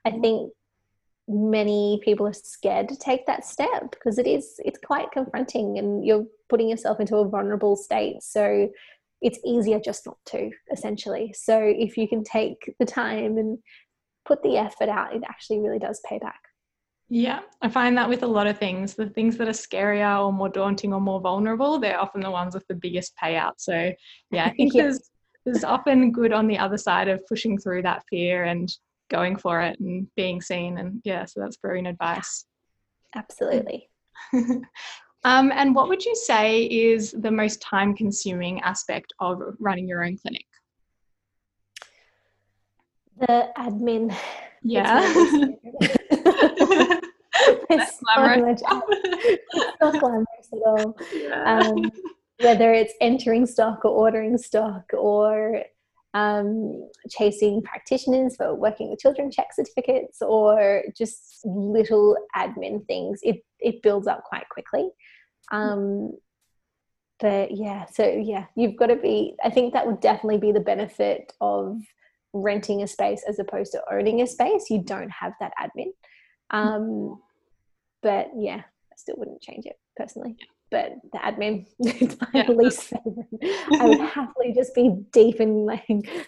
I 0.04 0.10
think 0.10 0.52
many 1.28 2.00
people 2.04 2.26
are 2.26 2.32
scared 2.32 2.88
to 2.88 2.96
take 2.96 3.26
that 3.26 3.44
step 3.44 3.90
because 3.90 4.18
it 4.18 4.26
is 4.26 4.60
it's 4.64 4.78
quite 4.84 5.10
confronting 5.10 5.76
and 5.78 6.06
you're 6.06 6.24
putting 6.48 6.68
yourself 6.68 7.00
into 7.00 7.16
a 7.16 7.28
vulnerable 7.28 7.74
state 7.74 8.22
so 8.22 8.68
it's 9.22 9.38
easier 9.44 9.80
just 9.80 10.06
not 10.06 10.18
to 10.26 10.50
essentially. 10.72 11.34
So 11.36 11.58
if 11.60 11.96
you 11.96 12.08
can 12.08 12.22
take 12.22 12.74
the 12.78 12.86
time 12.86 13.38
and 13.38 13.58
put 14.26 14.42
the 14.42 14.56
effort 14.56 14.88
out 14.88 15.14
it 15.14 15.22
actually 15.28 15.60
really 15.60 15.78
does 15.78 16.00
pay 16.08 16.18
back. 16.18 16.40
Yeah 17.08 17.40
i 17.62 17.68
find 17.68 17.96
that 17.96 18.08
with 18.08 18.24
a 18.24 18.26
lot 18.26 18.48
of 18.48 18.58
things 18.58 18.94
the 18.94 19.08
things 19.10 19.36
that 19.36 19.46
are 19.46 19.52
scarier 19.52 20.24
or 20.24 20.32
more 20.32 20.48
daunting 20.48 20.92
or 20.92 21.00
more 21.00 21.20
vulnerable 21.20 21.78
they're 21.78 22.00
often 22.00 22.20
the 22.20 22.30
ones 22.30 22.52
with 22.52 22.66
the 22.66 22.74
biggest 22.74 23.12
payout. 23.22 23.52
So 23.58 23.92
yeah 24.32 24.46
i 24.46 24.50
think 24.56 24.72
there's 24.72 25.10
there's 25.44 25.62
often 25.62 26.10
good 26.10 26.32
on 26.32 26.48
the 26.48 26.58
other 26.58 26.76
side 26.76 27.06
of 27.06 27.24
pushing 27.28 27.56
through 27.56 27.82
that 27.82 28.02
fear 28.10 28.44
and 28.44 28.68
going 29.08 29.36
for 29.36 29.60
it 29.60 29.78
and 29.78 30.08
being 30.16 30.40
seen. 30.40 30.78
And 30.78 31.00
yeah 31.04 31.24
so 31.24 31.38
that's 31.40 31.56
brilliant 31.56 31.86
advice. 31.86 32.46
Absolutely 33.14 33.88
Um, 35.26 35.50
and 35.52 35.74
what 35.74 35.88
would 35.88 36.04
you 36.04 36.14
say 36.14 36.62
is 36.66 37.10
the 37.10 37.32
most 37.32 37.60
time 37.60 37.96
consuming 37.96 38.60
aspect 38.60 39.12
of 39.18 39.42
running 39.58 39.88
your 39.88 40.04
own 40.04 40.16
clinic? 40.16 40.46
The 43.18 43.48
admin. 43.58 44.16
Yeah. 44.62 45.00
it's, 47.70 47.98
so 47.98 48.20
much, 48.38 48.60
it's 48.62 49.76
not 49.80 49.98
glamorous 49.98 50.48
at 50.52 50.58
all. 50.64 50.96
Yeah. 51.12 51.58
Um, 51.58 51.90
whether 52.40 52.72
it's 52.72 52.94
entering 53.00 53.46
stock 53.46 53.84
or 53.84 53.90
ordering 53.90 54.38
stock 54.38 54.84
or 54.92 55.64
um, 56.14 56.88
chasing 57.10 57.62
practitioners 57.62 58.36
for 58.36 58.54
working 58.54 58.90
with 58.90 59.00
children 59.00 59.32
check 59.32 59.48
certificates 59.52 60.22
or 60.22 60.84
just 60.96 61.40
little 61.44 62.16
admin 62.36 62.86
things 62.86 63.18
it, 63.22 63.44
it 63.58 63.82
builds 63.82 64.06
up 64.06 64.24
quite 64.24 64.48
quickly 64.48 64.88
um, 65.52 66.12
but 67.20 67.50
yeah 67.56 67.86
so 67.86 68.04
yeah 68.06 68.44
you've 68.56 68.76
got 68.76 68.86
to 68.86 68.96
be 68.96 69.34
i 69.42 69.50
think 69.50 69.72
that 69.72 69.86
would 69.86 70.00
definitely 70.00 70.38
be 70.38 70.52
the 70.52 70.60
benefit 70.60 71.32
of 71.40 71.80
renting 72.32 72.82
a 72.82 72.86
space 72.86 73.24
as 73.28 73.38
opposed 73.38 73.72
to 73.72 73.80
owning 73.90 74.20
a 74.20 74.26
space 74.26 74.68
you 74.68 74.82
don't 74.82 75.10
have 75.10 75.32
that 75.40 75.52
admin 75.60 75.92
um, 76.50 77.18
but 78.02 78.28
yeah 78.36 78.60
i 78.60 78.96
still 78.96 79.14
wouldn't 79.16 79.40
change 79.40 79.64
it 79.66 79.78
personally 79.96 80.36
but 80.70 80.94
the 81.12 81.18
admin 81.18 81.66
is 81.80 82.16
my 82.20 82.28
yeah. 82.34 82.50
least 82.50 82.82
favorite. 82.82 83.80
I 83.80 83.86
would 83.86 84.00
happily 84.00 84.52
just 84.54 84.74
be 84.74 84.90
deep 85.12 85.40
in 85.40 85.64
like 85.64 85.86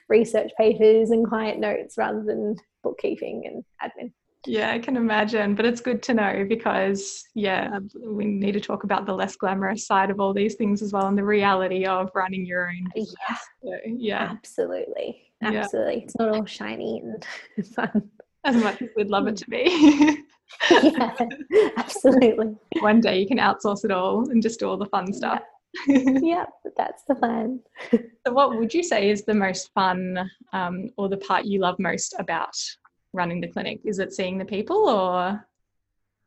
research 0.09 0.53
papers 0.57 1.11
and 1.11 1.27
client 1.27 1.59
notes 1.59 1.99
rather 1.99 2.23
than 2.23 2.57
bookkeeping 2.83 3.43
and 3.47 3.65
admin. 3.83 4.13
Yeah, 4.47 4.71
I 4.71 4.79
can 4.79 4.97
imagine, 4.97 5.55
but 5.55 5.67
it's 5.67 5.81
good 5.81 6.03
to 6.05 6.15
know 6.15 6.47
because 6.49 7.25
yeah, 7.35 7.79
we 8.05 8.25
need 8.25 8.53
to 8.53 8.61
talk 8.61 8.85
about 8.85 9.05
the 9.05 9.13
less 9.13 9.37
glamorous 9.37 9.87
side 9.87 10.11
of 10.11 10.21
all 10.21 10.33
these 10.33 10.55
things 10.55 10.81
as 10.81 10.93
well 10.93 11.07
and 11.07 11.19
the 11.19 11.25
reality 11.25 11.85
of 11.87 12.11
running 12.15 12.47
your 12.47 12.69
own 12.69 12.89
business. 12.95 13.17
Yeah, 13.63 13.77
so, 13.77 13.79
yeah. 13.85 14.29
absolutely, 14.31 15.33
absolutely. 15.43 15.95
Yeah. 15.95 16.03
It's 16.05 16.17
not 16.17 16.29
all 16.31 16.47
shiny 16.47 17.03
and 17.05 17.67
fun 17.75 18.11
as 18.45 18.57
much 18.57 18.81
as 18.81 18.89
we'd 18.97 19.11
love 19.11 19.27
it 19.27 19.37
to 19.39 19.51
be. 19.51 20.25
yeah, 20.71 21.15
absolutely. 21.77 22.57
One 22.81 23.01
day 23.01 23.21
you 23.21 23.27
can 23.27 23.39
outsource 23.39 23.85
it 23.85 23.91
all 23.91 24.31
and 24.31 24.43
just 24.43 24.61
do 24.61 24.69
all 24.69 24.77
the 24.77 24.87
fun 24.87 25.13
stuff. 25.13 25.43
Yeah, 25.87 26.19
yeah 26.23 26.45
that's 26.77 27.03
the 27.09 27.15
plan. 27.15 27.61
so, 27.93 28.33
what 28.33 28.57
would 28.57 28.73
you 28.73 28.83
say 28.83 29.11
is 29.11 29.25
the 29.25 29.35
most 29.35 29.73
fun 29.75 30.31
um, 30.53 30.89
or 30.97 31.09
the 31.09 31.17
part 31.17 31.45
you 31.45 31.61
love 31.61 31.77
most 31.79 32.15
about 32.19 32.57
running 33.19 33.43
the 33.43 33.49
clinic? 33.49 33.81
Is 33.85 33.99
it 33.99 34.15
seeing 34.15 34.39
the 34.39 34.47
people 34.47 34.89
or? 34.89 35.47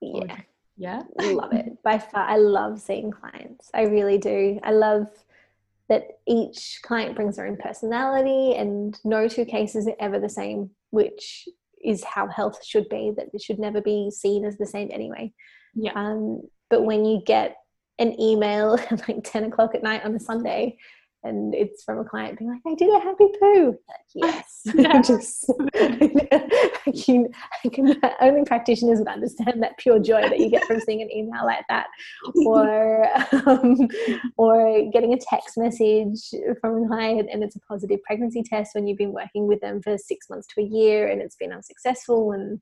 Yeah. 0.01 0.37
Yeah. 0.77 1.01
love 1.19 1.53
it. 1.53 1.81
By 1.83 1.97
far, 1.97 2.27
I 2.27 2.37
love 2.37 2.79
seeing 2.79 3.09
clients. 3.09 3.71
I 3.73 3.83
really 3.83 4.19
do. 4.19 4.59
I 4.63 4.71
love 4.71 5.07
that 5.89 6.19
each 6.27 6.79
client 6.83 7.15
brings 7.15 7.37
their 7.37 7.47
own 7.47 7.57
personality 7.57 8.55
and 8.55 8.99
no 9.03 9.27
two 9.27 9.45
cases 9.45 9.87
are 9.87 9.95
ever 9.99 10.19
the 10.19 10.29
same, 10.29 10.69
which 10.91 11.47
is 11.83 12.03
how 12.03 12.27
health 12.27 12.63
should 12.63 12.87
be 12.89 13.11
that 13.15 13.27
it 13.33 13.41
should 13.41 13.59
never 13.59 13.81
be 13.81 14.11
seen 14.11 14.45
as 14.45 14.57
the 14.57 14.65
same 14.65 14.89
anyway 14.91 15.31
yeah 15.75 15.91
um, 15.95 16.41
but 16.69 16.83
when 16.83 17.05
you 17.05 17.21
get 17.25 17.57
an 17.99 18.19
email 18.19 18.73
at 18.91 19.07
like 19.07 19.23
10 19.23 19.45
o'clock 19.45 19.75
at 19.75 19.83
night 19.83 20.03
on 20.03 20.15
a 20.15 20.19
sunday 20.19 20.77
and 21.23 21.53
it's 21.53 21.83
from 21.83 21.99
a 21.99 22.03
client 22.03 22.39
being 22.39 22.49
like, 22.49 22.61
I 22.65 22.73
did 22.75 22.89
a 22.93 22.99
happy 22.99 23.27
poo. 23.39 23.77
Like, 23.87 23.99
yes. 24.15 25.07
just, 25.07 25.51
I 25.75 26.91
can, 27.05 27.27
I 27.63 27.69
can, 27.69 28.01
only 28.21 28.43
practitioners 28.43 28.99
would 28.99 29.07
understand 29.07 29.61
that 29.61 29.77
pure 29.77 29.99
joy 29.99 30.21
that 30.21 30.39
you 30.39 30.49
get 30.49 30.65
from 30.65 30.79
seeing 30.79 31.01
an 31.01 31.11
email 31.11 31.45
like 31.45 31.65
that. 31.69 31.87
Or, 32.45 33.07
um, 33.47 33.87
or 34.37 34.89
getting 34.91 35.13
a 35.13 35.17
text 35.17 35.57
message 35.57 36.21
from 36.59 36.83
a 36.83 36.87
client 36.87 37.29
and 37.31 37.43
it's 37.43 37.55
a 37.55 37.59
positive 37.61 38.01
pregnancy 38.03 38.41
test 38.41 38.73
when 38.73 38.87
you've 38.87 38.97
been 38.97 39.13
working 39.13 39.47
with 39.47 39.61
them 39.61 39.81
for 39.81 39.97
six 39.97 40.29
months 40.29 40.47
to 40.55 40.61
a 40.61 40.65
year 40.65 41.07
and 41.07 41.21
it's 41.21 41.35
been 41.35 41.53
unsuccessful 41.53 42.31
and 42.31 42.59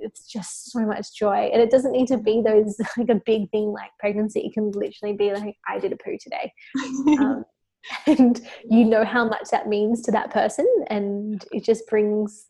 it's 0.00 0.26
just 0.26 0.70
so 0.70 0.80
much 0.80 1.12
joy 1.12 1.50
and 1.52 1.60
it 1.60 1.70
doesn't 1.70 1.90
need 1.90 2.06
to 2.06 2.18
be 2.18 2.40
those 2.40 2.76
like 2.96 3.08
a 3.08 3.20
big 3.26 3.50
thing 3.50 3.72
like 3.72 3.90
pregnancy 3.98 4.40
it 4.40 4.52
can 4.52 4.70
literally 4.70 5.16
be 5.16 5.32
like 5.32 5.56
i 5.66 5.76
did 5.76 5.92
a 5.92 5.96
poo 5.96 6.16
today 6.22 6.52
um, 7.18 7.44
and 8.06 8.40
you 8.68 8.84
know 8.84 9.04
how 9.04 9.26
much 9.26 9.48
that 9.50 9.68
means 9.68 10.02
to 10.02 10.10
that 10.10 10.30
person 10.30 10.66
and 10.88 11.44
it 11.52 11.64
just 11.64 11.86
brings 11.88 12.46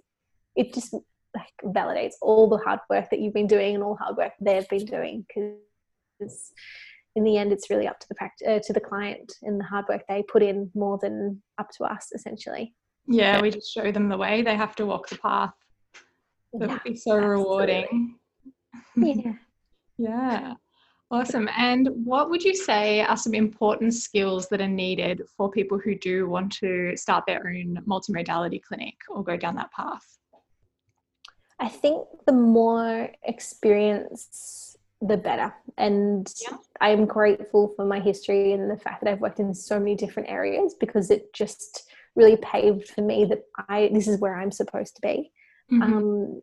it 0.57 0.73
just 0.75 0.95
like 1.37 1.75
validates 1.75 2.15
all 2.23 2.49
the 2.49 2.59
hard 2.59 2.81
work 2.91 3.09
that 3.11 3.21
you've 3.21 3.35
been 3.35 3.47
doing 3.47 3.75
and 3.75 3.85
all 3.85 3.95
the 3.95 4.05
hard 4.05 4.17
work 4.17 4.33
they've 4.41 4.69
been 4.69 4.85
doing 4.85 5.25
because 5.29 6.53
in 7.15 7.25
the 7.25 7.37
end 7.37 7.53
it's 7.53 7.71
really 7.71 7.87
up 7.87 7.99
to 8.01 8.07
the 8.09 8.15
pract- 8.15 8.47
uh, 8.49 8.61
to 8.65 8.73
the 8.73 8.81
client 8.81 9.33
and 9.43 9.61
the 9.61 9.65
hard 9.65 9.85
work 9.89 10.03
they 10.09 10.23
put 10.23 10.43
in 10.43 10.71
more 10.75 10.99
than 11.01 11.41
up 11.59 11.69
to 11.77 11.85
us 11.85 12.09
essentially. 12.15 12.75
Yeah 13.07 13.41
we 13.41 13.51
just 13.51 13.73
show 13.73 13.93
them 13.93 14.09
the 14.09 14.17
way. 14.17 14.43
They 14.43 14.57
have 14.57 14.75
to 14.77 14.87
walk 14.87 15.09
the 15.09 15.19
path. 15.19 15.55
That 16.55 16.69
yeah, 16.69 16.73
would 16.73 16.83
be 16.83 16.97
so 16.97 17.13
absolutely. 17.13 17.29
rewarding. 17.29 18.19
Yeah. 18.97 19.33
Yeah 20.01 20.55
Awesome. 21.11 21.49
And 21.57 21.89
what 22.05 22.29
would 22.29 22.43
you 22.43 22.55
say 22.55 23.01
are 23.01 23.17
some 23.17 23.35
important 23.35 23.95
skills 23.95 24.49
that 24.49 24.61
are 24.61 24.69
needed 24.69 25.23
for 25.37 25.51
people 25.51 25.79
who 25.79 25.95
do 25.95 26.29
want 26.29 26.53
to 26.59 26.95
start 26.97 27.25
their 27.27 27.47
own 27.49 27.79
multimodality 27.87 28.63
clinic 28.63 28.97
or 29.09 29.25
go 29.25 29.37
down 29.37 29.55
that 29.57 29.73
path? 29.73 30.19
I 31.59 31.69
think 31.69 32.07
the 32.27 32.33
more 32.33 33.11
experience, 33.23 34.77
the 35.01 35.17
better. 35.17 35.55
And 35.79 36.33
yeah. 36.43 36.59
I'm 36.81 37.07
grateful 37.07 37.73
for 37.75 37.87
my 37.87 38.01
history 38.01 38.53
and 38.53 38.71
the 38.71 38.77
fact 38.77 39.03
that 39.03 39.11
I've 39.11 39.21
worked 39.21 39.41
in 39.41 39.55
so 39.55 39.79
many 39.79 39.95
different 39.95 40.29
areas 40.29 40.75
because 40.79 41.11
it 41.11 41.33
just 41.33 41.91
really 42.17 42.37
paved 42.37 42.89
for 42.89 43.01
me 43.01 43.25
that 43.25 43.45
I 43.69 43.91
this 43.95 44.09
is 44.09 44.21
where 44.21 44.37
I'm 44.39 44.53
supposed 44.53 44.97
to 44.97 45.01
be. 45.01 45.33
Mm-hmm. 45.73 45.83
Um, 45.83 46.43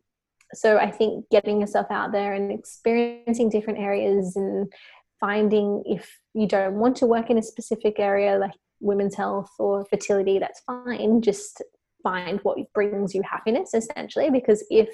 so 0.54 0.78
I 0.78 0.90
think 0.90 1.26
getting 1.30 1.60
yourself 1.60 1.86
out 1.90 2.12
there 2.12 2.34
and 2.34 2.52
experiencing 2.52 3.50
different 3.50 3.78
areas 3.78 4.36
and 4.36 4.72
finding 5.20 5.82
if 5.86 6.18
you 6.34 6.46
don't 6.46 6.74
want 6.74 6.96
to 6.98 7.06
work 7.06 7.30
in 7.30 7.38
a 7.38 7.42
specific 7.42 7.98
area 7.98 8.38
like 8.38 8.52
women's 8.80 9.14
health 9.14 9.50
or 9.58 9.84
fertility, 9.86 10.38
that's 10.38 10.60
fine. 10.60 11.20
Just 11.22 11.62
find 12.02 12.40
what 12.42 12.58
brings 12.72 13.14
you 13.14 13.22
happiness 13.22 13.74
essentially, 13.74 14.30
because 14.30 14.64
if 14.70 14.88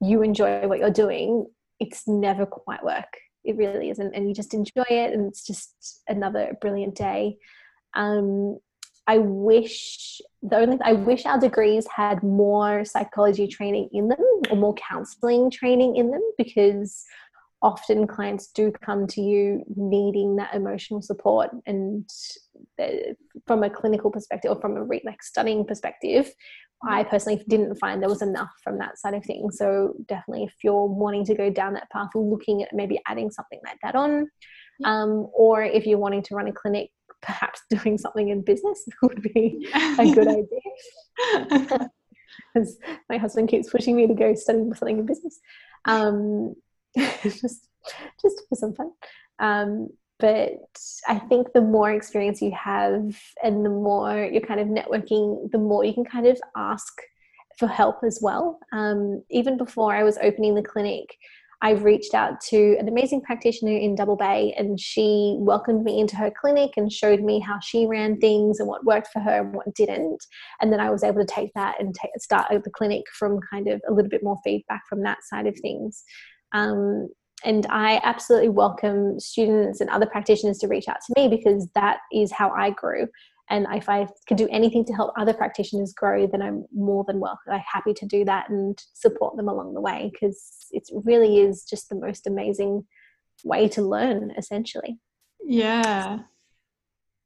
you 0.00 0.22
enjoy 0.22 0.66
what 0.68 0.78
you're 0.78 0.90
doing, 0.90 1.46
it's 1.80 2.06
never 2.06 2.46
quite 2.46 2.84
work. 2.84 3.12
It 3.44 3.56
really 3.56 3.90
isn't. 3.90 4.14
And 4.14 4.28
you 4.28 4.34
just 4.34 4.54
enjoy 4.54 4.84
it 4.88 5.12
and 5.12 5.26
it's 5.28 5.46
just 5.46 6.02
another 6.08 6.56
brilliant 6.60 6.94
day. 6.94 7.38
Um, 7.94 8.58
I 9.06 9.18
wish 9.18 10.20
the 10.44 10.56
only 10.56 10.78
I 10.84 10.92
wish 10.92 11.24
our 11.24 11.38
degrees 11.38 11.86
had 11.94 12.22
more 12.22 12.84
psychology 12.84 13.48
training 13.48 13.88
in 13.92 14.08
them 14.08 14.18
or 14.50 14.56
more 14.56 14.74
counseling 14.74 15.50
training 15.50 15.96
in 15.96 16.10
them 16.10 16.22
because 16.36 17.04
often 17.62 18.06
clients 18.06 18.48
do 18.48 18.70
come 18.84 19.06
to 19.06 19.22
you 19.22 19.64
needing 19.74 20.36
that 20.36 20.54
emotional 20.54 21.00
support 21.00 21.50
and 21.66 22.08
from 23.46 23.62
a 23.62 23.70
clinical 23.70 24.10
perspective 24.10 24.50
or 24.50 24.60
from 24.60 24.76
a 24.76 24.84
re- 24.84 25.00
like 25.04 25.22
studying 25.22 25.64
perspective 25.64 26.30
i 26.86 27.02
personally 27.04 27.42
didn't 27.48 27.74
find 27.76 28.02
there 28.02 28.08
was 28.10 28.20
enough 28.20 28.50
from 28.62 28.78
that 28.78 28.98
side 28.98 29.14
of 29.14 29.24
things. 29.24 29.56
So 29.56 29.94
definitely 30.06 30.44
if 30.44 30.54
you're 30.62 30.86
wanting 30.86 31.24
to 31.26 31.34
go 31.34 31.48
down 31.48 31.74
that 31.74 31.88
path 31.90 32.10
looking 32.14 32.62
at 32.62 32.74
maybe 32.74 33.00
adding 33.06 33.30
something 33.30 33.60
like 33.64 33.78
that 33.82 33.94
on 33.94 34.28
um, 34.84 35.28
or 35.32 35.62
if 35.62 35.86
you're 35.86 35.98
wanting 35.98 36.22
to 36.24 36.34
run 36.34 36.48
a 36.48 36.52
clinic 36.52 36.90
perhaps 37.24 37.62
doing 37.70 37.98
something 37.98 38.28
in 38.28 38.42
business 38.42 38.84
would 39.02 39.22
be 39.22 39.68
a 39.74 40.12
good 40.12 40.28
idea. 40.28 41.90
Because 42.52 42.78
my 43.08 43.16
husband 43.16 43.48
keeps 43.48 43.70
pushing 43.70 43.96
me 43.96 44.06
to 44.06 44.14
go 44.14 44.34
study 44.34 44.58
something 44.74 44.98
in 44.98 45.06
business, 45.06 45.40
um, 45.86 46.54
just 47.22 47.68
just 48.22 48.42
for 48.48 48.54
some 48.54 48.74
fun. 48.74 48.90
Um, 49.38 49.88
but 50.20 50.52
I 51.08 51.18
think 51.18 51.52
the 51.52 51.60
more 51.60 51.92
experience 51.92 52.40
you 52.40 52.52
have, 52.52 53.20
and 53.42 53.64
the 53.64 53.70
more 53.70 54.24
you're 54.24 54.40
kind 54.40 54.60
of 54.60 54.68
networking, 54.68 55.50
the 55.50 55.58
more 55.58 55.84
you 55.84 55.92
can 55.92 56.04
kind 56.04 56.26
of 56.26 56.40
ask 56.56 56.92
for 57.58 57.68
help 57.68 57.96
as 58.04 58.20
well. 58.22 58.58
Um, 58.72 59.22
even 59.30 59.56
before 59.56 59.94
I 59.94 60.02
was 60.02 60.18
opening 60.18 60.54
the 60.54 60.62
clinic, 60.62 61.16
I 61.62 61.72
reached 61.72 62.14
out 62.14 62.40
to 62.50 62.76
an 62.78 62.88
amazing 62.88 63.22
practitioner 63.22 63.76
in 63.76 63.94
Double 63.94 64.16
Bay, 64.16 64.54
and 64.56 64.78
she 64.78 65.36
welcomed 65.38 65.84
me 65.84 66.00
into 66.00 66.16
her 66.16 66.30
clinic 66.30 66.72
and 66.76 66.92
showed 66.92 67.20
me 67.20 67.40
how 67.40 67.58
she 67.60 67.86
ran 67.86 68.18
things 68.18 68.60
and 68.60 68.68
what 68.68 68.84
worked 68.84 69.08
for 69.12 69.20
her 69.20 69.40
and 69.40 69.54
what 69.54 69.74
didn't. 69.74 70.24
And 70.60 70.72
then 70.72 70.80
I 70.80 70.90
was 70.90 71.02
able 71.02 71.20
to 71.20 71.32
take 71.32 71.52
that 71.54 71.80
and 71.80 71.94
take, 71.94 72.10
start 72.18 72.50
the 72.50 72.70
clinic 72.70 73.04
from 73.18 73.40
kind 73.50 73.68
of 73.68 73.80
a 73.88 73.92
little 73.92 74.10
bit 74.10 74.22
more 74.22 74.38
feedback 74.44 74.82
from 74.88 75.02
that 75.02 75.18
side 75.24 75.46
of 75.46 75.58
things. 75.60 76.02
Um, 76.52 77.08
and 77.44 77.66
I 77.68 78.00
absolutely 78.02 78.48
welcome 78.48 79.20
students 79.20 79.80
and 79.80 79.90
other 79.90 80.06
practitioners 80.06 80.58
to 80.58 80.68
reach 80.68 80.88
out 80.88 80.96
to 81.06 81.20
me 81.20 81.28
because 81.28 81.68
that 81.74 81.98
is 82.12 82.32
how 82.32 82.50
I 82.50 82.70
grew 82.70 83.06
and 83.50 83.66
if 83.72 83.88
i 83.88 84.06
can 84.26 84.36
do 84.36 84.48
anything 84.50 84.84
to 84.84 84.92
help 84.92 85.12
other 85.18 85.34
practitioners 85.34 85.92
grow 85.92 86.26
then 86.26 86.42
i'm 86.42 86.64
more 86.72 87.04
than 87.06 87.20
welcome 87.20 87.52
I'm 87.54 87.62
happy 87.72 87.94
to 87.94 88.06
do 88.06 88.24
that 88.24 88.50
and 88.50 88.78
support 88.92 89.36
them 89.36 89.48
along 89.48 89.74
the 89.74 89.80
way 89.80 90.10
because 90.12 90.66
it 90.70 90.88
really 91.04 91.38
is 91.38 91.64
just 91.64 91.88
the 91.88 91.96
most 91.96 92.26
amazing 92.26 92.84
way 93.44 93.68
to 93.68 93.82
learn 93.82 94.32
essentially. 94.36 94.98
Yeah. 95.44 96.20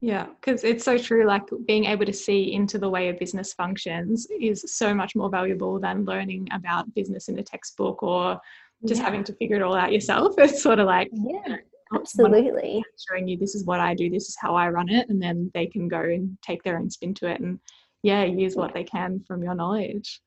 Yeah 0.01 0.27
because 0.39 0.63
it's 0.63 0.85
so 0.85 0.97
true 0.97 1.25
like 1.25 1.43
being 1.67 1.85
able 1.85 2.05
to 2.05 2.13
see 2.13 2.53
into 2.53 2.77
the 2.77 2.89
way 2.89 3.09
a 3.09 3.13
business 3.13 3.53
functions 3.53 4.27
is 4.39 4.63
so 4.67 4.93
much 4.93 5.13
more 5.15 5.29
valuable 5.29 5.79
than 5.79 6.05
learning 6.05 6.47
about 6.53 6.93
business 6.95 7.27
in 7.27 7.37
a 7.37 7.43
textbook 7.43 8.01
or 8.01 8.39
just 8.87 8.99
yeah. 8.99 9.05
having 9.05 9.25
to 9.25 9.33
figure 9.33 9.57
it 9.57 9.61
all 9.61 9.75
out 9.75 9.91
yourself. 9.91 10.35
It's 10.37 10.63
sort 10.63 10.79
of 10.79 10.87
like 10.87 11.09
yeah 11.11 11.57
absolutely. 11.93 12.83
showing 13.07 13.27
you 13.27 13.37
this 13.37 13.55
is 13.55 13.65
what 13.65 13.79
i 13.79 13.93
do 13.93 14.09
this 14.09 14.29
is 14.29 14.37
how 14.39 14.55
i 14.55 14.69
run 14.69 14.89
it 14.89 15.09
and 15.09 15.21
then 15.21 15.49
they 15.53 15.65
can 15.65 15.87
go 15.87 16.01
and 16.01 16.37
take 16.41 16.63
their 16.63 16.77
own 16.77 16.89
spin 16.89 17.13
to 17.13 17.27
it 17.27 17.39
and 17.39 17.59
yeah 18.03 18.23
use 18.23 18.55
what 18.55 18.73
they 18.73 18.83
can 18.83 19.19
from 19.27 19.43
your 19.43 19.55
knowledge. 19.55 20.21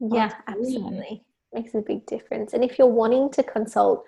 Yeah 0.00 0.30
oh, 0.32 0.42
absolutely. 0.46 1.22
Makes 1.52 1.74
a 1.74 1.80
big 1.80 2.04
difference. 2.06 2.52
And 2.52 2.62
if 2.62 2.78
you're 2.78 2.86
wanting 2.86 3.30
to 3.30 3.42
consult 3.42 4.04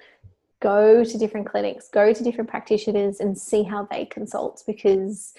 go 0.61 1.04
to 1.04 1.18
different 1.18 1.48
clinics 1.48 1.88
go 1.88 2.12
to 2.12 2.24
different 2.24 2.50
practitioners 2.50 3.20
and 3.20 3.38
see 3.38 3.62
how 3.62 3.86
they 3.90 4.04
consult 4.06 4.62
because 4.66 5.32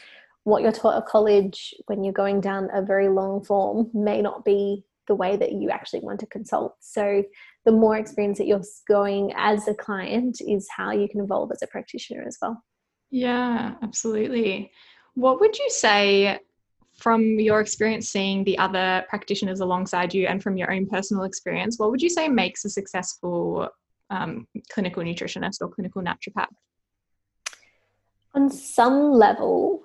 what 0.46 0.64
you're 0.64 0.72
taught 0.72 0.96
at 0.96 1.06
college 1.06 1.74
when 1.88 2.04
you're 2.04 2.14
going 2.14 2.40
down 2.40 2.70
a 2.74 2.82
very 2.82 3.10
long 3.10 3.44
form 3.44 3.90
may 3.94 4.22
not 4.22 4.46
be 4.46 4.84
the 5.10 5.16
way 5.16 5.36
that 5.36 5.52
you 5.52 5.70
actually 5.70 6.00
want 6.00 6.22
to 6.22 6.26
consult. 6.28 6.76
So, 6.80 7.24
the 7.70 7.76
more 7.76 7.98
experience 7.98 8.40
that 8.40 8.48
you're 8.48 8.64
going 8.88 9.32
as 9.38 9.68
a 9.68 9.76
client 9.76 10.42
is 10.42 10.68
how 10.76 10.90
you 10.90 11.08
can 11.08 11.22
evolve 11.22 11.52
as 11.52 11.62
a 11.62 11.68
practitioner 11.68 12.24
as 12.26 12.36
well. 12.42 12.64
Yeah, 13.12 13.76
absolutely. 13.84 14.72
What 15.14 15.40
would 15.40 15.56
you 15.56 15.70
say 15.70 16.40
from 16.98 17.22
your 17.40 17.62
experience 17.62 18.10
seeing 18.10 18.44
the 18.44 18.58
other 18.58 19.06
practitioners 19.08 19.60
alongside 19.60 20.16
you 20.16 20.26
and 20.26 20.42
from 20.42 20.58
your 20.58 20.74
own 20.74 20.88
personal 20.88 21.26
experience, 21.26 21.78
what 21.78 21.92
would 21.92 22.02
you 22.02 22.10
say 22.10 22.28
makes 22.28 22.66
a 22.66 22.72
successful 22.72 23.70
um, 24.10 24.48
clinical 24.72 25.04
nutritionist 25.04 25.62
or 25.62 25.70
clinical 25.70 26.02
naturopath? 26.02 26.48
On 28.34 28.50
some 28.50 29.12
level, 29.12 29.84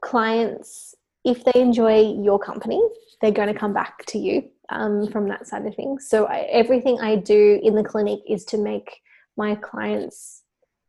clients, 0.00 0.94
if 1.26 1.44
they 1.44 1.60
enjoy 1.60 2.14
your 2.22 2.38
company, 2.38 2.80
they're 3.20 3.32
going 3.32 3.52
to 3.52 3.60
come 3.60 3.74
back 3.74 4.02
to 4.06 4.18
you 4.18 4.48
um, 4.70 5.06
from 5.08 5.28
that 5.28 5.46
side 5.46 5.66
of 5.66 5.74
things. 5.74 6.08
So 6.08 6.26
I, 6.26 6.40
everything 6.50 7.00
I 7.00 7.16
do 7.16 7.60
in 7.62 7.74
the 7.74 7.84
clinic 7.84 8.20
is 8.28 8.44
to 8.46 8.58
make 8.58 8.90
my 9.36 9.54
clients 9.56 10.42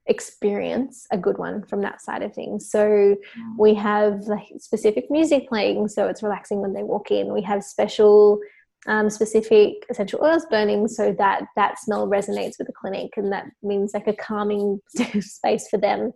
experience 0.08 1.08
a 1.12 1.18
good 1.18 1.38
one 1.38 1.64
from 1.64 1.82
that 1.82 2.02
side 2.02 2.22
of 2.24 2.34
things. 2.34 2.70
So 2.70 2.86
mm. 2.88 3.18
we 3.58 3.74
have 3.76 4.24
specific 4.58 5.10
music 5.10 5.48
playing, 5.48 5.88
so 5.88 6.08
it's 6.08 6.24
relaxing 6.24 6.60
when 6.62 6.74
they 6.74 6.84
walk 6.84 7.12
in. 7.12 7.34
We 7.34 7.42
have 7.44 7.64
special 7.64 8.40
um, 8.86 9.10
specific 9.10 9.86
essential 9.90 10.20
oils 10.22 10.46
burning 10.50 10.88
so 10.88 11.14
that 11.14 11.44
that 11.56 11.80
smell 11.80 12.08
resonates 12.08 12.58
with 12.58 12.68
the 12.68 12.74
clinic 12.74 13.12
and 13.16 13.32
that 13.32 13.46
means 13.62 13.94
like 13.94 14.08
a 14.08 14.14
calming 14.14 14.82
space 15.22 15.70
for 15.70 15.78
them 15.78 16.12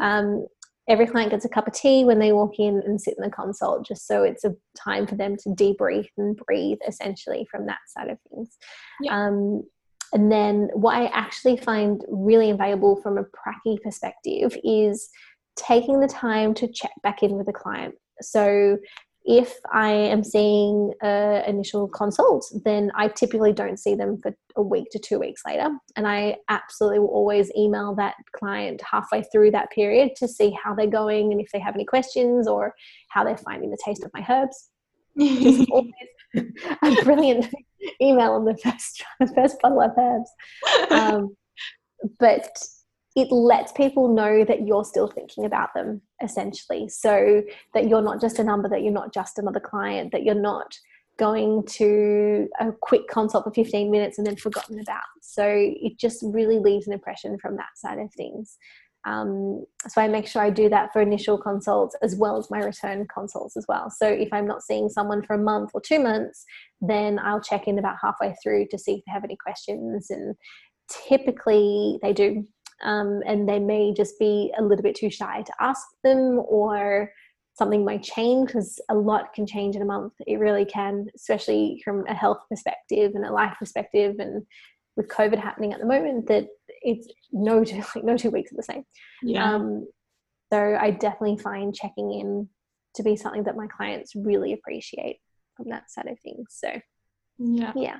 um, 0.00 0.46
every 0.88 1.06
client 1.06 1.30
gets 1.30 1.44
a 1.44 1.48
cup 1.48 1.66
of 1.66 1.74
tea 1.74 2.04
when 2.04 2.18
they 2.18 2.32
walk 2.32 2.58
in 2.58 2.82
and 2.84 3.00
sit 3.00 3.14
in 3.16 3.22
the 3.22 3.30
consult, 3.30 3.86
just 3.86 4.06
so 4.06 4.22
it's 4.22 4.44
a 4.44 4.54
time 4.76 5.06
for 5.06 5.14
them 5.14 5.36
to 5.36 5.50
debrief 5.50 6.08
and 6.18 6.36
breathe 6.36 6.78
essentially 6.86 7.46
from 7.50 7.66
that 7.66 7.78
side 7.86 8.08
of 8.08 8.18
things. 8.30 8.56
Yeah. 9.00 9.16
Um, 9.16 9.62
and 10.12 10.30
then 10.30 10.68
what 10.74 10.96
I 10.96 11.06
actually 11.06 11.56
find 11.56 12.04
really 12.08 12.50
invaluable 12.50 12.96
from 13.00 13.16
a 13.16 13.22
pracky 13.22 13.80
perspective 13.82 14.56
is 14.62 15.08
taking 15.56 16.00
the 16.00 16.08
time 16.08 16.54
to 16.54 16.68
check 16.68 16.92
back 17.02 17.22
in 17.22 17.36
with 17.36 17.46
the 17.46 17.52
client. 17.52 17.94
So 18.20 18.78
if 19.24 19.56
I 19.72 19.90
am 19.90 20.24
seeing 20.24 20.92
an 21.00 21.44
initial 21.44 21.88
consult, 21.88 22.44
then 22.64 22.90
I 22.96 23.08
typically 23.08 23.52
don't 23.52 23.78
see 23.78 23.94
them 23.94 24.18
for 24.20 24.34
a 24.56 24.62
week 24.62 24.88
to 24.90 24.98
two 24.98 25.18
weeks 25.18 25.42
later. 25.46 25.68
And 25.96 26.06
I 26.06 26.38
absolutely 26.48 26.98
will 26.98 27.08
always 27.08 27.50
email 27.56 27.94
that 27.96 28.14
client 28.34 28.82
halfway 28.88 29.22
through 29.30 29.52
that 29.52 29.70
period 29.70 30.16
to 30.16 30.26
see 30.26 30.56
how 30.62 30.74
they're 30.74 30.86
going 30.86 31.32
and 31.32 31.40
if 31.40 31.50
they 31.52 31.60
have 31.60 31.74
any 31.74 31.84
questions 31.84 32.48
or 32.48 32.74
how 33.10 33.22
they're 33.22 33.36
finding 33.36 33.70
the 33.70 33.78
taste 33.84 34.04
of 34.04 34.10
my 34.12 34.24
herbs. 34.28 34.70
always 35.70 35.92
a 36.34 37.04
brilliant 37.04 37.54
email 38.02 38.32
on 38.32 38.44
the 38.44 38.56
first, 38.56 39.04
first 39.34 39.56
bottle 39.62 39.82
of 39.82 39.92
herbs. 39.96 40.30
Um, 40.90 41.36
but 42.18 42.50
it 43.14 43.30
lets 43.30 43.72
people 43.72 44.14
know 44.14 44.44
that 44.44 44.66
you're 44.66 44.84
still 44.84 45.08
thinking 45.08 45.44
about 45.44 45.70
them 45.74 46.00
essentially 46.22 46.88
so 46.88 47.42
that 47.74 47.88
you're 47.88 48.02
not 48.02 48.20
just 48.20 48.38
a 48.38 48.44
number 48.44 48.68
that 48.68 48.82
you're 48.82 48.92
not 48.92 49.12
just 49.12 49.38
another 49.38 49.60
client 49.60 50.12
that 50.12 50.22
you're 50.22 50.34
not 50.34 50.76
going 51.18 51.62
to 51.66 52.48
a 52.60 52.72
quick 52.80 53.06
consult 53.08 53.44
for 53.44 53.52
15 53.52 53.90
minutes 53.90 54.18
and 54.18 54.26
then 54.26 54.36
forgotten 54.36 54.80
about 54.80 55.02
so 55.20 55.44
it 55.46 55.98
just 55.98 56.22
really 56.22 56.58
leaves 56.58 56.86
an 56.86 56.92
impression 56.92 57.38
from 57.38 57.56
that 57.56 57.76
side 57.76 57.98
of 57.98 58.12
things 58.14 58.56
um, 59.04 59.64
so 59.88 60.00
I 60.00 60.08
make 60.08 60.28
sure 60.28 60.42
I 60.42 60.50
do 60.50 60.68
that 60.68 60.92
for 60.92 61.02
initial 61.02 61.36
consults 61.36 61.96
as 62.02 62.14
well 62.14 62.36
as 62.36 62.50
my 62.50 62.60
return 62.60 63.06
consults 63.12 63.56
as 63.56 63.64
well. 63.68 63.90
So 63.90 64.06
if 64.06 64.28
I'm 64.32 64.46
not 64.46 64.62
seeing 64.62 64.88
someone 64.88 65.22
for 65.24 65.34
a 65.34 65.42
month 65.42 65.70
or 65.74 65.80
two 65.80 65.98
months, 65.98 66.44
then 66.80 67.18
I'll 67.18 67.40
check 67.40 67.66
in 67.66 67.78
about 67.78 67.96
halfway 68.00 68.34
through 68.42 68.68
to 68.70 68.78
see 68.78 68.94
if 68.94 69.00
they 69.04 69.12
have 69.12 69.24
any 69.24 69.36
questions. 69.36 70.08
And 70.10 70.36
typically 71.08 71.98
they 72.02 72.12
do 72.12 72.46
um, 72.82 73.22
and 73.26 73.48
they 73.48 73.58
may 73.58 73.92
just 73.92 74.18
be 74.18 74.52
a 74.58 74.62
little 74.62 74.82
bit 74.82 74.96
too 74.96 75.10
shy 75.10 75.42
to 75.42 75.52
ask 75.60 75.86
them 76.02 76.40
or 76.48 77.12
something 77.54 77.84
might 77.84 78.02
change 78.02 78.46
because 78.46 78.80
a 78.90 78.94
lot 78.94 79.32
can 79.34 79.46
change 79.46 79.76
in 79.76 79.82
a 79.82 79.86
month. 79.86 80.14
It 80.26 80.38
really 80.38 80.64
can 80.64 81.06
especially 81.14 81.80
from 81.84 82.06
a 82.06 82.14
health 82.14 82.40
perspective 82.48 83.12
and 83.14 83.24
a 83.24 83.32
life 83.32 83.56
perspective 83.58 84.16
and 84.18 84.42
with 84.96 85.08
covid 85.08 85.38
happening 85.38 85.72
at 85.72 85.80
the 85.80 85.86
moment 85.86 86.26
that 86.28 86.46
it's 86.82 87.08
no 87.32 87.64
two 87.64 87.76
like 87.94 88.04
no 88.04 88.16
two 88.16 88.30
weeks 88.30 88.52
are 88.52 88.56
the 88.56 88.62
same. 88.62 88.84
Yeah. 89.22 89.54
Um, 89.54 89.86
so 90.52 90.76
i 90.78 90.90
definitely 90.90 91.38
find 91.38 91.74
checking 91.74 92.12
in 92.12 92.48
to 92.94 93.02
be 93.02 93.16
something 93.16 93.44
that 93.44 93.56
my 93.56 93.66
clients 93.66 94.14
really 94.14 94.52
appreciate 94.52 95.16
from 95.56 95.70
that 95.70 95.90
side 95.90 96.06
of 96.06 96.20
things 96.20 96.46
so 96.50 96.68
yeah. 97.38 97.72
yeah 97.74 97.96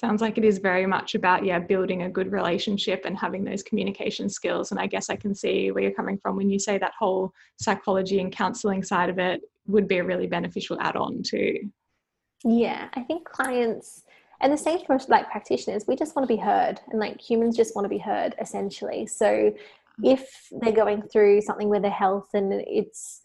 sounds 0.00 0.22
like 0.22 0.38
it 0.38 0.44
is 0.44 0.58
very 0.58 0.86
much 0.86 1.14
about 1.14 1.44
yeah 1.44 1.58
building 1.58 2.02
a 2.02 2.10
good 2.10 2.32
relationship 2.32 3.02
and 3.04 3.18
having 3.18 3.44
those 3.44 3.62
communication 3.62 4.28
skills. 4.28 4.70
And 4.70 4.80
i 4.80 4.86
guess 4.86 5.10
i 5.10 5.16
can 5.16 5.34
see 5.34 5.70
where 5.70 5.82
you're 5.82 5.92
coming 5.92 6.18
from 6.18 6.36
when 6.36 6.50
you 6.50 6.58
say 6.58 6.78
that 6.78 6.92
whole 6.98 7.32
psychology 7.60 8.20
and 8.20 8.32
counseling 8.32 8.82
side 8.82 9.10
of 9.10 9.18
it 9.18 9.42
would 9.66 9.86
be 9.86 9.98
a 9.98 10.04
really 10.04 10.26
beneficial 10.26 10.80
add-on 10.80 11.22
too. 11.22 11.70
Yeah 12.44 12.88
i 12.94 13.02
think 13.02 13.28
clients 13.28 14.02
and 14.40 14.52
the 14.52 14.56
same 14.56 14.80
for 14.86 14.98
like 15.08 15.30
practitioners 15.30 15.84
we 15.86 15.96
just 15.96 16.16
want 16.16 16.26
to 16.26 16.34
be 16.34 16.40
heard 16.40 16.80
and 16.90 16.98
like 16.98 17.20
humans 17.20 17.56
just 17.56 17.76
want 17.76 17.84
to 17.84 17.90
be 17.90 17.98
heard 17.98 18.34
essentially. 18.40 19.06
So 19.06 19.52
if 20.02 20.48
they're 20.50 20.72
going 20.72 21.02
through 21.02 21.42
something 21.42 21.68
with 21.68 21.82
their 21.82 21.90
health 21.90 22.28
and 22.32 22.52
it's 22.52 23.20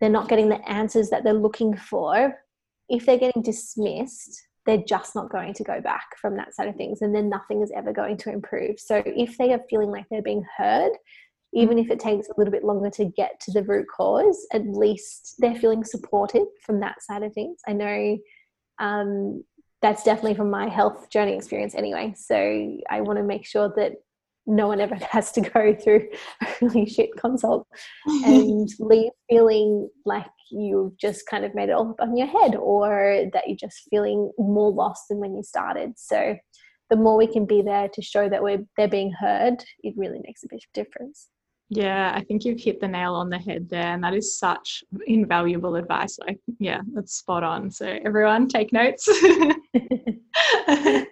they're 0.00 0.10
not 0.10 0.28
getting 0.28 0.48
the 0.48 0.68
answers 0.68 1.10
that 1.10 1.24
they're 1.24 1.32
looking 1.32 1.76
for 1.76 2.34
if 2.88 3.06
they're 3.06 3.18
getting 3.18 3.42
dismissed 3.42 4.42
they're 4.66 4.82
just 4.88 5.14
not 5.14 5.30
going 5.30 5.52
to 5.54 5.64
go 5.64 5.80
back 5.80 6.16
from 6.20 6.36
that 6.36 6.54
side 6.54 6.68
of 6.68 6.76
things 6.76 7.02
and 7.02 7.14
then 7.14 7.28
nothing 7.28 7.62
is 7.62 7.72
ever 7.76 7.92
going 7.92 8.16
to 8.16 8.30
improve. 8.30 8.78
So 8.80 9.02
if 9.04 9.36
they 9.36 9.52
are 9.52 9.60
feeling 9.68 9.90
like 9.90 10.06
they're 10.10 10.22
being 10.22 10.44
heard 10.56 10.92
even 11.56 11.78
if 11.78 11.88
it 11.88 12.00
takes 12.00 12.26
a 12.28 12.34
little 12.36 12.50
bit 12.50 12.64
longer 12.64 12.90
to 12.90 13.04
get 13.04 13.38
to 13.40 13.52
the 13.52 13.62
root 13.62 13.86
cause 13.94 14.46
at 14.52 14.66
least 14.66 15.36
they're 15.38 15.54
feeling 15.54 15.84
supported 15.84 16.44
from 16.60 16.80
that 16.80 17.00
side 17.02 17.22
of 17.22 17.32
things. 17.32 17.60
I 17.66 17.72
know 17.72 18.18
um, 18.80 19.44
that's 19.80 20.02
definitely 20.02 20.34
from 20.34 20.50
my 20.50 20.68
health 20.68 21.10
journey 21.10 21.34
experience 21.34 21.74
anyway. 21.74 22.14
So 22.16 22.36
i 22.90 23.00
want 23.00 23.18
to 23.18 23.22
make 23.22 23.46
sure 23.46 23.72
that 23.76 23.92
no 24.46 24.66
one 24.66 24.80
ever 24.80 24.94
has 25.10 25.32
to 25.32 25.40
go 25.40 25.74
through 25.74 26.08
a 26.42 26.46
really 26.60 26.86
shit 26.86 27.10
consult 27.16 27.66
and 28.06 28.68
leave 28.78 29.12
feeling 29.28 29.88
like 30.04 30.26
you've 30.50 30.96
just 30.98 31.26
kind 31.26 31.44
of 31.44 31.54
made 31.54 31.68
it 31.68 31.72
all 31.72 31.90
up 31.90 32.00
on 32.00 32.16
your 32.16 32.26
head 32.26 32.54
or 32.54 33.28
that 33.32 33.44
you're 33.46 33.56
just 33.56 33.88
feeling 33.90 34.30
more 34.38 34.70
lost 34.70 35.04
than 35.08 35.18
when 35.18 35.34
you 35.34 35.42
started. 35.42 35.92
So 35.96 36.36
the 36.90 36.96
more 36.96 37.16
we 37.16 37.26
can 37.26 37.46
be 37.46 37.62
there 37.62 37.88
to 37.88 38.02
show 38.02 38.28
that 38.28 38.42
we're 38.42 38.64
they're 38.76 38.88
being 38.88 39.12
heard, 39.12 39.64
it 39.82 39.94
really 39.96 40.20
makes 40.24 40.44
a 40.44 40.48
big 40.48 40.60
difference. 40.72 41.28
Yeah, 41.70 42.12
I 42.14 42.22
think 42.22 42.44
you've 42.44 42.60
hit 42.60 42.80
the 42.80 42.88
nail 42.88 43.14
on 43.14 43.30
the 43.30 43.38
head 43.38 43.68
there, 43.70 43.94
and 43.94 44.04
that 44.04 44.14
is 44.14 44.38
such 44.38 44.84
invaluable 45.06 45.76
advice. 45.76 46.18
Like, 46.18 46.38
yeah, 46.58 46.82
that's 46.92 47.16
spot 47.16 47.42
on. 47.42 47.70
So 47.70 47.98
everyone, 48.04 48.48
take 48.48 48.72
notes. 48.72 49.08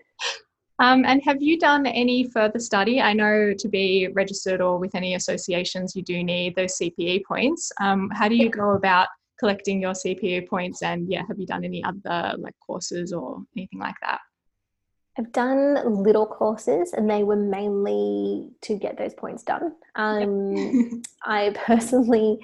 Um, 0.82 1.04
and 1.06 1.22
have 1.24 1.40
you 1.40 1.60
done 1.60 1.86
any 1.86 2.24
further 2.24 2.58
study? 2.58 3.00
I 3.00 3.12
know 3.12 3.54
to 3.56 3.68
be 3.68 4.08
registered 4.14 4.60
or 4.60 4.78
with 4.78 4.96
any 4.96 5.14
associations, 5.14 5.94
you 5.94 6.02
do 6.02 6.24
need 6.24 6.56
those 6.56 6.76
CPE 6.76 7.22
points. 7.24 7.70
Um, 7.80 8.10
how 8.12 8.28
do 8.28 8.34
you 8.34 8.50
go 8.50 8.72
about 8.72 9.06
collecting 9.42 9.82
your 9.82 9.92
CPE 9.92 10.48
points? 10.48 10.82
And 10.82 11.10
yeah, 11.10 11.22
have 11.26 11.36
you 11.36 11.46
done 11.46 11.64
any 11.64 11.82
other 11.82 12.36
like 12.38 12.54
courses 12.64 13.12
or 13.12 13.42
anything 13.56 13.80
like 13.80 13.96
that? 14.00 14.20
I've 15.18 15.32
done 15.32 16.04
little 16.04 16.26
courses 16.26 16.92
and 16.92 17.10
they 17.10 17.24
were 17.24 17.36
mainly 17.36 18.50
to 18.62 18.78
get 18.78 18.96
those 18.96 19.14
points 19.14 19.42
done. 19.42 19.74
Um, 19.96 20.56
yep. 20.56 20.92
I 21.24 21.56
personally 21.66 22.38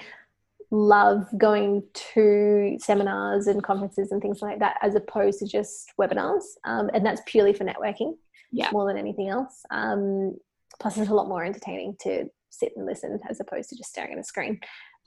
love 0.73 1.27
going 1.39 1.85
to 2.15 2.77
seminars 2.81 3.47
and 3.47 3.63
conferences 3.63 4.11
and 4.11 4.21
things 4.21 4.43
like 4.43 4.59
that 4.59 4.77
as 4.83 4.97
opposed 4.97 5.39
to 5.39 5.47
just 5.47 5.93
webinars. 6.01 6.43
Um, 6.65 6.91
and 6.93 7.07
that's 7.07 7.23
purely 7.27 7.53
for 7.53 7.65
networking 7.65 8.17
yeah. 8.51 8.71
more 8.73 8.89
than 8.89 8.99
anything 8.99 9.29
else. 9.29 9.63
Um, 9.71 10.37
plus, 10.81 10.99
it's 10.99 11.11
a 11.11 11.15
lot 11.15 11.29
more 11.29 11.45
entertaining 11.45 11.95
to 12.01 12.27
sit 12.51 12.73
and 12.77 12.87
listen 12.87 13.21
as 13.31 13.39
opposed 13.39 13.69
to 13.71 13.77
just 13.77 13.91
staring 13.91 14.15
at 14.15 14.19
a 14.19 14.25
screen. 14.25 14.59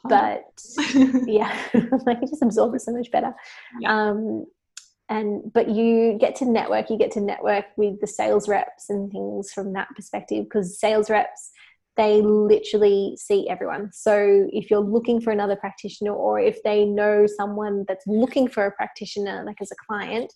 But 0.03 0.45
yeah, 1.27 1.55
like 2.05 2.19
you 2.21 2.27
just 2.27 2.41
absorb 2.41 2.75
it 2.75 2.81
so 2.81 2.91
much 2.91 3.11
better. 3.11 3.33
Yeah. 3.79 4.09
Um, 4.09 4.45
and 5.09 5.51
but 5.53 5.69
you 5.69 6.17
get 6.19 6.35
to 6.37 6.45
network. 6.45 6.89
You 6.89 6.97
get 6.97 7.11
to 7.11 7.21
network 7.21 7.65
with 7.77 7.99
the 7.99 8.07
sales 8.07 8.47
reps 8.47 8.89
and 8.89 9.11
things 9.11 9.51
from 9.51 9.73
that 9.73 9.89
perspective 9.95 10.45
because 10.45 10.79
sales 10.79 11.09
reps 11.09 11.51
they 11.97 12.21
literally 12.21 13.17
see 13.19 13.49
everyone. 13.49 13.91
So 13.91 14.47
if 14.53 14.71
you're 14.71 14.79
looking 14.79 15.19
for 15.19 15.31
another 15.31 15.55
practitioner 15.55 16.13
or 16.13 16.39
if 16.39 16.63
they 16.63 16.85
know 16.85 17.27
someone 17.27 17.85
that's 17.87 18.07
looking 18.07 18.47
for 18.47 18.65
a 18.65 18.71
practitioner, 18.71 19.43
like 19.45 19.57
as 19.61 19.71
a 19.71 19.75
client. 19.87 20.33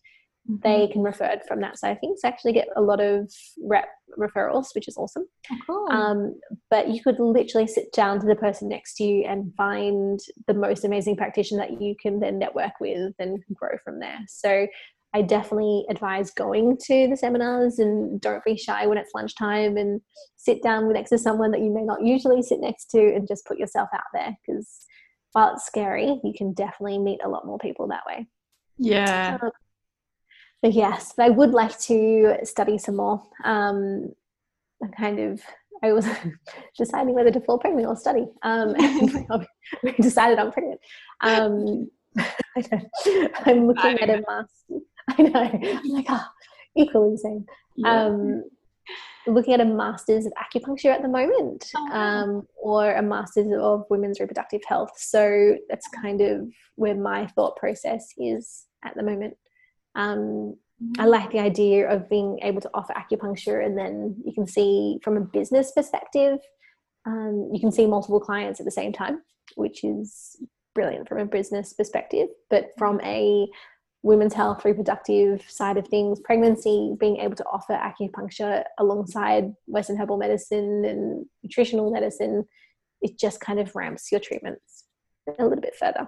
They 0.48 0.88
can 0.88 1.02
refer 1.02 1.26
it 1.26 1.44
from 1.48 1.60
that 1.62 1.78
side 1.78 1.92
of 1.92 2.00
things. 2.00 2.22
So 2.22 2.28
actually 2.28 2.54
get 2.54 2.68
a 2.76 2.82
lot 2.82 3.02
of 3.02 3.32
rep 3.64 3.88
referrals, 4.18 4.68
which 4.76 4.88
is 4.88 4.98
awesome. 4.98 5.26
Oh, 5.52 5.58
cool. 5.66 5.88
um, 5.92 6.40
but 6.70 6.90
you 6.90 7.02
could 7.02 7.20
literally 7.20 7.68
sit 7.68 7.92
down 7.94 8.20
to 8.20 8.28
the 8.28 8.36
person 8.36 8.70
next 8.70 8.96
to 8.98 9.04
you 9.04 9.26
and 9.26 9.54
find 9.56 10.20
the 10.48 10.54
most 10.54 10.86
amazing 10.86 11.18
practitioner 11.18 11.68
that 11.68 11.82
you 11.82 11.96
can 12.00 12.20
then 12.20 12.38
network 12.38 12.74
with 12.80 13.14
and 13.20 13.44
grow 13.54 13.78
from 13.84 14.00
there. 14.00 14.20
So 14.28 14.68
I 15.16 15.22
definitely 15.22 15.86
advise 15.90 16.32
going 16.32 16.78
to 16.88 17.08
the 17.08 17.18
seminars 17.18 17.80
and 17.80 18.22
don't 18.22 18.44
be 18.44 18.58
shy 18.58 18.86
when 18.86 18.98
it's 18.98 19.14
lunchtime 19.16 19.78
and 19.78 20.02
sit 20.36 20.62
down 20.62 20.92
next 20.92 21.10
to 21.10 21.18
someone 21.18 21.52
that 21.52 21.62
you 21.62 21.74
may 21.74 21.84
not 21.84 22.04
usually 22.04 22.44
sit 22.44 22.60
next 22.60 22.88
to 22.92 23.00
and 23.00 23.28
just 23.28 23.46
put 23.46 23.58
yourself 23.58 23.90
out 23.94 24.04
there 24.14 24.36
because 24.46 24.86
while 25.32 25.54
it's 25.54 25.66
scary, 25.66 26.20
you 26.24 26.34
can 26.38 26.54
definitely 26.54 27.00
meet 27.00 27.20
a 27.24 27.30
lot 27.30 27.46
more 27.46 27.58
people 27.58 27.88
that 27.88 28.04
way. 28.06 28.28
Yeah. 28.78 29.38
Um, 29.42 29.52
but 30.66 30.74
yes, 30.74 31.14
but 31.16 31.28
I 31.28 31.30
would 31.30 31.52
like 31.52 31.78
to 31.82 32.38
study 32.42 32.80
some 32.80 32.96
more. 32.96 33.22
Um, 33.44 34.10
I 34.84 34.88
kind 35.00 35.20
of 35.20 35.40
I 35.84 35.94
was 35.94 36.08
deciding 36.80 37.14
whether 37.14 37.30
to 37.30 37.40
fall 37.40 37.60
pregnant 37.60 37.88
or 37.88 37.96
study. 37.96 38.26
Um, 38.42 38.74
and 38.80 39.46
decided 40.02 40.40
I'm 40.40 40.52
pregnant. 40.52 40.80
Um, 41.22 41.88
I 42.18 42.82
am 43.46 43.68
looking 43.68 44.00
at 44.00 44.10
a 44.10 44.24
master. 44.28 44.80
I 45.08 45.22
know. 45.22 45.80
I'm 45.84 45.90
like, 45.90 46.08
oh, 46.10 46.26
equally 46.76 47.16
same. 47.18 47.46
Yeah. 47.76 48.06
Um, 48.06 48.44
looking 49.28 49.54
at 49.54 49.62
a 49.62 49.66
master's 49.66 50.26
of 50.26 50.34
acupuncture 50.34 50.92
at 50.92 51.04
the 51.04 51.08
moment, 51.08 51.70
oh. 51.76 51.92
um, 51.92 52.48
or 52.60 52.92
a 52.96 53.04
master's 53.04 53.54
of 53.56 53.86
women's 53.92 54.20
reproductive 54.20 54.62
health. 54.68 54.94
So 54.98 55.58
that's 55.70 55.88
kind 55.90 56.22
of 56.22 56.48
where 56.74 56.96
my 56.96 57.28
thought 57.28 57.56
process 57.56 58.08
is 58.18 58.66
at 58.84 58.96
the 58.96 59.04
moment. 59.04 59.38
Um, 59.96 60.56
I 60.98 61.04
mm-hmm. 61.04 61.10
like 61.10 61.32
the 61.32 61.40
idea 61.40 61.90
of 61.90 62.10
being 62.10 62.40
able 62.42 62.62
to 62.62 62.70
offer 62.74 62.94
acupuncture, 62.94 63.66
and 63.66 63.78
then 63.78 64.16
you 64.26 64.34
can 64.34 64.46
see 64.46 65.00
from 65.04 65.18
a 65.18 65.22
business 65.22 65.72
perspective, 65.72 66.40
um, 67.06 67.50
you 67.54 67.60
can 67.60 67.72
see 67.72 67.86
multiple 67.86 68.20
clients 68.20 68.60
at 68.60 68.66
the 68.66 68.72
same 68.72 68.92
time, 68.92 69.22
which 69.56 69.84
is 69.84 70.38
brilliant 70.74 71.08
from 71.08 71.20
a 71.20 71.26
business 71.26 71.74
perspective. 71.74 72.28
But 72.50 72.72
from 72.78 73.00
a 73.02 73.48
women's 74.04 74.34
health, 74.34 74.64
reproductive 74.66 75.44
side 75.50 75.78
of 75.78 75.88
things, 75.88 76.20
pregnancy, 76.20 76.96
being 77.00 77.18
able 77.18 77.36
to 77.36 77.46
offer 77.46 77.74
acupuncture 77.74 78.64
alongside 78.78 79.54
Western 79.66 79.98
herbal 79.98 80.18
medicine 80.18 80.86
and 80.86 81.26
nutritional 81.42 81.90
medicine, 81.90 82.46
it 83.02 83.18
just 83.18 83.40
kind 83.40 83.60
of 83.60 83.76
ramps 83.76 84.12
your 84.12 84.20
treatments 84.20 84.84
a 85.40 85.44
little 85.44 85.62
bit 85.62 85.76
further. 85.76 86.08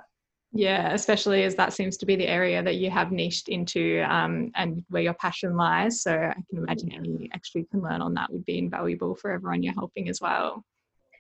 Yeah, 0.53 0.93
especially 0.93 1.43
as 1.43 1.55
that 1.55 1.73
seems 1.73 1.97
to 1.97 2.05
be 2.05 2.15
the 2.15 2.27
area 2.27 2.63
that 2.63 2.75
you 2.75 2.89
have 2.89 3.11
niched 3.11 3.49
into 3.49 4.03
um, 4.09 4.51
and 4.55 4.83
where 4.89 5.03
your 5.03 5.13
passion 5.13 5.55
lies. 5.55 6.01
So 6.01 6.13
I 6.13 6.33
can 6.49 6.57
imagine 6.57 6.91
any 6.93 7.29
extra 7.33 7.61
you 7.61 7.67
can 7.67 7.81
learn 7.81 8.01
on 8.01 8.13
that 8.13 8.31
would 8.31 8.45
be 8.45 8.57
invaluable 8.57 9.15
for 9.15 9.31
everyone 9.31 9.61
you're 9.61 9.73
helping 9.73 10.09
as 10.09 10.21
well. 10.21 10.63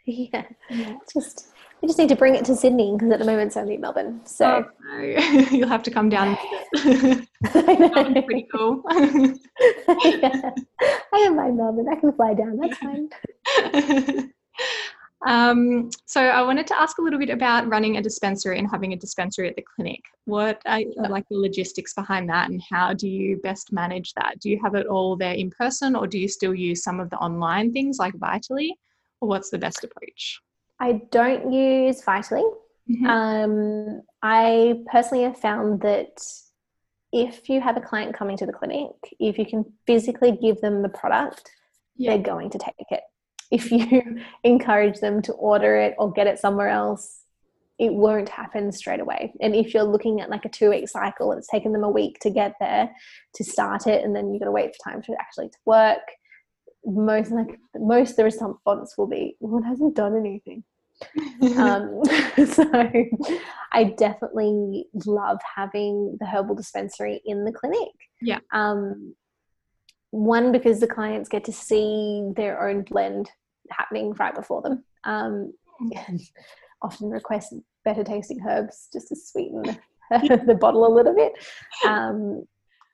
Yeah, 0.09 0.45
just 1.13 1.49
we 1.81 1.87
just 1.89 1.99
need 1.99 2.07
to 2.07 2.15
bring 2.15 2.35
it 2.35 2.45
to 2.45 2.55
Sydney 2.55 2.93
because 2.93 3.11
at 3.11 3.19
the 3.19 3.25
moment 3.25 3.47
it's 3.47 3.57
only 3.57 3.75
Melbourne. 3.75 4.21
So 4.23 4.65
oh, 4.65 4.97
no. 4.97 5.01
you'll 5.51 5.67
have 5.67 5.83
to 5.83 5.91
come 5.91 6.07
down. 6.07 6.37
that 6.73 8.23
pretty 8.25 8.47
cool. 8.55 8.83
yeah. 8.89 10.51
I 11.13 11.17
don't 11.17 11.35
mind 11.35 11.57
Melbourne. 11.57 11.87
I 11.91 11.95
can 11.95 12.13
fly 12.13 12.33
down. 12.35 12.57
That's 12.57 12.77
fine. 12.77 14.31
Um, 15.25 15.89
so 16.05 16.21
I 16.21 16.43
wanted 16.43 16.67
to 16.67 16.79
ask 16.79 16.99
a 16.99 17.01
little 17.01 17.17
bit 17.17 17.31
about 17.31 17.67
running 17.67 17.97
a 17.97 18.01
dispensary 18.01 18.59
and 18.59 18.69
having 18.69 18.93
a 18.93 18.95
dispensary 18.95 19.49
at 19.49 19.55
the 19.55 19.63
clinic. 19.63 20.01
What 20.25 20.61
are 20.65 20.79
like 21.09 21.27
the 21.29 21.37
logistics 21.37 21.93
behind 21.93 22.29
that, 22.29 22.49
and 22.49 22.61
how 22.69 22.93
do 22.93 23.09
you 23.09 23.37
best 23.37 23.71
manage 23.71 24.13
that? 24.13 24.39
Do 24.39 24.49
you 24.49 24.59
have 24.63 24.75
it 24.75 24.85
all 24.85 25.15
there 25.15 25.33
in 25.33 25.49
person, 25.49 25.95
or 25.95 26.05
do 26.05 26.19
you 26.19 26.27
still 26.27 26.53
use 26.53 26.83
some 26.83 26.99
of 26.99 27.09
the 27.09 27.17
online 27.17 27.73
things 27.73 27.97
like 27.97 28.13
Vitaly, 28.13 28.69
or 29.21 29.29
what's 29.29 29.49
the 29.49 29.57
best 29.57 29.83
approach? 29.83 30.39
I 30.79 31.01
don't 31.11 31.51
use 31.51 32.03
Vitaly. 32.03 32.47
Mm-hmm. 32.89 33.05
Um, 33.07 34.01
I 34.21 34.81
personally 34.91 35.23
have 35.23 35.37
found 35.37 35.81
that 35.81 36.21
if 37.11 37.49
you 37.49 37.59
have 37.59 37.75
a 37.75 37.81
client 37.81 38.15
coming 38.15 38.37
to 38.37 38.45
the 38.45 38.53
clinic, 38.53 38.91
if 39.19 39.37
you 39.37 39.45
can 39.45 39.65
physically 39.87 40.31
give 40.31 40.61
them 40.61 40.83
the 40.83 40.89
product, 40.89 41.49
yeah. 41.95 42.11
they're 42.11 42.23
going 42.23 42.49
to 42.51 42.59
take 42.59 42.75
it. 42.91 43.01
If 43.51 43.71
you 43.71 44.19
encourage 44.43 44.99
them 44.99 45.21
to 45.23 45.33
order 45.33 45.77
it 45.77 45.95
or 45.97 46.11
get 46.11 46.27
it 46.27 46.39
somewhere 46.39 46.69
else, 46.69 47.21
it 47.79 47.93
won't 47.93 48.29
happen 48.29 48.71
straight 48.71 48.99
away. 48.99 49.33
And 49.39 49.55
if 49.55 49.73
you're 49.73 49.83
looking 49.83 50.19
at 50.19 50.29
like 50.29 50.45
a 50.45 50.49
two 50.49 50.69
week 50.69 50.89
cycle, 50.89 51.31
it's 51.31 51.47
taken 51.47 51.73
them 51.73 51.83
a 51.83 51.89
week 51.89 52.19
to 52.21 52.29
get 52.29 52.55
there 52.59 52.89
to 53.35 53.43
start 53.43 53.87
it, 53.87 54.03
and 54.03 54.15
then 54.15 54.31
you've 54.31 54.41
got 54.41 54.45
to 54.45 54.51
wait 54.51 54.75
for 54.75 54.89
time 54.89 55.01
to 55.03 55.13
actually 55.19 55.49
to 55.49 55.57
work 55.65 55.99
most 56.87 57.31
like 57.31 57.59
most 57.75 58.15
the 58.15 58.23
response 58.23 58.95
will 58.97 59.07
be 59.07 59.35
well 59.39 59.61
it 59.61 59.67
hasn't 59.67 59.95
done 59.95 60.15
anything. 60.17 60.63
Um, 61.57 62.01
so 62.47 62.93
i 63.71 63.83
definitely 63.83 64.87
love 65.05 65.37
having 65.55 66.17
the 66.19 66.25
herbal 66.25 66.55
dispensary 66.55 67.21
in 67.23 67.45
the 67.45 67.51
clinic. 67.51 67.91
Yeah. 68.19 68.39
Um, 68.51 69.15
one 70.11 70.51
because 70.51 70.79
the 70.79 70.87
clients 70.87 71.29
get 71.29 71.43
to 71.45 71.51
see 71.51 72.31
their 72.35 72.67
own 72.67 72.83
blend 72.83 73.29
happening 73.69 74.13
right 74.13 74.35
before 74.35 74.61
them. 74.61 74.83
Um, 75.03 75.53
often 76.81 77.09
request 77.09 77.53
better 77.83 78.03
tasting 78.03 78.39
herbs 78.47 78.87
just 78.93 79.07
to 79.09 79.15
sweeten 79.15 79.63
the 80.11 80.57
bottle 80.59 80.85
a 80.85 80.93
little 80.93 81.15
bit. 81.15 81.33
Um, 81.85 82.45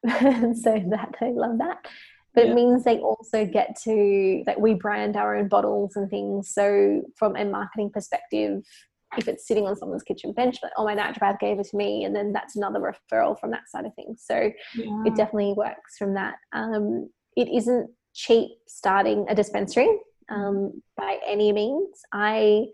so 0.09 0.83
that 0.89 1.15
i 1.21 1.29
love 1.29 1.57
that. 1.59 1.85
But 2.35 2.45
yeah. 2.45 2.51
it 2.51 2.55
means 2.55 2.83
they 2.83 2.97
also 2.97 3.45
get 3.45 3.77
to 3.83 4.43
like 4.47 4.57
we 4.57 4.73
brand 4.73 5.15
our 5.15 5.35
own 5.35 5.47
bottles 5.47 5.95
and 5.95 6.09
things. 6.09 6.49
So 6.53 7.03
from 7.15 7.35
a 7.35 7.45
marketing 7.45 7.91
perspective 7.91 8.63
if 9.17 9.27
it's 9.27 9.47
sitting 9.47 9.65
on 9.65 9.75
someone's 9.75 10.03
kitchen 10.03 10.33
bench 10.33 10.57
like 10.63 10.71
oh 10.77 10.85
my 10.85 10.95
naturopath 10.95 11.39
gave 11.39 11.59
it 11.59 11.67
to 11.67 11.77
me 11.77 12.03
and 12.03 12.15
then 12.15 12.33
that's 12.33 12.55
another 12.55 12.79
referral 12.79 13.39
from 13.39 13.51
that 13.51 13.69
side 13.69 13.85
of 13.85 13.93
things. 13.95 14.23
So 14.25 14.51
yeah. 14.75 15.03
it 15.05 15.15
definitely 15.15 15.53
works 15.53 15.97
from 15.97 16.13
that. 16.15 16.35
Um, 16.53 17.09
it 17.35 17.47
isn't 17.49 17.89
cheap 18.13 18.51
starting 18.67 19.25
a 19.29 19.35
dispensary 19.35 19.89
um, 20.29 20.81
by 20.95 21.19
any 21.27 21.51
means. 21.51 22.01
I 22.13 22.65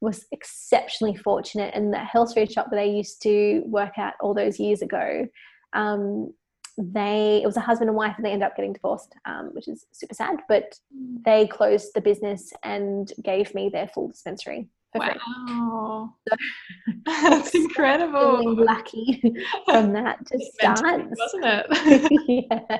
was 0.00 0.26
exceptionally 0.30 1.16
fortunate 1.16 1.74
in 1.74 1.90
the 1.90 1.98
health 1.98 2.32
food 2.32 2.52
shop 2.52 2.68
that 2.70 2.78
i 2.78 2.84
used 2.84 3.20
to 3.20 3.62
work 3.66 3.98
at 3.98 4.14
all 4.20 4.32
those 4.32 4.60
years 4.60 4.80
ago. 4.80 5.26
Um, 5.72 6.32
they 6.78 7.40
it 7.42 7.46
was 7.46 7.56
a 7.56 7.60
husband 7.60 7.90
and 7.90 7.96
wife 7.96 8.14
and 8.16 8.24
they 8.24 8.30
ended 8.30 8.46
up 8.46 8.54
getting 8.54 8.72
divorced 8.72 9.12
um, 9.24 9.50
which 9.52 9.66
is 9.66 9.86
super 9.92 10.14
sad 10.14 10.36
but 10.48 10.78
they 11.24 11.44
closed 11.46 11.90
the 11.94 12.00
business 12.00 12.52
and 12.62 13.12
gave 13.22 13.52
me 13.52 13.68
their 13.68 13.88
full 13.88 14.06
dispensary 14.06 14.68
wow. 14.94 16.14
that's 17.06 17.54
incredible. 17.54 18.56
lucky 18.56 19.20
from 19.66 19.92
that 19.92 20.24
to 20.26 20.38
start 20.54 20.80
wasn't 20.82 21.44
it? 21.44 22.46
Yeah. 22.48 22.78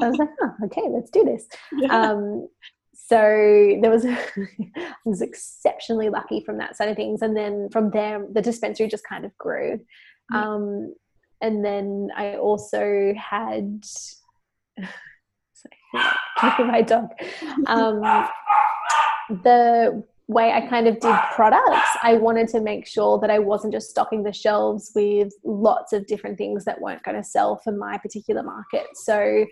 I 0.00 0.08
was 0.08 0.18
like 0.18 0.28
oh 0.42 0.52
okay 0.66 0.82
let's 0.88 1.10
do 1.10 1.24
this. 1.24 1.46
Yeah. 1.72 2.10
um, 2.10 2.48
so 2.92 3.16
there 3.82 3.90
was 3.90 4.06
I 4.06 4.18
was 5.04 5.20
exceptionally 5.20 6.08
lucky 6.08 6.42
from 6.44 6.58
that 6.58 6.76
side 6.76 6.88
of 6.88 6.96
things 6.96 7.22
and 7.22 7.36
then 7.36 7.68
from 7.70 7.90
there 7.90 8.26
the 8.32 8.42
dispensary 8.42 8.88
just 8.88 9.06
kind 9.06 9.24
of 9.24 9.36
grew. 9.38 9.80
Um, 10.32 10.94
and 11.42 11.62
then 11.62 12.08
I 12.16 12.36
also 12.36 13.12
had 13.16 13.84
my 16.32 16.82
dog. 16.82 17.10
Um, 17.66 18.00
the 19.42 20.04
way 20.26 20.52
I 20.52 20.62
kind 20.62 20.88
of 20.88 20.98
did 21.00 21.14
products, 21.34 21.88
I 22.02 22.14
wanted 22.14 22.48
to 22.48 22.60
make 22.60 22.86
sure 22.86 23.18
that 23.20 23.30
I 23.30 23.38
wasn't 23.38 23.74
just 23.74 23.90
stocking 23.90 24.22
the 24.22 24.32
shelves 24.32 24.90
with 24.94 25.32
lots 25.44 25.92
of 25.92 26.06
different 26.06 26.38
things 26.38 26.64
that 26.64 26.80
weren't 26.80 27.02
going 27.02 27.16
to 27.16 27.22
sell 27.22 27.60
for 27.62 27.72
my 27.72 27.98
particular 27.98 28.42
market. 28.42 28.86
So 28.94 29.44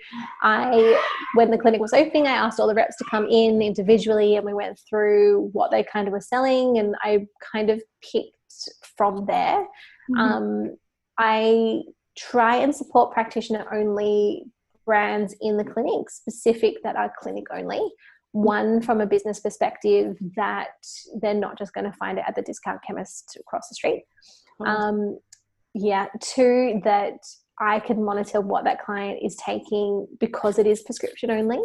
I, 0.42 0.98
when 1.34 1.50
the 1.50 1.58
clinic 1.58 1.80
was 1.80 1.92
opening, 1.92 2.26
I 2.26 2.32
asked 2.32 2.58
all 2.58 2.68
the 2.68 2.74
reps 2.74 2.96
to 2.96 3.04
come 3.04 3.26
in 3.28 3.60
individually 3.60 4.36
and 4.36 4.46
we 4.46 4.54
went 4.54 4.80
through 4.88 5.50
what 5.52 5.70
they 5.70 5.84
kind 5.84 6.08
of 6.08 6.12
were 6.12 6.20
selling 6.20 6.78
and 6.78 6.94
I 7.02 7.26
kind 7.52 7.68
of 7.68 7.82
picked 8.00 8.32
from 8.96 9.26
there. 9.26 9.60
Mm-hmm. 10.10 10.18
Um, 10.18 10.76
I 11.18 11.82
try 12.16 12.56
and 12.56 12.74
support 12.74 13.12
practitioner 13.12 13.66
only 13.72 14.44
brands 14.86 15.34
in 15.40 15.56
the 15.56 15.64
clinic, 15.64 16.08
specific 16.10 16.82
that 16.82 16.96
are 16.96 17.12
clinic 17.18 17.44
only. 17.52 17.80
One 18.32 18.80
from 18.80 19.00
a 19.00 19.06
business 19.06 19.40
perspective 19.40 20.16
that 20.36 20.68
they're 21.20 21.34
not 21.34 21.58
just 21.58 21.72
going 21.74 21.84
to 21.84 21.92
find 21.92 22.18
it 22.18 22.24
at 22.26 22.34
the 22.34 22.42
discount 22.42 22.80
chemist 22.86 23.36
across 23.38 23.68
the 23.68 23.74
street. 23.74 24.04
Um, 24.64 25.18
yeah. 25.74 26.06
Two, 26.20 26.80
that 26.84 27.18
I 27.60 27.80
can 27.80 28.04
monitor 28.04 28.40
what 28.40 28.64
that 28.64 28.82
client 28.82 29.20
is 29.22 29.36
taking 29.36 30.06
because 30.18 30.58
it 30.58 30.66
is 30.66 30.82
prescription 30.82 31.30
only. 31.30 31.60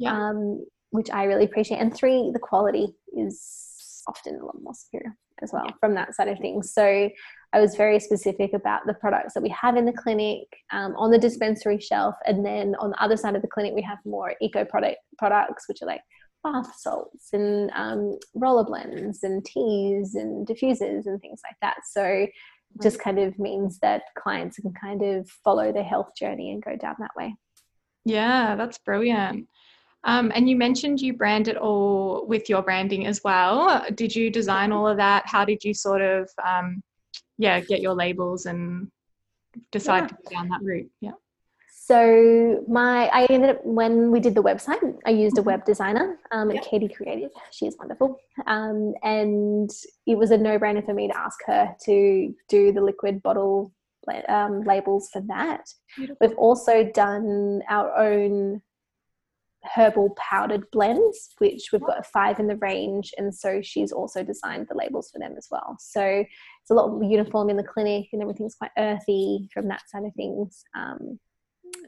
Yeah. 0.00 0.12
Um, 0.12 0.64
which 0.90 1.10
I 1.10 1.24
really 1.24 1.44
appreciate. 1.44 1.78
And 1.78 1.94
three, 1.94 2.30
the 2.32 2.38
quality 2.38 2.88
is 3.16 4.02
often 4.08 4.38
a 4.40 4.44
lot 4.44 4.56
more 4.62 4.74
superior 4.74 5.16
as 5.42 5.50
well 5.52 5.66
from 5.80 5.94
that 5.94 6.14
side 6.14 6.28
of 6.28 6.38
things. 6.38 6.72
So 6.72 7.08
I 7.52 7.60
was 7.60 7.76
very 7.76 8.00
specific 8.00 8.52
about 8.52 8.82
the 8.86 8.94
products 8.94 9.34
that 9.34 9.42
we 9.42 9.48
have 9.50 9.76
in 9.76 9.84
the 9.84 9.92
clinic 9.92 10.46
um, 10.72 10.94
on 10.96 11.10
the 11.10 11.18
dispensary 11.18 11.80
shelf, 11.80 12.14
and 12.26 12.44
then 12.44 12.74
on 12.80 12.90
the 12.90 13.02
other 13.02 13.16
side 13.16 13.36
of 13.36 13.42
the 13.42 13.48
clinic 13.48 13.74
we 13.74 13.82
have 13.82 13.98
more 14.04 14.34
eco 14.40 14.64
product 14.64 14.98
products, 15.18 15.68
which 15.68 15.82
are 15.82 15.86
like 15.86 16.02
bath 16.44 16.72
salts 16.78 17.28
and 17.32 17.70
um, 17.74 18.18
roller 18.34 18.64
blends 18.64 19.22
and 19.22 19.44
teas 19.44 20.14
and 20.14 20.46
diffusers 20.46 21.06
and 21.06 21.20
things 21.20 21.40
like 21.44 21.56
that. 21.62 21.78
So 21.90 22.26
just 22.82 23.00
kind 23.00 23.18
of 23.18 23.38
means 23.38 23.78
that 23.80 24.02
clients 24.18 24.58
can 24.58 24.72
kind 24.72 25.02
of 25.02 25.28
follow 25.44 25.72
their 25.72 25.84
health 25.84 26.10
journey 26.18 26.52
and 26.52 26.62
go 26.62 26.76
down 26.76 26.96
that 26.98 27.10
way. 27.16 27.34
Yeah, 28.04 28.54
that's 28.54 28.78
brilliant. 28.78 29.48
Um, 30.06 30.32
and 30.34 30.48
you 30.48 30.56
mentioned 30.56 31.00
you 31.00 31.12
brand 31.12 31.48
it 31.48 31.56
all 31.56 32.24
with 32.26 32.48
your 32.48 32.62
branding 32.62 33.06
as 33.06 33.20
well. 33.24 33.84
Did 33.94 34.14
you 34.14 34.30
design 34.30 34.72
all 34.72 34.86
of 34.86 34.96
that? 34.96 35.24
How 35.26 35.44
did 35.44 35.62
you 35.64 35.74
sort 35.74 36.00
of, 36.00 36.30
um, 36.44 36.82
yeah, 37.38 37.60
get 37.60 37.80
your 37.80 37.94
labels 37.94 38.46
and 38.46 38.88
decide 39.72 40.02
yeah. 40.02 40.06
to 40.06 40.14
go 40.14 40.30
down 40.30 40.48
that 40.48 40.62
route? 40.62 40.90
Yeah. 41.00 41.16
So 41.88 42.64
my, 42.68 43.06
I 43.08 43.26
ended 43.30 43.50
up 43.50 43.64
when 43.64 44.10
we 44.10 44.18
did 44.18 44.34
the 44.34 44.42
website, 44.42 44.96
I 45.06 45.10
used 45.10 45.38
a 45.38 45.40
mm-hmm. 45.40 45.50
web 45.50 45.64
designer, 45.64 46.18
um, 46.32 46.50
yep. 46.50 46.64
Katie 46.64 46.88
Creative. 46.88 47.30
She 47.52 47.66
is 47.66 47.76
wonderful, 47.78 48.18
um, 48.46 48.94
and 49.04 49.70
it 50.04 50.18
was 50.18 50.32
a 50.32 50.38
no-brainer 50.38 50.84
for 50.84 50.94
me 50.94 51.06
to 51.06 51.16
ask 51.16 51.38
her 51.46 51.76
to 51.84 52.34
do 52.48 52.72
the 52.72 52.80
liquid 52.80 53.22
bottle 53.22 53.72
um, 54.28 54.62
labels 54.62 55.10
for 55.12 55.20
that. 55.28 55.62
Beautiful. 55.96 56.16
We've 56.20 56.36
also 56.38 56.84
done 56.92 57.62
our 57.68 57.96
own 57.96 58.62
herbal 59.74 60.16
powdered 60.16 60.70
blends, 60.70 61.30
which 61.38 61.70
we've 61.72 61.82
got 61.82 62.06
five 62.06 62.38
in 62.38 62.46
the 62.46 62.56
range. 62.56 63.12
And 63.18 63.34
so 63.34 63.60
she's 63.62 63.92
also 63.92 64.22
designed 64.22 64.66
the 64.68 64.76
labels 64.76 65.10
for 65.10 65.18
them 65.18 65.34
as 65.36 65.48
well. 65.50 65.76
So 65.78 66.02
it's 66.02 66.70
a 66.70 66.74
lot 66.74 66.90
of 66.90 67.02
uniform 67.02 67.50
in 67.50 67.56
the 67.56 67.62
clinic 67.62 68.08
and 68.12 68.22
everything's 68.22 68.54
quite 68.54 68.72
earthy 68.78 69.48
from 69.52 69.68
that 69.68 69.88
side 69.88 70.04
of 70.04 70.14
things. 70.14 70.64
Um, 70.74 71.18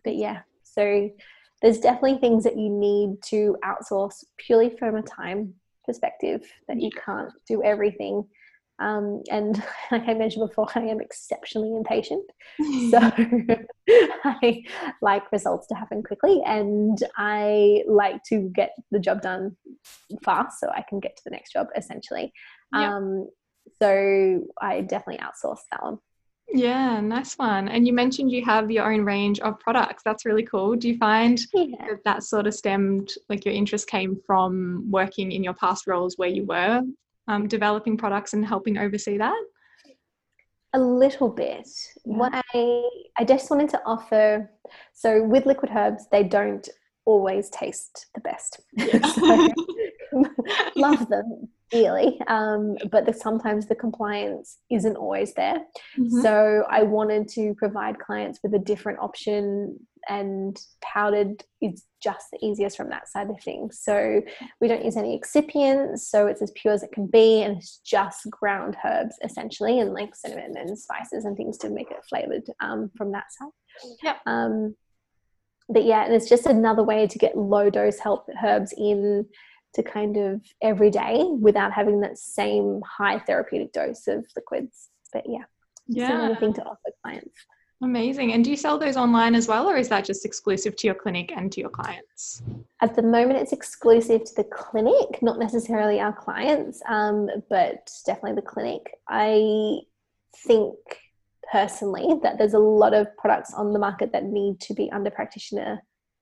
but 0.05 0.17
yeah, 0.17 0.41
so 0.63 1.11
there's 1.63 1.81
definitely 1.81 2.19
things 2.19 2.45
that 2.45 2.57
you 2.57 2.69
need 2.69 3.23
to 3.27 3.57
outsource 3.65 4.25
purely 4.37 4.77
from 4.79 4.97
a 4.97 5.03
time 5.03 5.55
perspective 5.85 6.43
that 6.69 6.81
you 6.81 6.91
can't 7.05 7.33
do 7.47 7.63
everything. 7.63 8.25
Um, 8.81 9.23
and 9.31 9.57
like 9.91 10.09
I 10.09 10.15
mentioned 10.15 10.49
before, 10.49 10.69
I 10.75 10.81
am 10.81 11.01
exceptionally 11.01 11.77
impatient. 11.77 12.25
So 12.91 12.99
I 14.25 14.63
like 15.01 15.31
results 15.33 15.67
to 15.69 15.75
happen 15.75 16.03
quickly 16.03 16.43
and 16.45 16.99
I 17.17 17.85
like 17.87 18.23
to 18.25 18.51
get 18.55 18.73
the 18.91 18.99
job 18.99 19.23
done 19.23 19.57
fast 20.25 20.61
so 20.61 20.69
I 20.69 20.85
can 20.89 21.01
get 21.01 21.17
to 21.17 21.23
the 21.25 21.31
next 21.31 21.53
job 21.53 21.69
essentially. 21.77 22.33
Yep. 22.75 22.83
Um, 22.83 23.29
so 23.81 24.45
I 24.61 24.81
definitely 24.83 25.23
outsource 25.25 25.61
that 25.71 25.83
one. 25.83 25.99
Yeah, 26.51 27.01
nice 27.01 27.35
one. 27.35 27.69
And 27.69 27.87
you 27.87 27.93
mentioned 27.93 28.33
you 28.33 28.45
have 28.45 28.71
your 28.71 28.91
own 28.91 29.05
range 29.05 29.39
of 29.41 29.61
products. 29.61 30.03
That's 30.05 30.25
really 30.25 30.45
cool. 30.45 30.77
Do 30.77 30.89
you 30.89 30.97
find 30.97 31.39
yeah. 31.53 31.77
that 31.89 32.05
that 32.05 32.23
sort 32.23 32.47
of 32.47 32.55
stemmed, 32.55 33.11
like 33.29 33.45
your 33.45 33.55
interest 33.55 33.87
came 33.87 34.19
from 34.27 34.91
working 34.91 35.31
in 35.33 35.45
your 35.45 35.55
past 35.55 35.87
roles 35.87 36.17
where 36.17 36.29
you 36.29 36.45
were 36.45 36.83
um, 37.29 37.47
developing 37.47 37.97
products 37.97 38.33
and 38.33 38.45
helping 38.45 38.79
oversee 38.79 39.19
that? 39.19 39.41
A 40.75 40.81
little 40.81 41.29
bit. 41.29 41.69
Yeah. 42.05 42.17
What 42.17 42.33
I 42.35 42.83
I 43.17 43.25
just 43.25 43.51
wanted 43.51 43.71
to 43.71 43.81
offer. 43.87 44.51
So 44.93 45.23
with 45.23 45.47
liquid 45.47 45.71
herbs, 45.75 46.07
they 46.11 46.25
don't 46.25 46.69
always 47.05 47.49
taste 47.51 48.07
the 48.15 48.21
best. 48.21 48.61
So, 50.11 50.25
love 50.77 51.09
them 51.09 51.49
dearly, 51.71 52.19
um, 52.29 52.77
but 52.91 53.05
the, 53.05 53.13
sometimes 53.13 53.67
the 53.67 53.75
compliance 53.75 54.59
isn't 54.71 54.97
always 54.97 55.35
there. 55.35 55.59
Mm-hmm. 55.99 56.23
So 56.23 56.65
I 56.71 56.83
wanted 56.83 57.29
to 57.31 57.55
provide 57.55 57.99
clients 57.99 58.41
with 58.43 58.55
a 58.55 58.59
different 58.59 59.01
option 59.01 59.79
and 60.09 60.59
powdered 60.83 61.45
is 61.61 61.85
just 62.03 62.27
the 62.33 62.45
easiest 62.45 62.77
from 62.77 62.91
that 62.91 63.09
side 63.09 63.31
of 63.31 63.41
things. 63.43 63.81
So 63.83 64.23
we 64.61 64.69
don't 64.69 64.85
use 64.85 64.97
any 64.97 65.19
excipients, 65.19 66.01
so 66.01 66.27
it's 66.27 66.43
as 66.43 66.53
pure 66.53 66.75
as 66.75 66.83
it 66.83 66.93
can 66.93 67.07
be, 67.07 67.43
and 67.43 67.57
it's 67.57 67.81
just 67.85 68.31
ground 68.31 68.77
herbs 68.85 69.17
essentially, 69.23 69.81
and 69.81 69.93
like 69.93 70.15
cinnamon 70.15 70.55
and 70.57 70.79
spices 70.79 71.25
and 71.25 71.37
things 71.37 71.59
to 71.59 71.71
make 71.71 71.91
it 71.91 72.05
flavored 72.09 72.45
um, 72.61 72.91
from 72.97 73.13
that 73.13 73.25
side. 73.31 73.97
Yeah. 74.03 74.17
Um, 74.27 74.77
but 75.69 75.85
yeah, 75.85 76.05
and 76.05 76.15
it's 76.15 76.29
just 76.29 76.47
another 76.47 76.83
way 76.83 77.07
to 77.07 77.19
get 77.19 77.37
low 77.37 77.69
dose 77.71 77.99
help 77.99 78.27
herbs 78.43 78.73
in 78.77 79.27
to 79.75 79.83
kind 79.83 80.17
of 80.17 80.41
every 80.63 80.91
day 80.91 81.25
without 81.41 81.73
having 81.73 82.01
that 82.01 82.19
same 82.19 82.81
high 82.87 83.19
therapeutic 83.21 83.73
dose 83.73 84.07
of 84.07 84.25
liquids. 84.35 84.89
But 85.13 85.25
yeah, 85.27 85.45
yeah. 85.87 86.05
it's 86.05 86.15
another 86.15 86.37
thing 86.37 86.55
to 86.55 86.63
offer 86.63 86.91
clients. 87.03 87.35
Amazing. 87.81 88.33
And 88.33 88.45
do 88.45 88.51
you 88.51 88.57
sell 88.57 88.77
those 88.77 88.97
online 88.97 89.37
as 89.37 89.47
well, 89.47 89.69
or 89.69 89.77
is 89.77 89.89
that 89.89 90.05
just 90.05 90.25
exclusive 90.25 90.75
to 90.77 90.89
your 90.89 90.97
clinic 90.97 91.33
and 91.37 91.51
to 91.53 91.61
your 91.61 91.71
clients? 91.71 92.43
At 92.81 92.97
the 92.97 93.03
moment, 93.03 93.39
it's 93.39 93.53
exclusive 93.53 94.25
to 94.25 94.35
the 94.37 94.45
clinic, 94.45 95.23
not 95.23 95.39
necessarily 95.39 96.01
our 96.01 96.13
clients, 96.13 96.83
um, 96.89 97.29
but 97.49 97.91
definitely 98.05 98.35
the 98.35 98.43
clinic. 98.43 98.91
I 99.09 99.79
think 100.45 100.75
personally 101.53 102.19
that 102.23 102.37
there's 102.37 102.55
a 102.55 102.59
lot 102.59 102.95
of 102.95 103.17
products 103.17 103.55
on 103.55 103.73
the 103.73 103.79
market 103.79 104.13
that 104.13 104.25
need 104.25 104.61
to 104.61 104.75
be 104.75 104.91
under 104.91 105.11
practitioner 105.11 105.81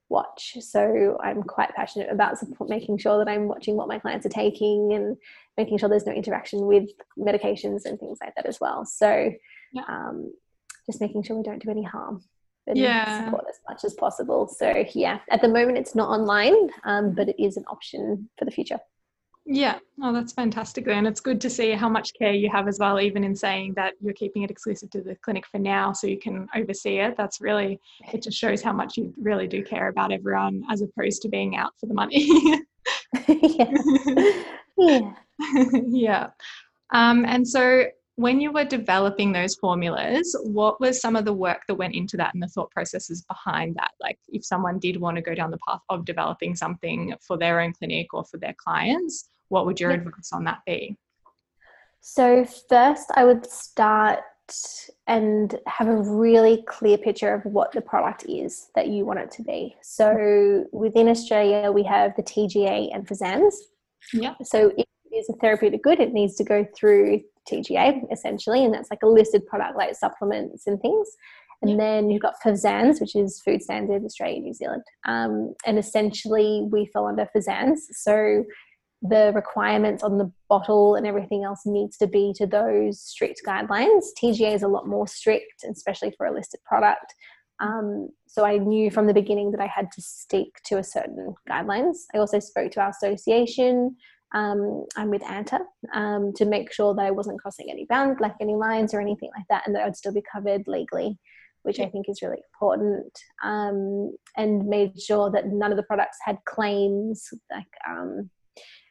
watch. 0.08 0.56
So 0.60 1.18
I'm 1.22 1.42
quite 1.42 1.74
passionate 1.74 2.10
about 2.10 2.38
support, 2.38 2.70
making 2.70 2.98
sure 2.98 3.18
that 3.18 3.30
I'm 3.30 3.48
watching 3.48 3.76
what 3.76 3.88
my 3.88 3.98
clients 3.98 4.26
are 4.26 4.30
taking 4.30 4.92
and 4.92 5.16
making 5.56 5.78
sure 5.78 5.88
there's 5.88 6.06
no 6.06 6.12
interaction 6.12 6.66
with 6.66 6.88
medications 7.18 7.86
and 7.86 7.98
things 7.98 8.18
like 8.20 8.34
that 8.36 8.46
as 8.46 8.60
well. 8.60 8.84
So 8.84 9.32
yeah. 9.72 9.82
um, 9.88 10.32
just 10.86 11.00
making 11.00 11.22
sure 11.22 11.36
we 11.36 11.42
don't 11.42 11.62
do 11.62 11.70
any 11.70 11.82
harm 11.82 12.22
and 12.66 12.76
yeah. 12.76 13.24
support 13.24 13.44
as 13.48 13.58
much 13.68 13.84
as 13.84 13.94
possible. 13.94 14.48
So 14.48 14.84
yeah, 14.94 15.20
at 15.30 15.40
the 15.40 15.48
moment 15.48 15.78
it's 15.78 15.94
not 15.94 16.08
online, 16.08 16.70
um, 16.84 17.12
but 17.12 17.28
it 17.28 17.42
is 17.42 17.56
an 17.56 17.64
option 17.68 18.28
for 18.38 18.44
the 18.44 18.50
future. 18.50 18.78
Yeah, 19.48 19.78
oh, 20.02 20.12
that's 20.12 20.32
fantastic. 20.32 20.88
And 20.88 21.06
it's 21.06 21.20
good 21.20 21.40
to 21.42 21.48
see 21.48 21.70
how 21.70 21.88
much 21.88 22.10
care 22.18 22.32
you 22.32 22.50
have 22.50 22.66
as 22.66 22.80
well, 22.80 22.98
even 23.00 23.22
in 23.22 23.36
saying 23.36 23.74
that 23.74 23.94
you're 24.00 24.12
keeping 24.12 24.42
it 24.42 24.50
exclusive 24.50 24.90
to 24.90 25.00
the 25.00 25.14
clinic 25.22 25.46
for 25.46 25.58
now 25.58 25.92
so 25.92 26.08
you 26.08 26.18
can 26.18 26.48
oversee 26.56 26.98
it. 26.98 27.16
That's 27.16 27.40
really, 27.40 27.78
it 28.12 28.22
just 28.22 28.36
shows 28.36 28.60
how 28.60 28.72
much 28.72 28.96
you 28.96 29.14
really 29.16 29.46
do 29.46 29.62
care 29.62 29.86
about 29.86 30.10
everyone 30.10 30.64
as 30.68 30.82
opposed 30.82 31.22
to 31.22 31.28
being 31.28 31.56
out 31.56 31.72
for 31.78 31.86
the 31.86 31.94
money. 31.94 32.26
yeah. 33.28 33.70
yeah. 34.76 35.12
yeah. 35.86 36.30
Um, 36.90 37.24
and 37.24 37.46
so 37.46 37.84
when 38.16 38.40
you 38.40 38.50
were 38.50 38.64
developing 38.64 39.30
those 39.32 39.54
formulas, 39.54 40.34
what 40.42 40.80
was 40.80 41.00
some 41.00 41.16
of 41.16 41.26
the 41.26 41.32
work 41.32 41.62
that 41.68 41.74
went 41.74 41.94
into 41.94 42.16
that 42.16 42.32
and 42.32 42.42
the 42.42 42.48
thought 42.48 42.70
processes 42.70 43.22
behind 43.22 43.76
that? 43.76 43.92
Like, 44.00 44.18
if 44.28 44.44
someone 44.44 44.78
did 44.78 44.98
want 44.98 45.16
to 45.16 45.22
go 45.22 45.34
down 45.34 45.50
the 45.50 45.58
path 45.68 45.82
of 45.90 46.06
developing 46.06 46.56
something 46.56 47.14
for 47.20 47.36
their 47.36 47.60
own 47.60 47.74
clinic 47.74 48.14
or 48.14 48.24
for 48.24 48.38
their 48.38 48.54
clients, 48.54 49.28
what 49.48 49.66
would 49.66 49.78
your 49.78 49.90
yeah. 49.90 49.98
advice 49.98 50.30
on 50.32 50.44
that 50.44 50.60
be? 50.66 50.96
So, 52.00 52.46
first, 52.70 53.10
I 53.14 53.24
would 53.24 53.44
start 53.50 54.20
and 55.06 55.58
have 55.66 55.88
a 55.88 55.96
really 55.96 56.62
clear 56.66 56.96
picture 56.96 57.34
of 57.34 57.44
what 57.44 57.72
the 57.72 57.80
product 57.82 58.24
is 58.28 58.70
that 58.74 58.88
you 58.88 59.04
want 59.04 59.18
it 59.18 59.30
to 59.32 59.42
be. 59.42 59.76
So, 59.82 60.64
within 60.72 61.08
Australia, 61.08 61.70
we 61.70 61.82
have 61.82 62.16
the 62.16 62.22
TGA 62.22 62.94
and 62.94 63.06
FSANZ. 63.06 63.52
Yeah. 64.14 64.34
So, 64.42 64.72
if 64.78 64.86
is 65.16 65.28
a 65.28 65.34
therapeutic 65.34 65.82
good, 65.82 66.00
it 66.00 66.12
needs 66.12 66.36
to 66.36 66.44
go 66.44 66.66
through 66.76 67.20
TGA 67.50 68.12
essentially, 68.12 68.64
and 68.64 68.74
that's 68.74 68.90
like 68.90 69.02
a 69.02 69.08
listed 69.08 69.46
product 69.46 69.76
like 69.76 69.94
supplements 69.94 70.66
and 70.66 70.80
things. 70.80 71.08
And 71.62 71.70
yep. 71.70 71.78
then 71.78 72.10
you've 72.10 72.22
got 72.22 72.34
FSANZ, 72.44 73.00
which 73.00 73.16
is 73.16 73.40
Food 73.44 73.62
Standard 73.62 74.04
Australia, 74.04 74.40
New 74.40 74.52
Zealand. 74.52 74.82
Um, 75.06 75.54
and 75.64 75.78
essentially, 75.78 76.66
we 76.70 76.86
fall 76.92 77.06
under 77.06 77.28
FSANZ. 77.34 77.78
So 77.92 78.44
the 79.02 79.32
requirements 79.34 80.02
on 80.02 80.18
the 80.18 80.30
bottle 80.48 80.94
and 80.94 81.06
everything 81.06 81.44
else 81.44 81.62
needs 81.64 81.96
to 81.98 82.06
be 82.06 82.32
to 82.36 82.46
those 82.46 83.00
strict 83.00 83.40
guidelines. 83.46 84.06
TGA 84.22 84.54
is 84.54 84.62
a 84.62 84.68
lot 84.68 84.86
more 84.86 85.06
strict, 85.06 85.64
especially 85.70 86.12
for 86.16 86.26
a 86.26 86.32
listed 86.32 86.60
product. 86.64 87.14
Um, 87.60 88.10
so 88.26 88.44
I 88.44 88.58
knew 88.58 88.90
from 88.90 89.06
the 89.06 89.14
beginning 89.14 89.50
that 89.52 89.60
I 89.60 89.66
had 89.66 89.90
to 89.92 90.02
stick 90.02 90.48
to 90.66 90.78
a 90.78 90.84
certain 90.84 91.34
guidelines. 91.48 92.00
I 92.14 92.18
also 92.18 92.38
spoke 92.38 92.72
to 92.72 92.80
our 92.80 92.90
association 92.90 93.96
um, 94.36 94.84
I'm 94.96 95.08
with 95.08 95.22
ANTA 95.24 95.60
um, 95.94 96.34
to 96.34 96.44
make 96.44 96.70
sure 96.70 96.94
that 96.94 97.06
I 97.06 97.10
wasn't 97.10 97.40
crossing 97.40 97.70
any 97.70 97.86
bounds, 97.86 98.20
like 98.20 98.34
any 98.38 98.54
lines 98.54 98.92
or 98.92 99.00
anything 99.00 99.30
like 99.34 99.46
that, 99.48 99.62
and 99.66 99.74
that 99.74 99.82
I 99.82 99.86
would 99.86 99.96
still 99.96 100.12
be 100.12 100.22
covered 100.30 100.62
legally, 100.66 101.18
which 101.62 101.80
I 101.80 101.86
think 101.86 102.06
is 102.06 102.20
really 102.20 102.42
important. 102.52 103.18
Um, 103.42 104.14
and 104.36 104.68
made 104.68 105.00
sure 105.00 105.30
that 105.30 105.48
none 105.48 105.70
of 105.70 105.78
the 105.78 105.84
products 105.84 106.18
had 106.22 106.36
claims, 106.44 107.30
like 107.50 107.64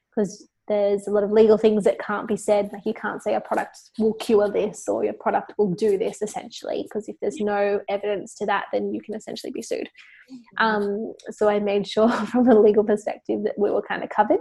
because 0.09 0.41
um, 0.41 0.47
there's 0.67 1.07
a 1.07 1.11
lot 1.11 1.23
of 1.23 1.31
legal 1.31 1.57
things 1.57 1.83
that 1.83 1.99
can't 1.99 2.27
be 2.27 2.37
said 2.37 2.69
like 2.73 2.85
you 2.85 2.93
can't 2.93 3.21
say 3.21 3.35
a 3.35 3.41
product 3.41 3.77
will 3.99 4.13
cure 4.13 4.49
this 4.49 4.87
or 4.87 5.03
your 5.03 5.13
product 5.13 5.53
will 5.57 5.71
do 5.71 5.97
this 5.97 6.21
essentially 6.21 6.83
because 6.83 7.07
if 7.07 7.15
there's 7.21 7.39
no 7.39 7.79
evidence 7.89 8.35
to 8.35 8.45
that 8.45 8.65
then 8.71 8.93
you 8.93 9.01
can 9.01 9.15
essentially 9.15 9.51
be 9.51 9.61
sued. 9.61 9.89
Um, 10.57 11.13
so 11.29 11.47
i 11.47 11.59
made 11.59 11.87
sure 11.87 12.09
from 12.31 12.47
a 12.49 12.59
legal 12.59 12.83
perspective 12.83 13.43
that 13.43 13.57
we 13.57 13.69
were 13.71 13.83
kind 13.83 14.03
of 14.03 14.09
covered. 14.09 14.39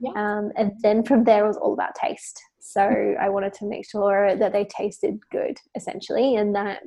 Yeah. 0.00 0.12
um, 0.16 0.52
and 0.56 0.72
then 0.82 1.02
from 1.02 1.24
there 1.24 1.44
it 1.44 1.48
was 1.48 1.56
all 1.56 1.74
about 1.74 1.94
taste. 1.94 2.40
So 2.60 2.82
i 3.20 3.28
wanted 3.28 3.52
to 3.54 3.66
make 3.66 3.88
sure 3.88 4.36
that 4.36 4.52
they 4.52 4.64
tasted 4.64 5.18
good 5.30 5.58
essentially 5.76 6.36
and 6.36 6.54
that 6.54 6.82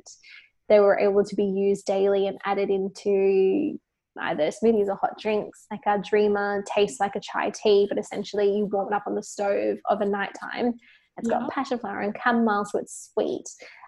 they 0.68 0.80
were 0.80 0.98
able 0.98 1.24
to 1.24 1.36
be 1.36 1.44
used 1.44 1.86
daily 1.86 2.26
and 2.26 2.38
added 2.44 2.70
into 2.70 3.78
either 4.20 4.48
smoothies 4.48 4.88
or 4.88 4.96
hot 4.96 5.18
drinks. 5.18 5.66
Like 5.70 5.80
our 5.86 5.98
dreamer 5.98 6.64
tastes 6.72 7.00
like 7.00 7.16
a 7.16 7.20
chai 7.20 7.50
tea, 7.50 7.86
but 7.88 7.98
essentially 7.98 8.56
you 8.56 8.66
warm 8.66 8.92
it 8.92 8.96
up 8.96 9.04
on 9.06 9.14
the 9.14 9.22
stove 9.22 9.78
of 9.88 10.00
a 10.00 10.06
nighttime. 10.06 10.74
It's 11.18 11.28
yeah. 11.28 11.40
got 11.40 11.50
passion 11.50 11.78
flower 11.78 12.00
and 12.00 12.16
chamomile, 12.22 12.64
so 12.64 12.78
it's 12.78 13.10
sweet. 13.12 13.44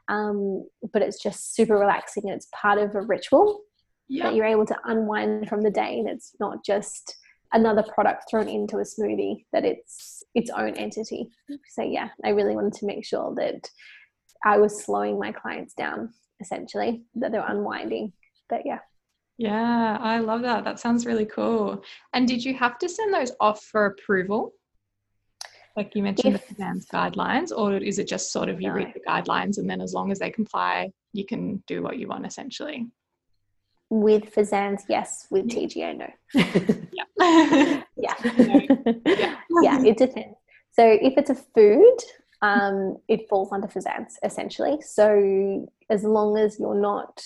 Um, 0.08 0.66
but 0.92 1.02
it's 1.02 1.22
just 1.22 1.54
super 1.54 1.78
relaxing 1.78 2.24
and 2.26 2.34
it's 2.34 2.48
part 2.54 2.78
of 2.78 2.94
a 2.94 3.00
ritual 3.00 3.62
yeah. 4.08 4.24
that 4.24 4.34
you're 4.34 4.44
able 4.44 4.66
to 4.66 4.76
unwind 4.84 5.48
from 5.48 5.62
the 5.62 5.70
day 5.70 5.98
and 5.98 6.08
it's 6.08 6.34
not 6.40 6.64
just 6.64 7.16
another 7.52 7.84
product 7.94 8.24
thrown 8.28 8.48
into 8.48 8.78
a 8.78 8.82
smoothie 8.82 9.44
that 9.52 9.64
it's 9.64 10.22
its 10.34 10.50
own 10.50 10.76
entity 10.76 11.28
so 11.68 11.82
yeah 11.82 12.08
i 12.24 12.30
really 12.30 12.54
wanted 12.54 12.72
to 12.72 12.86
make 12.86 13.04
sure 13.04 13.32
that 13.36 13.68
i 14.44 14.58
was 14.58 14.84
slowing 14.84 15.18
my 15.18 15.30
clients 15.30 15.72
down 15.74 16.12
essentially 16.40 17.02
that 17.14 17.30
they're 17.30 17.48
unwinding 17.48 18.12
but 18.48 18.60
yeah 18.64 18.80
yeah, 19.36 19.98
I 20.00 20.18
love 20.18 20.42
that. 20.42 20.64
That 20.64 20.78
sounds 20.78 21.06
really 21.06 21.26
cool. 21.26 21.82
And 22.12 22.28
did 22.28 22.44
you 22.44 22.54
have 22.54 22.78
to 22.78 22.88
send 22.88 23.12
those 23.12 23.32
off 23.40 23.62
for 23.64 23.86
approval? 23.86 24.52
Like 25.76 25.96
you 25.96 26.04
mentioned 26.04 26.36
if, 26.36 26.48
the 26.48 26.54
FSANZ 26.54 26.86
guidelines, 26.86 27.50
or 27.56 27.76
is 27.76 27.98
it 27.98 28.06
just 28.06 28.30
sort 28.30 28.48
of 28.48 28.60
you 28.60 28.68
no. 28.68 28.74
read 28.74 28.92
the 28.94 29.00
guidelines 29.00 29.58
and 29.58 29.68
then 29.68 29.80
as 29.80 29.92
long 29.92 30.12
as 30.12 30.20
they 30.20 30.30
comply, 30.30 30.92
you 31.12 31.26
can 31.26 31.62
do 31.66 31.82
what 31.82 31.98
you 31.98 32.06
want 32.06 32.26
essentially? 32.26 32.86
With 33.90 34.32
FSANZ, 34.34 34.82
yes. 34.88 35.26
With 35.30 35.48
TGA, 35.48 35.98
no. 35.98 36.08
yeah. 36.92 37.82
yeah. 37.96 38.14
yeah. 39.04 39.36
yeah, 39.62 39.84
it 39.84 39.96
depends. 39.96 40.36
So 40.72 40.84
if 40.84 41.14
it's 41.16 41.30
a 41.30 41.34
food, 41.34 41.96
um, 42.40 42.98
it 43.08 43.28
falls 43.28 43.50
under 43.52 43.66
FSANZ 43.66 44.12
essentially. 44.22 44.78
So 44.80 45.68
as 45.90 46.04
long 46.04 46.38
as 46.38 46.58
you're 46.60 46.80
not 46.80 47.20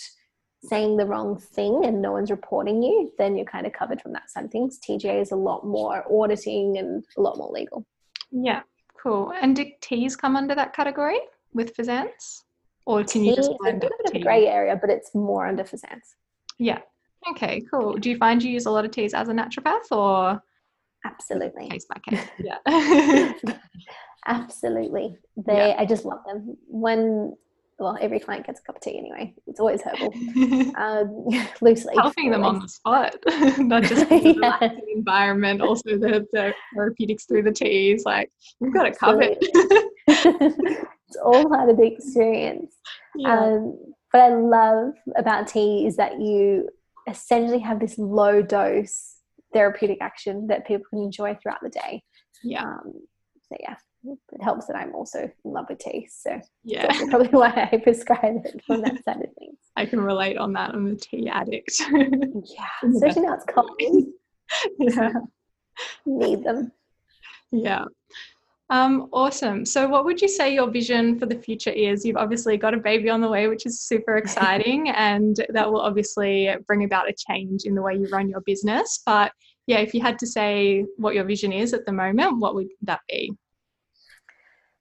saying 0.62 0.96
the 0.96 1.06
wrong 1.06 1.38
thing 1.38 1.84
and 1.84 2.02
no 2.02 2.12
one's 2.12 2.30
reporting 2.30 2.82
you, 2.82 3.12
then 3.18 3.36
you're 3.36 3.44
kind 3.46 3.66
of 3.66 3.72
covered 3.72 4.00
from 4.00 4.12
that 4.12 4.30
side 4.30 4.44
of 4.44 4.50
things. 4.50 4.78
TGA 4.86 5.20
is 5.20 5.30
a 5.30 5.36
lot 5.36 5.64
more 5.64 6.04
auditing 6.10 6.78
and 6.78 7.04
a 7.16 7.20
lot 7.20 7.36
more 7.36 7.50
legal. 7.50 7.86
Yeah, 8.30 8.62
cool. 9.00 9.32
And 9.40 9.54
do 9.54 9.66
teas 9.80 10.16
come 10.16 10.36
under 10.36 10.54
that 10.54 10.74
category 10.74 11.20
with 11.52 11.76
FSANZ? 11.76 12.42
Or 12.86 12.98
can 13.00 13.22
tea 13.22 13.30
you 13.30 13.36
just 13.36 13.52
find 13.62 13.76
a 13.76 13.80
bit 13.80 13.92
of 14.06 14.14
a 14.14 14.20
grey 14.20 14.46
area, 14.46 14.76
but 14.80 14.90
it's 14.90 15.14
more 15.14 15.46
under 15.46 15.62
FSANZ. 15.62 16.00
Yeah. 16.58 16.80
Okay, 17.30 17.62
cool. 17.70 17.94
Do 17.94 18.10
you 18.10 18.16
find 18.16 18.42
you 18.42 18.50
use 18.50 18.66
a 18.66 18.70
lot 18.70 18.84
of 18.84 18.90
teas 18.90 19.14
as 19.14 19.28
a 19.28 19.32
naturopath 19.32 19.90
or? 19.92 20.42
Absolutely. 21.04 21.68
Case 21.68 21.86
by 21.86 22.00
case. 22.08 22.26
Yeah. 22.38 23.32
Absolutely. 24.26 25.16
They, 25.36 25.68
yeah. 25.68 25.76
I 25.78 25.86
just 25.86 26.04
love 26.04 26.20
them. 26.26 26.56
When 26.66 27.36
well, 27.78 27.96
every 28.00 28.18
client 28.18 28.46
gets 28.46 28.60
a 28.60 28.62
cup 28.62 28.76
of 28.76 28.82
tea 28.82 28.98
anyway. 28.98 29.32
It's 29.46 29.60
always 29.60 29.80
herbal, 29.82 30.12
um, 30.76 31.26
loosely. 31.60 31.94
Helping 31.96 32.30
them 32.30 32.44
on 32.44 32.58
the 32.60 32.68
spot, 32.68 33.14
not 33.58 33.84
just 33.84 34.08
the 34.08 34.82
environment, 34.94 35.60
also 35.60 35.90
the, 35.90 36.26
the 36.32 36.54
therapeutics 36.74 37.24
through 37.26 37.42
the 37.42 37.52
teas. 37.52 38.04
Like 38.04 38.30
we've 38.58 38.74
got 38.74 38.84
to 38.84 38.92
cover 38.92 39.22
it 39.22 39.38
covered. 39.52 40.56
it's 41.08 41.16
all 41.24 41.48
part 41.48 41.70
of 41.70 41.76
the 41.76 41.84
experience. 41.84 42.74
Yeah. 43.14 43.38
Um, 43.38 43.78
what 44.10 44.22
I 44.22 44.34
love 44.34 44.94
about 45.16 45.46
tea 45.46 45.86
is 45.86 45.96
that 45.96 46.20
you 46.20 46.68
essentially 47.08 47.60
have 47.60 47.78
this 47.78 47.96
low 47.98 48.42
dose 48.42 49.16
therapeutic 49.52 49.98
action 50.00 50.48
that 50.48 50.66
people 50.66 50.84
can 50.90 51.00
enjoy 51.00 51.36
throughout 51.36 51.60
the 51.62 51.70
day. 51.70 52.02
Yeah. 52.42 52.64
Um, 52.64 52.92
so 53.48 53.56
yeah 53.60 53.76
it 54.04 54.42
helps 54.42 54.66
that 54.66 54.76
I'm 54.76 54.94
also 54.94 55.30
in 55.44 55.52
love 55.52 55.66
with 55.68 55.78
tea. 55.78 56.08
So 56.10 56.40
yeah, 56.64 56.86
probably 57.08 57.28
why 57.30 57.68
I 57.72 57.76
prescribe 57.78 58.44
it 58.44 58.62
from 58.66 58.82
that 58.82 59.04
side 59.04 59.16
of 59.16 59.34
things. 59.38 59.58
I 59.76 59.86
can 59.86 60.00
relate 60.00 60.38
on 60.38 60.52
that. 60.54 60.74
I'm 60.74 60.86
a 60.86 60.94
tea 60.94 61.28
addict. 61.28 61.80
yeah, 61.92 62.90
especially 62.94 63.22
now 63.22 63.34
it's 63.34 63.44
cold. 63.48 63.70
yeah, 64.78 65.12
need 66.06 66.44
them. 66.44 66.72
Yeah. 67.50 67.84
Um, 68.70 69.08
awesome. 69.14 69.64
So, 69.64 69.88
what 69.88 70.04
would 70.04 70.20
you 70.20 70.28
say 70.28 70.52
your 70.52 70.70
vision 70.70 71.18
for 71.18 71.24
the 71.24 71.36
future 71.36 71.70
is? 71.70 72.04
You've 72.04 72.18
obviously 72.18 72.58
got 72.58 72.74
a 72.74 72.78
baby 72.78 73.08
on 73.08 73.22
the 73.22 73.28
way, 73.28 73.48
which 73.48 73.64
is 73.64 73.80
super 73.80 74.16
exciting, 74.18 74.90
and 74.90 75.42
that 75.48 75.70
will 75.70 75.80
obviously 75.80 76.54
bring 76.66 76.84
about 76.84 77.08
a 77.08 77.14
change 77.14 77.64
in 77.64 77.74
the 77.74 77.80
way 77.80 77.94
you 77.94 78.08
run 78.12 78.28
your 78.28 78.42
business. 78.42 79.00
But 79.06 79.32
yeah, 79.66 79.78
if 79.78 79.94
you 79.94 80.02
had 80.02 80.18
to 80.18 80.26
say 80.26 80.84
what 80.96 81.14
your 81.14 81.24
vision 81.24 81.50
is 81.52 81.72
at 81.72 81.86
the 81.86 81.92
moment, 81.92 82.40
what 82.40 82.54
would 82.54 82.68
that 82.82 83.00
be? 83.08 83.32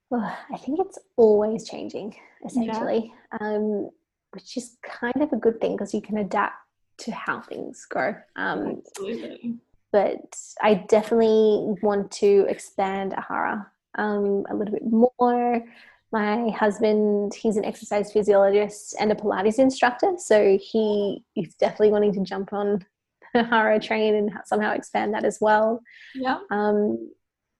Well, 0.09 0.37
I 0.53 0.57
think 0.57 0.79
it's 0.79 0.97
always 1.17 1.67
changing, 1.67 2.15
essentially, 2.45 3.13
yeah. 3.33 3.37
um, 3.39 3.89
which 4.31 4.55
is 4.55 4.77
kind 4.83 5.21
of 5.21 5.33
a 5.33 5.37
good 5.37 5.59
thing 5.59 5.73
because 5.73 5.93
you 5.93 6.01
can 6.01 6.17
adapt 6.17 6.55
to 6.99 7.11
how 7.11 7.41
things 7.41 7.85
go. 7.89 8.15
Um, 8.35 8.81
Absolutely. 8.87 9.55
But 9.91 10.35
I 10.61 10.75
definitely 10.75 11.75
want 11.81 12.11
to 12.11 12.45
expand 12.49 13.13
Ahara 13.13 13.65
um, 13.95 14.45
a 14.49 14.55
little 14.55 14.73
bit 14.73 14.85
more. 14.85 15.63
My 16.11 16.49
husband, 16.51 17.33
he's 17.33 17.57
an 17.57 17.65
exercise 17.65 18.13
physiologist 18.13 18.95
and 18.99 19.11
a 19.11 19.15
Pilates 19.15 19.59
instructor, 19.59 20.13
so 20.17 20.57
he 20.57 21.23
is 21.35 21.53
definitely 21.55 21.91
wanting 21.91 22.13
to 22.13 22.21
jump 22.21 22.53
on 22.53 22.85
the 23.33 23.39
Ahara 23.43 23.81
train 23.81 24.15
and 24.15 24.31
somehow 24.45 24.71
expand 24.71 25.13
that 25.13 25.25
as 25.25 25.39
well. 25.41 25.81
Yeah. 26.15 26.39
Um, 26.49 27.11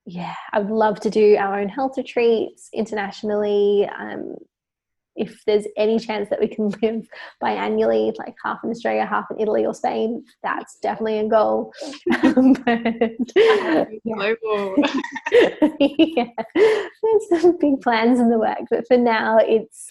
yeah, 0.08 0.36
I 0.53 0.60
would 0.60 0.72
love 0.72 1.01
to 1.01 1.10
do 1.10 1.36
our 1.36 1.60
own 1.60 1.68
health 1.68 1.97
retreats 1.97 2.70
internationally. 2.74 3.89
Um, 3.99 4.36
if 5.18 5.43
there's 5.45 5.66
any 5.76 5.99
chance 5.99 6.30
that 6.30 6.39
we 6.39 6.47
can 6.47 6.70
live 6.82 7.10
biannually, 7.43 8.18
like 8.18 8.36
half 8.41 8.60
in 8.64 8.70
Australia, 8.70 9.05
half 9.05 9.26
in 9.32 9.41
Italy 9.41 9.66
or 9.66 9.74
Spain, 9.74 10.24
that's 10.43 10.78
definitely 10.80 11.20
a 11.20 11.28
goal. 11.28 11.74
but, 12.05 12.24
Global. 14.05 14.76
yeah, 15.82 16.30
there's 16.55 17.41
some 17.41 17.58
big 17.60 17.82
plans 17.82 18.22
in 18.22 18.30
the 18.30 18.39
work, 18.39 18.60
but 18.70 18.88
for 18.88 18.95
now, 18.95 19.39
it's 19.41 19.89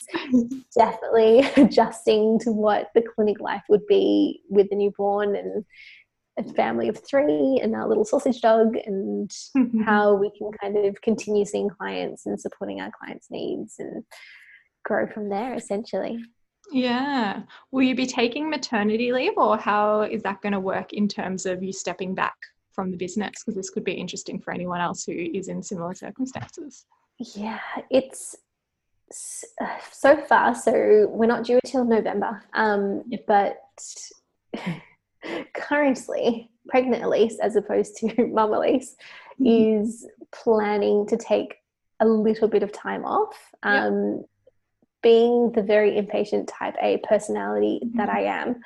definitely 0.75 1.47
adjusting 1.63 2.39
to 2.39 2.53
what 2.53 2.89
the 2.95 3.03
clinic 3.03 3.39
life 3.39 3.65
would 3.69 3.87
be 3.87 4.41
with 4.49 4.71
the 4.71 4.77
newborn 4.77 5.37
and 5.37 5.63
a 6.39 6.45
family 6.55 6.89
of 6.89 6.99
three 7.07 7.61
and 7.63 7.75
our 7.75 7.89
little 7.89 8.05
sausage 8.05 8.41
dog 8.41 8.77
and 8.85 9.31
how 9.85 10.15
we 10.15 10.31
can 10.37 10.51
kind 10.61 10.77
of 10.77 11.01
continue 11.01 11.45
seeing 11.45 11.69
clients 11.69 12.27
and 12.27 12.41
supporting 12.41 12.81
our 12.81 12.91
clients' 12.99 13.29
needs 13.31 13.77
and 13.79 14.05
grow 14.85 15.07
from 15.07 15.29
there 15.29 15.55
essentially. 15.55 16.19
Yeah. 16.71 17.43
Will 17.71 17.83
you 17.83 17.95
be 17.95 18.07
taking 18.07 18.51
maternity 18.51 19.13
leave 19.13 19.37
or 19.37 19.57
how 19.57 20.03
is 20.03 20.23
that 20.23 20.43
going 20.43 20.53
to 20.53 20.61
work 20.61 20.93
in 20.93 21.09
terms 21.09 21.47
of 21.47 21.63
you 21.63 21.73
stepping 21.73 22.15
back 22.15 22.35
from 22.73 22.91
the 22.91 22.97
business? 22.97 23.43
Because 23.43 23.55
this 23.55 23.71
could 23.71 23.85
be 23.85 23.93
interesting 23.93 24.41
for 24.41 24.53
anyone 24.53 24.81
else 24.81 25.05
who 25.05 25.13
is 25.13 25.49
in 25.49 25.63
similar 25.63 25.95
circumstances. 25.95 26.85
Yeah, 27.19 27.61
it's 27.91 28.37
so 29.13 30.17
far. 30.29 30.55
So 30.55 31.07
we're 31.11 31.27
not 31.27 31.45
due 31.45 31.61
until 31.65 31.85
November, 31.85 32.43
um, 32.53 33.05
but 33.27 33.59
currently 35.55 36.51
pregnant 36.69 37.05
Elise, 37.05 37.39
as 37.41 37.57
opposed 37.57 37.97
to 37.99 38.27
mum 38.33 38.53
Elise, 38.53 38.97
mm-hmm. 39.41 39.83
is 39.83 40.07
planning 40.33 41.07
to 41.07 41.17
take 41.17 41.57
a 42.01 42.07
little 42.07 42.49
bit 42.49 42.63
of 42.63 42.73
time 42.73 43.05
off. 43.05 43.37
Um, 43.63 44.25
Being 45.03 45.53
the 45.53 45.63
very 45.63 45.97
impatient 45.97 46.49
type 46.49 46.75
A 46.83 46.99
personality 47.09 47.81
mm-hmm. 47.83 47.99
that 47.99 48.09
I 48.09 48.23
am, 48.23 48.61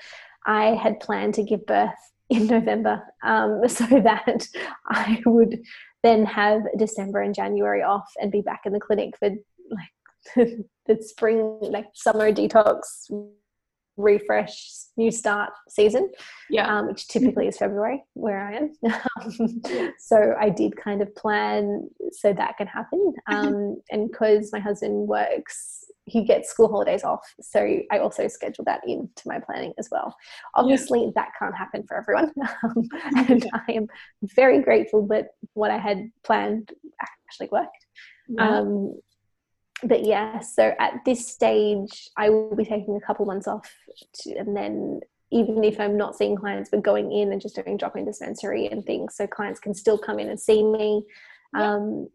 I 0.47 0.75
had 0.75 1.01
planned 1.01 1.35
to 1.35 1.45
give 1.45 1.67
birth 1.67 1.91
in 2.31 2.47
November 2.47 3.03
um, 3.25 3.63
so 3.69 3.85
that 3.87 4.47
I 4.87 5.21
would 5.27 5.61
then 6.03 6.25
have 6.25 6.63
December 6.79 7.21
and 7.21 7.35
January 7.35 7.83
off 7.83 8.11
and 8.21 8.33
be 8.33 8.41
back 8.41 8.63
in 8.65 8.73
the 8.73 8.81
clinic 8.81 9.19
for 9.19 9.31
like 9.71 10.65
the 10.87 11.03
spring, 11.03 11.59
like 11.61 11.87
summer 11.95 12.33
detox 12.33 13.11
refresh 14.01 14.69
new 14.97 15.11
start 15.11 15.51
season 15.69 16.11
yeah 16.49 16.79
um, 16.79 16.87
which 16.89 17.09
typically 17.09 17.47
is 17.47 17.57
february 17.57 18.03
where 18.15 18.41
i 18.41 18.55
am 18.55 19.93
so 19.99 20.35
i 20.41 20.49
did 20.49 20.77
kind 20.77 21.03
of 21.03 21.15
plan 21.15 21.89
so 22.13 22.33
that 22.33 22.57
can 22.57 22.67
happen 22.67 23.13
um, 23.29 23.81
and 23.91 24.11
because 24.11 24.51
my 24.53 24.59
husband 24.59 25.09
works 25.09 25.85
he 26.07 26.25
gets 26.25 26.51
school 26.51 26.69
holidays 26.69 27.05
off 27.05 27.21
so 27.41 27.61
i 27.93 27.99
also 27.99 28.27
schedule 28.27 28.65
that 28.65 28.81
into 28.87 29.23
my 29.27 29.39
planning 29.39 29.73
as 29.79 29.89
well 29.91 30.15
obviously 30.55 31.05
yeah. 31.05 31.11
that 31.15 31.29
can't 31.39 31.57
happen 31.57 31.85
for 31.87 31.97
everyone 31.97 32.33
um, 32.65 32.89
and 33.29 33.49
i 33.55 33.73
am 33.73 33.87
very 34.35 34.61
grateful 34.61 35.07
that 35.07 35.29
what 35.55 35.71
I 35.71 35.79
had 35.79 36.11
planned 36.25 36.73
actually 37.31 37.49
worked. 37.53 37.87
Yeah. 38.29 38.59
Um, 38.59 38.95
but 39.83 40.05
yeah, 40.05 40.41
so 40.41 40.75
at 40.79 41.05
this 41.05 41.27
stage, 41.27 42.09
I 42.17 42.31
will 42.31 42.55
be 42.57 42.65
taking 42.65 42.97
a 42.97 43.01
couple 43.01 43.27
months 43.27 43.49
off, 43.49 43.73
to, 44.23 44.35
and 44.37 44.57
then 44.57 45.01
even 45.31 45.63
if 45.63 45.79
I'm 45.79 45.97
not 45.97 46.17
seeing 46.17 46.37
clients, 46.37 46.71
but 46.71 46.83
going 46.83 47.13
in 47.13 47.33
and 47.33 47.41
just 47.41 47.55
doing 47.55 47.77
drop 47.77 47.97
in 47.97 48.05
dispensary 48.05 48.67
and 48.67 48.85
things, 48.85 49.17
so 49.17 49.27
clients 49.27 49.61
can 49.61 49.75
still 49.75 49.99
come 49.99 50.19
in 50.19 50.29
and 50.29 50.41
see 50.41 50.63
me. 50.63 51.05
Yeah. 51.55 51.75
Um, 51.75 52.09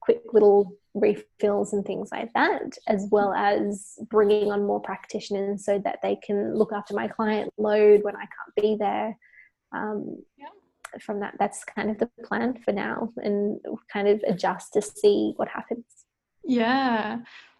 quick 0.00 0.22
little 0.32 0.72
refills 0.94 1.74
and 1.74 1.84
things 1.84 2.08
like 2.10 2.32
that, 2.32 2.78
as 2.88 3.06
well 3.10 3.34
as 3.34 3.98
bringing 4.08 4.50
on 4.50 4.66
more 4.66 4.80
practitioners 4.80 5.64
so 5.64 5.78
that 5.80 5.98
they 6.02 6.16
can 6.16 6.56
look 6.56 6.72
after 6.72 6.94
my 6.94 7.06
client 7.06 7.52
load 7.58 8.02
when 8.02 8.16
I 8.16 8.20
can't 8.20 8.54
be 8.56 8.76
there. 8.78 9.16
Um, 9.72 10.22
yeah. 10.38 10.46
From 11.00 11.20
that, 11.20 11.34
that's 11.38 11.62
kind 11.64 11.90
of 11.90 11.98
the 11.98 12.08
plan 12.24 12.58
for 12.64 12.72
now, 12.72 13.12
and 13.18 13.60
kind 13.92 14.08
of 14.08 14.22
adjust 14.26 14.72
to 14.72 14.82
see 14.82 15.34
what 15.36 15.48
happens. 15.48 15.84
Yeah. 16.46 17.18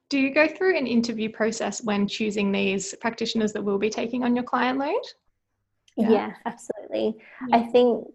Do 0.09 0.19
you 0.19 0.33
go 0.33 0.47
through 0.47 0.79
an 0.79 0.87
interview 0.87 1.31
process 1.31 1.83
when 1.83 2.07
choosing 2.07 2.53
these 2.53 2.95
practitioners 3.01 3.53
that 3.53 3.65
will 3.65 3.79
be 3.79 3.91
taking 3.91 4.23
on 4.23 4.37
your 4.37 4.45
client 4.45 4.79
load? 4.79 5.03
Yeah, 5.97 6.11
yeah 6.11 6.33
absolutely. 6.45 7.17
Yeah. 7.49 7.57
I 7.57 7.63
think 7.65 8.07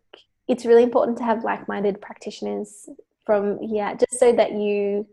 it's 0.48 0.66
really 0.66 0.84
important 0.84 1.18
to 1.18 1.24
have 1.24 1.44
like 1.44 1.68
minded 1.68 2.00
practitioners 2.02 2.88
from, 3.26 3.60
yeah, 3.62 3.94
just 3.94 4.20
so 4.20 4.32
that 4.34 4.54
you 4.54 5.06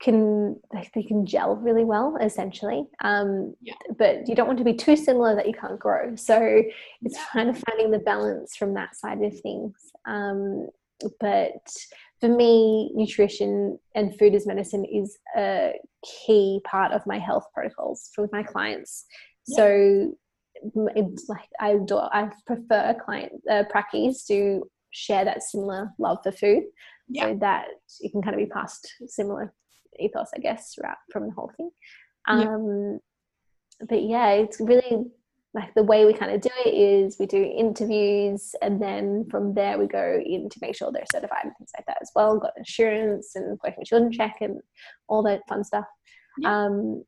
can 0.00 0.60
they 0.94 1.02
can 1.02 1.24
gel 1.24 1.56
really 1.56 1.84
well 1.84 2.18
essentially 2.20 2.86
um, 3.02 3.54
yeah. 3.62 3.72
but 3.98 4.28
you 4.28 4.34
don't 4.34 4.46
want 4.46 4.58
to 4.58 4.64
be 4.64 4.74
too 4.74 4.94
similar 4.94 5.34
that 5.34 5.46
you 5.46 5.54
can't 5.54 5.78
grow 5.78 6.14
so 6.16 6.62
it's 7.02 7.16
yeah. 7.16 7.24
kind 7.32 7.48
of 7.48 7.58
finding 7.66 7.90
the 7.90 7.98
balance 7.98 8.56
from 8.56 8.74
that 8.74 8.94
side 8.94 9.22
of 9.22 9.40
things 9.40 9.74
um, 10.04 10.68
but 11.18 11.66
for 12.26 12.34
me, 12.34 12.90
nutrition 12.94 13.78
and 13.94 14.18
food 14.18 14.34
as 14.34 14.46
medicine 14.46 14.84
is 14.84 15.18
a 15.36 15.72
key 16.04 16.60
part 16.64 16.92
of 16.92 17.06
my 17.06 17.18
health 17.18 17.44
protocols 17.54 18.10
for 18.14 18.28
my 18.32 18.42
clients. 18.42 19.04
Yeah. 19.46 19.56
So 19.56 20.14
it's 20.96 21.28
like 21.28 21.48
I 21.60 21.78
do, 21.84 21.98
I 21.98 22.30
prefer 22.46 22.96
client 23.04 23.32
uh, 23.50 23.64
practice 23.70 24.24
to 24.26 24.68
share 24.90 25.24
that 25.24 25.42
similar 25.42 25.92
love 25.98 26.18
for 26.22 26.32
food, 26.32 26.64
yeah. 27.08 27.24
so 27.24 27.38
that 27.40 27.66
it 28.00 28.10
can 28.10 28.22
kind 28.22 28.34
of 28.34 28.40
be 28.40 28.50
passed 28.50 28.90
similar 29.06 29.52
ethos, 30.00 30.30
I 30.34 30.40
guess, 30.40 30.74
throughout 30.74 30.96
from 31.12 31.26
the 31.26 31.32
whole 31.32 31.52
thing. 31.56 31.70
Um, 32.28 32.40
yeah. 32.40 33.86
But 33.88 34.02
yeah, 34.02 34.30
it's 34.30 34.58
really 34.58 35.04
like 35.56 35.74
the 35.74 35.82
way 35.82 36.04
we 36.04 36.12
kind 36.12 36.30
of 36.30 36.42
do 36.42 36.50
it 36.66 36.74
is 36.74 37.16
we 37.18 37.24
do 37.24 37.42
interviews 37.42 38.54
and 38.60 38.80
then 38.80 39.26
from 39.30 39.54
there 39.54 39.78
we 39.78 39.86
go 39.86 40.20
in 40.24 40.50
to 40.50 40.58
make 40.60 40.76
sure 40.76 40.92
they're 40.92 41.04
certified 41.10 41.44
and 41.44 41.52
things 41.56 41.70
like 41.76 41.86
that 41.86 41.96
as 42.02 42.10
well 42.14 42.38
got 42.38 42.52
insurance 42.58 43.34
and 43.34 43.58
working 43.64 43.78
with 43.78 43.88
children 43.88 44.12
check 44.12 44.36
and 44.42 44.60
all 45.08 45.22
that 45.22 45.40
fun 45.48 45.64
stuff. 45.64 45.86
Yeah. 46.38 46.66
um, 46.66 47.04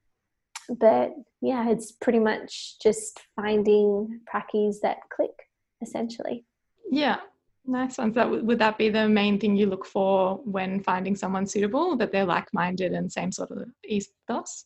but 0.80 1.10
yeah 1.42 1.68
it's 1.68 1.92
pretty 1.92 2.18
much 2.18 2.76
just 2.82 3.20
finding 3.36 4.20
prackies 4.26 4.80
that 4.82 4.96
click 5.14 5.36
essentially. 5.82 6.44
Yeah. 6.90 7.18
Nice 7.66 7.98
ones 7.98 8.14
that 8.14 8.30
would 8.30 8.58
that 8.60 8.78
be 8.78 8.88
the 8.88 9.06
main 9.06 9.38
thing 9.38 9.54
you 9.54 9.66
look 9.66 9.84
for 9.84 10.40
when 10.44 10.82
finding 10.82 11.14
someone 11.14 11.46
suitable 11.46 11.96
that 11.98 12.10
they're 12.12 12.24
like-minded 12.24 12.92
and 12.94 13.12
same 13.12 13.30
sort 13.30 13.50
of 13.50 13.68
ethos 13.84 14.64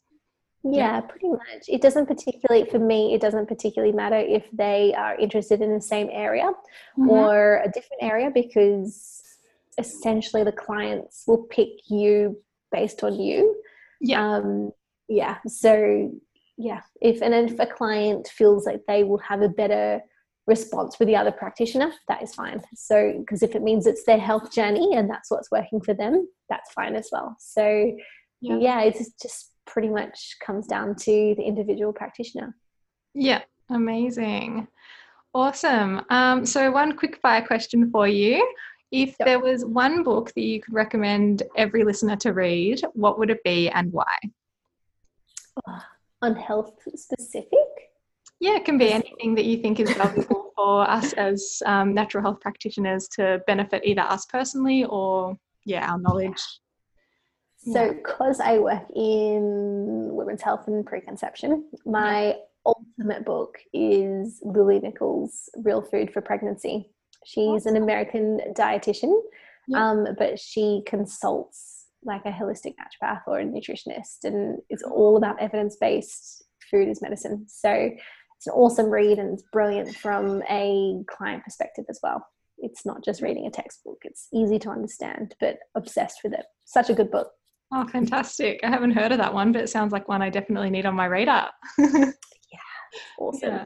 yeah, 0.64 1.00
pretty 1.00 1.28
much. 1.28 1.64
It 1.68 1.82
doesn't 1.82 2.06
particularly, 2.06 2.68
for 2.70 2.78
me, 2.78 3.14
it 3.14 3.20
doesn't 3.20 3.46
particularly 3.46 3.92
matter 3.92 4.16
if 4.16 4.44
they 4.52 4.94
are 4.94 5.18
interested 5.18 5.60
in 5.60 5.74
the 5.74 5.80
same 5.80 6.08
area 6.12 6.44
mm-hmm. 6.44 7.10
or 7.10 7.62
a 7.64 7.70
different 7.70 8.02
area 8.02 8.30
because 8.32 9.22
essentially 9.78 10.44
the 10.44 10.52
clients 10.52 11.24
will 11.26 11.44
pick 11.44 11.68
you 11.88 12.38
based 12.70 13.02
on 13.02 13.18
you. 13.18 13.60
Yeah. 14.00 14.36
Um, 14.36 14.70
yeah. 15.08 15.38
So, 15.46 16.12
yeah. 16.56 16.82
If, 17.00 17.22
and 17.22 17.34
if 17.34 17.58
a 17.58 17.66
client 17.66 18.28
feels 18.28 18.64
like 18.64 18.82
they 18.86 19.02
will 19.02 19.18
have 19.18 19.42
a 19.42 19.48
better 19.48 20.00
response 20.46 20.98
with 20.98 21.08
the 21.08 21.16
other 21.16 21.32
practitioner, 21.32 21.92
that 22.08 22.22
is 22.22 22.34
fine. 22.34 22.62
So, 22.74 23.16
because 23.18 23.42
if 23.42 23.56
it 23.56 23.62
means 23.62 23.86
it's 23.86 24.04
their 24.04 24.18
health 24.18 24.52
journey 24.52 24.94
and 24.94 25.10
that's 25.10 25.30
what's 25.30 25.50
working 25.50 25.80
for 25.80 25.94
them, 25.94 26.28
that's 26.48 26.72
fine 26.72 26.94
as 26.94 27.08
well. 27.10 27.36
So, 27.40 27.96
yeah, 28.40 28.58
yeah 28.58 28.80
it's 28.82 29.10
just 29.20 29.51
pretty 29.66 29.88
much 29.88 30.36
comes 30.44 30.66
down 30.66 30.94
to 30.96 31.34
the 31.36 31.42
individual 31.42 31.92
practitioner. 31.92 32.56
Yeah, 33.14 33.42
amazing. 33.70 34.68
Awesome. 35.34 36.02
Um, 36.10 36.44
so, 36.44 36.70
one 36.70 36.96
quick 36.96 37.18
fire 37.22 37.44
question 37.44 37.90
for 37.90 38.06
you. 38.06 38.46
If 38.90 39.16
yep. 39.18 39.26
there 39.26 39.40
was 39.40 39.64
one 39.64 40.02
book 40.02 40.32
that 40.34 40.42
you 40.42 40.60
could 40.60 40.74
recommend 40.74 41.42
every 41.56 41.82
listener 41.82 42.16
to 42.16 42.32
read, 42.32 42.82
what 42.92 43.18
would 43.18 43.30
it 43.30 43.42
be 43.42 43.70
and 43.70 43.90
why? 43.90 44.14
Oh, 45.66 45.78
on 46.20 46.36
health 46.36 46.74
specific? 46.94 47.48
Yeah, 48.40 48.56
it 48.56 48.66
can 48.66 48.76
be 48.76 48.92
anything 48.92 49.34
that 49.36 49.46
you 49.46 49.58
think 49.58 49.80
is 49.80 49.90
valuable 49.94 50.52
for 50.56 50.88
us 50.90 51.14
as 51.14 51.62
um, 51.64 51.94
natural 51.94 52.22
health 52.22 52.40
practitioners 52.40 53.08
to 53.12 53.40
benefit 53.46 53.82
either 53.84 54.02
us 54.02 54.26
personally 54.26 54.84
or, 54.84 55.38
yeah, 55.64 55.90
our 55.90 55.98
knowledge 55.98 56.42
so, 57.64 57.92
because 57.92 58.40
I 58.40 58.58
work 58.58 58.82
in 58.94 60.08
women's 60.12 60.42
health 60.42 60.66
and 60.66 60.84
preconception, 60.84 61.64
my 61.84 62.36
ultimate 62.66 63.24
book 63.24 63.58
is 63.72 64.40
Lily 64.42 64.80
Nichols' 64.80 65.48
Real 65.56 65.82
Food 65.82 66.12
for 66.12 66.20
Pregnancy. 66.20 66.90
She's 67.24 67.66
an 67.66 67.76
American 67.76 68.40
dietitian, 68.56 69.16
um, 69.74 70.06
but 70.18 70.40
she 70.40 70.82
consults 70.86 71.86
like 72.04 72.24
a 72.24 72.32
holistic 72.32 72.74
naturopath 72.74 73.22
or 73.28 73.38
a 73.38 73.44
nutritionist, 73.44 74.24
and 74.24 74.58
it's 74.68 74.82
all 74.82 75.16
about 75.16 75.40
evidence 75.40 75.76
based 75.76 76.44
food 76.70 76.88
as 76.88 77.00
medicine. 77.00 77.46
So, 77.48 77.90
it's 78.42 78.48
an 78.48 78.54
awesome 78.54 78.90
read 78.90 79.20
and 79.20 79.34
it's 79.34 79.44
brilliant 79.52 79.94
from 79.94 80.42
a 80.50 81.00
client 81.08 81.44
perspective 81.44 81.84
as 81.88 82.00
well. 82.02 82.26
It's 82.58 82.84
not 82.84 83.04
just 83.04 83.22
reading 83.22 83.46
a 83.46 83.50
textbook, 83.52 83.98
it's 84.02 84.26
easy 84.34 84.58
to 84.60 84.70
understand, 84.70 85.36
but 85.38 85.58
obsessed 85.76 86.24
with 86.24 86.32
it. 86.32 86.44
Such 86.64 86.90
a 86.90 86.94
good 86.94 87.12
book. 87.12 87.30
Oh, 87.74 87.86
fantastic. 87.86 88.60
I 88.62 88.68
haven't 88.68 88.90
heard 88.90 89.12
of 89.12 89.18
that 89.18 89.32
one, 89.32 89.50
but 89.50 89.62
it 89.62 89.70
sounds 89.70 89.92
like 89.92 90.06
one 90.06 90.20
I 90.20 90.28
definitely 90.28 90.68
need 90.68 90.84
on 90.84 90.94
my 90.94 91.06
radar. 91.06 91.50
yeah, 91.78 92.10
awesome. 93.18 93.48
Yeah. 93.48 93.64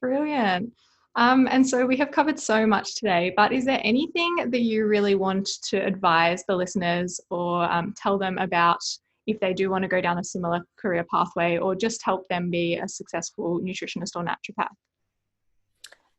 Brilliant. 0.00 0.72
Um, 1.14 1.48
and 1.50 1.66
so 1.66 1.86
we 1.86 1.96
have 1.96 2.10
covered 2.10 2.38
so 2.38 2.66
much 2.66 2.96
today, 2.96 3.32
but 3.34 3.52
is 3.52 3.64
there 3.64 3.80
anything 3.84 4.34
that 4.50 4.60
you 4.60 4.86
really 4.86 5.14
want 5.14 5.48
to 5.68 5.78
advise 5.78 6.44
the 6.46 6.56
listeners 6.56 7.20
or 7.30 7.64
um, 7.70 7.94
tell 7.96 8.18
them 8.18 8.36
about 8.38 8.80
if 9.26 9.40
they 9.40 9.54
do 9.54 9.70
want 9.70 9.82
to 9.82 9.88
go 9.88 10.00
down 10.00 10.18
a 10.18 10.24
similar 10.24 10.60
career 10.78 11.04
pathway 11.10 11.56
or 11.56 11.74
just 11.74 12.04
help 12.04 12.28
them 12.28 12.50
be 12.50 12.76
a 12.76 12.88
successful 12.88 13.60
nutritionist 13.60 14.16
or 14.16 14.24
naturopath? 14.24 14.74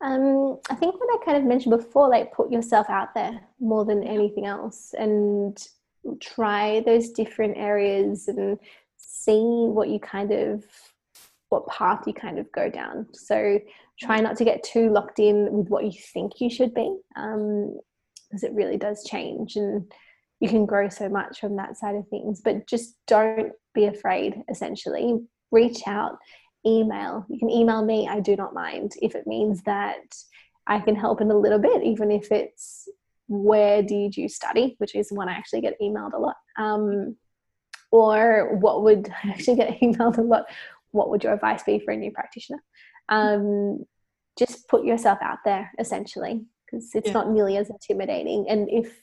Um, 0.01 0.59
I 0.69 0.75
think 0.75 0.95
what 0.99 1.21
I 1.21 1.25
kind 1.25 1.37
of 1.37 1.43
mentioned 1.43 1.77
before, 1.77 2.09
like 2.09 2.33
put 2.33 2.51
yourself 2.51 2.87
out 2.89 3.13
there 3.13 3.39
more 3.59 3.85
than 3.85 4.03
anything 4.03 4.45
else 4.45 4.93
and 4.97 5.57
try 6.19 6.81
those 6.81 7.11
different 7.11 7.57
areas 7.57 8.27
and 8.27 8.57
see 8.97 9.31
what 9.31 9.89
you 9.89 9.99
kind 9.99 10.31
of 10.31 10.65
what 11.49 11.67
path 11.67 12.03
you 12.07 12.13
kind 12.13 12.39
of 12.39 12.51
go 12.51 12.69
down. 12.69 13.07
So 13.13 13.59
try 13.99 14.19
not 14.19 14.37
to 14.37 14.45
get 14.45 14.63
too 14.63 14.89
locked 14.89 15.19
in 15.19 15.51
with 15.51 15.67
what 15.67 15.85
you 15.85 15.91
think 16.13 16.33
you 16.39 16.49
should 16.49 16.73
be 16.73 16.97
um, 17.15 17.77
because 18.27 18.43
it 18.43 18.53
really 18.53 18.77
does 18.77 19.03
change 19.03 19.55
and 19.55 19.91
you 20.39 20.49
can 20.49 20.65
grow 20.65 20.89
so 20.89 21.07
much 21.07 21.39
from 21.39 21.55
that 21.57 21.77
side 21.77 21.95
of 21.95 22.07
things. 22.07 22.41
But 22.43 22.67
just 22.67 22.95
don't 23.07 23.53
be 23.75 23.85
afraid 23.85 24.41
essentially. 24.49 25.19
Reach 25.51 25.81
out 25.87 26.17
email. 26.65 27.25
You 27.29 27.37
can 27.37 27.49
email 27.49 27.83
me 27.83 28.07
i 28.09 28.19
do 28.19 28.35
not 28.35 28.53
mind. 28.53 28.93
If 29.01 29.15
it 29.15 29.27
means 29.27 29.61
that 29.63 30.15
i 30.65 30.79
can 30.79 30.95
help 30.95 31.21
in 31.21 31.29
a 31.29 31.37
little 31.37 31.59
bit 31.59 31.83
even 31.83 32.09
if 32.09 32.31
it's 32.31 32.87
where 33.33 33.81
did 33.81 34.15
you 34.15 34.29
study, 34.29 34.75
which 34.77 34.95
is 34.95 35.11
one 35.11 35.27
I 35.27 35.33
actually 35.33 35.61
get 35.61 35.79
emailed 35.81 36.13
a 36.13 36.19
lot. 36.19 36.35
Um, 36.57 37.17
or 37.91 38.55
what 38.59 38.83
would 38.83 39.09
I 39.23 39.29
actually 39.29 39.57
get 39.57 39.79
emailed 39.81 40.17
a 40.17 40.21
lot? 40.21 40.45
What 40.91 41.09
would 41.09 41.23
your 41.23 41.33
advice 41.33 41.63
be 41.63 41.79
for 41.79 41.91
a 41.91 41.97
new 41.97 42.11
practitioner? 42.11 42.61
Um, 43.09 43.85
just 44.37 44.67
put 44.67 44.85
yourself 44.85 45.19
out 45.21 45.39
there 45.45 45.71
essentially, 45.79 46.45
because 46.65 46.91
it's 46.93 47.07
yeah. 47.07 47.13
not 47.13 47.29
nearly 47.31 47.57
as 47.57 47.69
intimidating. 47.69 48.45
And 48.47 48.69
if 48.69 48.95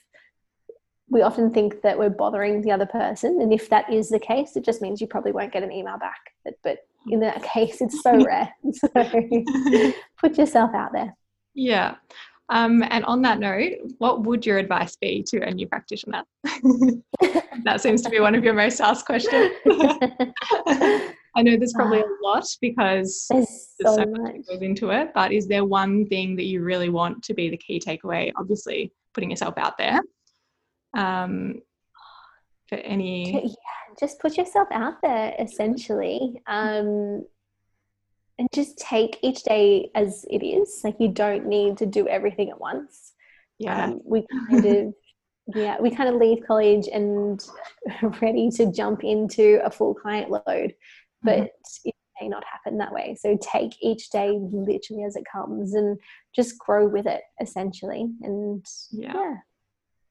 we 1.08 1.22
often 1.22 1.52
think 1.52 1.82
that 1.82 1.98
we're 1.98 2.10
bothering 2.10 2.62
the 2.62 2.70
other 2.70 2.86
person, 2.86 3.40
and 3.40 3.52
if 3.52 3.68
that 3.70 3.92
is 3.92 4.08
the 4.08 4.20
case, 4.20 4.54
it 4.54 4.64
just 4.64 4.80
means 4.80 5.00
you 5.00 5.08
probably 5.08 5.32
won't 5.32 5.52
get 5.52 5.64
an 5.64 5.72
email 5.72 5.98
back. 5.98 6.20
But, 6.44 6.54
but 6.62 6.78
in 7.08 7.18
that 7.20 7.42
case, 7.54 7.80
it's 7.80 8.00
so 8.02 8.24
rare. 8.24 8.52
So 8.72 8.88
put 10.18 10.38
yourself 10.38 10.70
out 10.74 10.92
there. 10.92 11.16
Yeah. 11.54 11.96
Um, 12.50 12.82
and 12.90 13.04
on 13.04 13.22
that 13.22 13.38
note, 13.38 13.74
what 13.98 14.24
would 14.24 14.44
your 14.44 14.58
advice 14.58 14.96
be 14.96 15.22
to 15.28 15.40
a 15.40 15.50
new 15.52 15.68
practitioner? 15.68 16.24
that 17.64 17.80
seems 17.80 18.02
to 18.02 18.10
be 18.10 18.18
one 18.18 18.34
of 18.34 18.42
your 18.42 18.54
most 18.54 18.80
asked 18.80 19.06
questions. 19.06 19.52
I 21.36 21.42
know 21.42 21.56
there's 21.56 21.72
probably 21.72 22.00
a 22.00 22.06
lot 22.24 22.44
because 22.60 23.26
there's, 23.30 23.74
there's 23.78 23.96
so, 23.96 24.02
so 24.02 24.10
much 24.10 24.46
goes 24.48 24.62
into 24.62 24.90
it, 24.90 25.12
but 25.14 25.32
is 25.32 25.46
there 25.46 25.64
one 25.64 26.06
thing 26.06 26.34
that 26.36 26.44
you 26.44 26.62
really 26.64 26.88
want 26.88 27.22
to 27.22 27.34
be 27.34 27.48
the 27.48 27.56
key 27.56 27.78
takeaway? 27.78 28.32
Obviously, 28.36 28.92
putting 29.14 29.30
yourself 29.30 29.54
out 29.56 29.78
there. 29.78 30.00
Um, 30.96 31.60
for 32.68 32.78
any. 32.78 33.32
Yeah, 33.44 33.94
just 33.98 34.18
put 34.18 34.36
yourself 34.36 34.66
out 34.72 34.94
there 35.02 35.34
essentially. 35.38 36.40
Um, 36.48 37.24
and 38.40 38.48
just 38.54 38.78
take 38.78 39.18
each 39.22 39.42
day 39.42 39.90
as 39.94 40.24
it 40.30 40.42
is. 40.42 40.80
Like 40.82 40.96
you 40.98 41.08
don't 41.08 41.46
need 41.46 41.76
to 41.76 41.86
do 41.86 42.08
everything 42.08 42.48
at 42.48 42.58
once. 42.58 43.12
Yeah. 43.58 43.84
Um, 43.84 44.00
we 44.02 44.26
kind 44.50 44.64
of 44.64 44.94
yeah, 45.54 45.76
we 45.78 45.90
kind 45.90 46.08
of 46.08 46.14
leave 46.14 46.46
college 46.46 46.88
and 46.90 47.44
ready 48.22 48.50
to 48.52 48.72
jump 48.72 49.04
into 49.04 49.60
a 49.62 49.70
full 49.70 49.94
client 49.94 50.30
load. 50.30 50.74
But 51.22 51.38
mm-hmm. 51.38 51.88
it 51.88 51.94
may 52.18 52.28
not 52.28 52.44
happen 52.50 52.78
that 52.78 52.92
way. 52.92 53.14
So 53.20 53.36
take 53.42 53.72
each 53.82 54.08
day 54.08 54.38
literally 54.40 55.04
as 55.04 55.16
it 55.16 55.24
comes 55.30 55.74
and 55.74 55.98
just 56.34 56.58
grow 56.58 56.88
with 56.88 57.06
it 57.06 57.20
essentially. 57.42 58.08
And 58.22 58.64
yeah. 58.90 59.12
Yeah. 59.14 59.34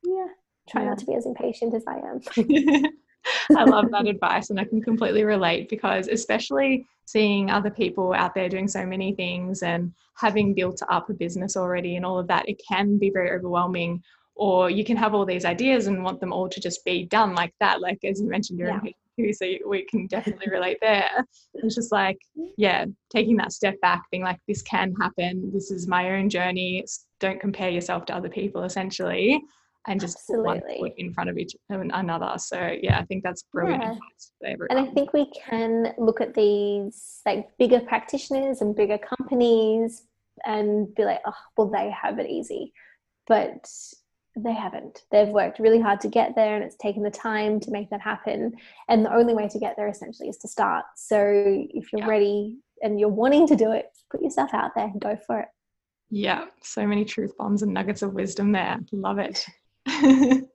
yeah. 0.03 0.27
Try 0.69 0.83
yeah. 0.83 0.89
not 0.89 0.99
to 0.99 1.05
be 1.07 1.15
as 1.15 1.25
impatient 1.25 1.73
as 1.73 1.83
I 1.87 1.97
am. 1.97 2.85
I 3.55 3.63
love 3.63 3.91
that 3.91 4.07
advice 4.07 4.49
and 4.49 4.59
I 4.59 4.63
can 4.63 4.81
completely 4.81 5.23
relate 5.23 5.69
because 5.69 6.07
especially 6.07 6.87
seeing 7.05 7.49
other 7.49 7.69
people 7.69 8.13
out 8.13 8.35
there 8.35 8.49
doing 8.49 8.67
so 8.67 8.85
many 8.85 9.13
things 9.13 9.63
and 9.63 9.93
having 10.15 10.53
built 10.53 10.81
up 10.89 11.09
a 11.09 11.13
business 11.13 11.57
already 11.57 11.95
and 11.95 12.05
all 12.05 12.19
of 12.19 12.27
that, 12.27 12.47
it 12.47 12.61
can 12.67 12.97
be 12.97 13.09
very 13.09 13.31
overwhelming. 13.31 14.01
Or 14.35 14.69
you 14.69 14.85
can 14.85 14.95
have 14.95 15.13
all 15.13 15.25
these 15.25 15.43
ideas 15.43 15.87
and 15.87 16.03
want 16.03 16.19
them 16.19 16.31
all 16.31 16.47
to 16.47 16.61
just 16.61 16.85
be 16.85 17.05
done 17.05 17.35
like 17.35 17.53
that. 17.59 17.81
Like 17.81 17.99
as 18.03 18.21
you 18.21 18.29
mentioned, 18.29 18.59
you're 18.59 18.69
yeah. 18.69 18.79
in 18.83 19.33
so 19.33 19.45
we 19.67 19.83
can 19.83 20.07
definitely 20.07 20.49
relate 20.49 20.77
there. 20.81 21.09
It's 21.55 21.75
just 21.75 21.91
like, 21.91 22.17
yeah, 22.57 22.85
taking 23.09 23.35
that 23.37 23.51
step 23.51 23.79
back, 23.81 24.03
being 24.11 24.23
like, 24.23 24.39
this 24.47 24.61
can 24.61 24.93
happen. 24.95 25.51
This 25.53 25.71
is 25.71 25.87
my 25.87 26.11
own 26.11 26.29
journey. 26.29 26.85
Don't 27.19 27.41
compare 27.41 27.69
yourself 27.69 28.05
to 28.05 28.15
other 28.15 28.29
people, 28.29 28.63
essentially 28.63 29.41
and 29.89 29.99
just 29.99 30.17
Absolutely. 30.17 30.59
put 30.59 30.67
one 30.69 30.77
foot 30.79 30.93
in 30.97 31.13
front 31.13 31.29
of 31.31 31.37
each 31.37 31.55
another. 31.69 32.35
So 32.37 32.77
yeah, 32.81 32.99
I 32.99 33.05
think 33.05 33.23
that's 33.23 33.43
brilliant. 33.51 33.99
Yeah. 34.41 34.55
And 34.69 34.79
I 34.79 34.85
think 34.85 35.13
we 35.13 35.31
can 35.31 35.93
look 35.97 36.21
at 36.21 36.35
these 36.35 37.21
like 37.25 37.49
bigger 37.57 37.79
practitioners 37.81 38.61
and 38.61 38.75
bigger 38.75 38.99
companies 38.99 40.03
and 40.45 40.93
be 40.93 41.03
like, 41.03 41.21
oh, 41.25 41.33
well, 41.57 41.71
they 41.71 41.89
have 41.89 42.19
it 42.19 42.29
easy, 42.29 42.71
but 43.27 43.67
they 44.37 44.53
haven't. 44.53 45.05
They've 45.11 45.27
worked 45.27 45.57
really 45.57 45.81
hard 45.81 45.99
to 46.01 46.07
get 46.07 46.35
there, 46.35 46.55
and 46.55 46.63
it's 46.63 46.77
taken 46.77 47.01
the 47.01 47.09
time 47.09 47.59
to 47.61 47.71
make 47.71 47.89
that 47.89 47.99
happen. 47.99 48.53
And 48.87 49.03
the 49.03 49.13
only 49.13 49.33
way 49.33 49.47
to 49.49 49.59
get 49.59 49.75
there 49.75 49.87
essentially 49.87 50.29
is 50.29 50.37
to 50.37 50.47
start. 50.47 50.85
So 50.95 51.19
if 51.19 51.91
you're 51.91 52.01
yeah. 52.01 52.07
ready 52.07 52.59
and 52.83 52.99
you're 52.99 53.09
wanting 53.09 53.47
to 53.47 53.55
do 53.55 53.71
it, 53.71 53.87
put 54.11 54.21
yourself 54.21 54.53
out 54.53 54.71
there, 54.75 54.85
and 54.85 55.01
go 55.01 55.17
for 55.25 55.39
it. 55.39 55.47
Yeah, 56.11 56.45
so 56.61 56.87
many 56.87 57.05
truth 57.05 57.35
bombs 57.37 57.63
and 57.63 57.73
nuggets 57.73 58.03
of 58.03 58.13
wisdom 58.13 58.51
there. 58.51 58.77
Love 58.91 59.17
it. 59.17 59.45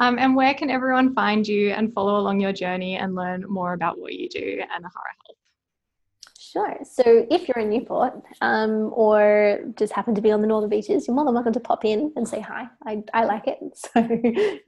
um, 0.00 0.18
and 0.18 0.34
where 0.34 0.54
can 0.54 0.70
everyone 0.70 1.14
find 1.14 1.46
you 1.46 1.70
and 1.70 1.92
follow 1.92 2.18
along 2.18 2.40
your 2.40 2.52
journey 2.52 2.96
and 2.96 3.14
learn 3.14 3.44
more 3.48 3.72
about 3.72 3.98
what 3.98 4.14
you 4.14 4.28
do 4.28 4.62
and 4.74 4.84
Ahara 4.84 5.14
Health? 5.26 5.38
Sure. 6.38 6.78
So 6.82 7.26
if 7.30 7.46
you're 7.46 7.58
in 7.58 7.68
Newport 7.68 8.14
um, 8.40 8.90
or 8.94 9.60
just 9.76 9.92
happen 9.92 10.14
to 10.14 10.22
be 10.22 10.30
on 10.30 10.40
the 10.40 10.46
Northern 10.46 10.70
Beaches, 10.70 11.06
you're 11.06 11.14
more 11.14 11.26
than 11.26 11.34
welcome 11.34 11.52
to 11.52 11.60
pop 11.60 11.84
in 11.84 12.12
and 12.16 12.26
say 12.26 12.40
hi. 12.40 12.68
I, 12.86 13.02
I 13.12 13.24
like 13.24 13.46
it. 13.46 13.58
So 13.74 14.00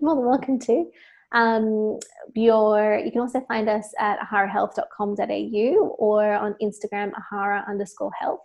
more 0.00 0.14
than 0.14 0.26
welcome 0.26 0.58
to. 0.60 0.90
Um, 1.32 1.98
you're, 2.34 2.98
you 2.98 3.10
can 3.10 3.20
also 3.20 3.40
find 3.48 3.68
us 3.68 3.94
at 3.98 4.18
aharahealth.com.au 4.20 5.94
or 5.98 6.32
on 6.32 6.54
Instagram, 6.62 7.12
ahara 7.12 7.66
underscore 7.68 8.12
health 8.18 8.40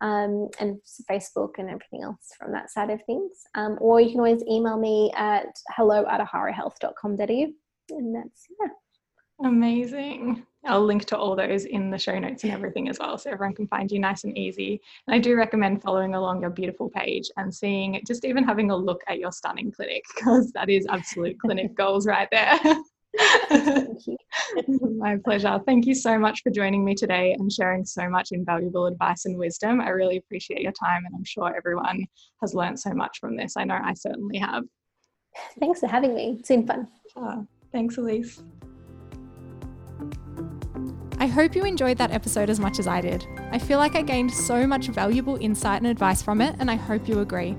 um, 0.00 0.48
and 0.58 0.78
Facebook 1.10 1.52
and 1.58 1.68
everything 1.68 2.02
else 2.02 2.28
from 2.38 2.52
that 2.52 2.70
side 2.70 2.90
of 2.90 3.02
things. 3.04 3.32
Um, 3.54 3.78
or 3.80 4.00
you 4.00 4.10
can 4.10 4.20
always 4.20 4.42
email 4.50 4.78
me 4.78 5.12
at 5.16 5.46
hello 5.76 6.04
at 6.06 6.20
aharahealth.com.au. 6.20 7.52
And 7.90 8.14
that's, 8.14 8.46
yeah. 8.60 8.68
Amazing. 9.46 10.46
I'll 10.66 10.84
link 10.84 11.06
to 11.06 11.16
all 11.16 11.34
those 11.34 11.64
in 11.64 11.90
the 11.90 11.98
show 11.98 12.18
notes 12.18 12.44
and 12.44 12.52
everything 12.52 12.90
as 12.90 12.98
well, 12.98 13.16
so 13.16 13.30
everyone 13.30 13.54
can 13.54 13.66
find 13.66 13.90
you 13.90 13.98
nice 13.98 14.24
and 14.24 14.36
easy. 14.36 14.80
And 15.06 15.14
I 15.14 15.18
do 15.18 15.34
recommend 15.34 15.82
following 15.82 16.14
along 16.14 16.42
your 16.42 16.50
beautiful 16.50 16.90
page 16.90 17.30
and 17.38 17.54
seeing, 17.54 18.00
just 18.06 18.26
even 18.26 18.44
having 18.44 18.70
a 18.70 18.76
look 18.76 19.00
at 19.08 19.18
your 19.18 19.32
stunning 19.32 19.72
clinic, 19.72 20.04
because 20.14 20.52
that 20.52 20.68
is 20.68 20.86
absolute 20.90 21.40
clinic 21.40 21.74
goals 21.76 22.06
right 22.06 22.28
there. 22.30 22.58
Thank 23.18 24.06
you. 24.06 24.16
My 24.98 25.16
pleasure. 25.24 25.60
Thank 25.66 25.86
you 25.86 25.94
so 25.94 26.18
much 26.18 26.42
for 26.42 26.50
joining 26.50 26.84
me 26.84 26.94
today 26.94 27.34
and 27.38 27.52
sharing 27.52 27.84
so 27.84 28.08
much 28.08 28.28
invaluable 28.32 28.86
advice 28.86 29.24
and 29.24 29.36
wisdom. 29.38 29.80
I 29.80 29.88
really 29.90 30.16
appreciate 30.16 30.62
your 30.62 30.72
time, 30.72 31.04
and 31.06 31.14
I'm 31.14 31.24
sure 31.24 31.54
everyone 31.54 32.04
has 32.40 32.54
learned 32.54 32.78
so 32.78 32.92
much 32.92 33.18
from 33.20 33.36
this. 33.36 33.54
I 33.56 33.64
know 33.64 33.78
I 33.82 33.94
certainly 33.94 34.38
have. 34.38 34.64
Thanks 35.58 35.80
for 35.80 35.86
having 35.86 36.14
me. 36.14 36.36
It's 36.38 36.48
been 36.48 36.66
fun. 36.66 36.88
Uh, 37.16 37.42
thanks, 37.72 37.96
Elise. 37.96 38.42
I 41.18 41.26
hope 41.26 41.54
you 41.54 41.64
enjoyed 41.64 41.98
that 41.98 42.12
episode 42.12 42.48
as 42.48 42.58
much 42.58 42.78
as 42.78 42.86
I 42.86 43.02
did. 43.02 43.26
I 43.50 43.58
feel 43.58 43.78
like 43.78 43.94
I 43.94 44.02
gained 44.02 44.32
so 44.32 44.66
much 44.66 44.86
valuable 44.88 45.36
insight 45.36 45.82
and 45.82 45.86
advice 45.86 46.22
from 46.22 46.40
it, 46.40 46.56
and 46.58 46.70
I 46.70 46.76
hope 46.76 47.06
you 47.06 47.20
agree. 47.20 47.56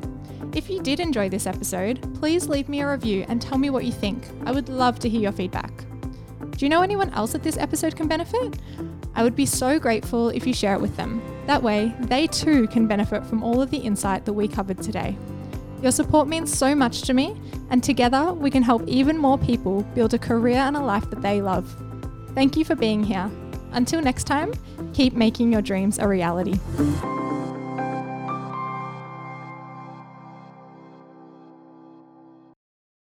If 0.54 0.70
you 0.70 0.82
did 0.82 1.00
enjoy 1.00 1.30
this 1.30 1.48
episode, 1.48 2.02
please 2.20 2.50
leave 2.50 2.68
me 2.68 2.82
a 2.82 2.92
review 2.92 3.26
and 3.30 3.42
tell 3.42 3.58
me 3.58 3.70
what 3.70 3.86
you 3.86 3.92
think. 3.94 4.28
I 4.46 4.52
would 4.52 4.68
love 4.68 5.00
to 5.00 5.10
hear 5.10 5.22
your 5.22 5.32
feedback. 5.32 5.72
Do 6.52 6.66
you 6.66 6.70
know 6.70 6.82
anyone 6.82 7.10
else 7.12 7.32
that 7.32 7.42
this 7.42 7.58
episode 7.58 7.96
can 7.96 8.10
benefit? 8.10 8.60
I 9.16 9.24
would 9.24 9.36
be 9.36 9.46
so 9.46 9.80
grateful 9.80 10.28
if 10.28 10.46
you 10.46 10.54
share 10.54 10.76
it 10.76 10.82
with 10.82 10.98
them. 10.98 11.22
That 11.48 11.64
way, 11.64 11.96
they 12.02 12.28
too 12.28 12.68
can 12.68 12.86
benefit 12.86 13.26
from 13.26 13.44
all 13.44 13.62
of 13.62 13.72
the 13.72 13.78
insight 13.78 14.26
that 14.26 14.34
we 14.34 14.50
covered 14.50 14.82
today. 14.82 15.18
Your 15.82 15.94
support 15.94 16.28
means 16.28 16.56
so 16.56 16.76
much 16.76 17.04
to 17.04 17.14
me, 17.14 17.40
and 17.70 17.82
together 17.82 18.34
we 18.34 18.52
can 18.52 18.62
help 18.62 18.86
even 18.88 19.18
more 19.18 19.38
people 19.38 19.84
build 19.96 20.14
a 20.14 20.20
career 20.20 20.58
and 20.58 20.76
a 20.76 20.82
life 20.82 21.10
that 21.12 21.22
they 21.22 21.42
love. 21.42 21.74
Thank 22.36 22.58
you 22.58 22.66
for 22.66 22.76
being 22.76 23.06
here. 23.06 23.32
Until 23.72 24.02
next 24.02 24.26
time, 24.26 24.54
keep 24.94 25.14
making 25.14 25.54
your 25.54 25.62
dreams 25.62 25.98
a 25.98 26.08
reality. 26.08 26.60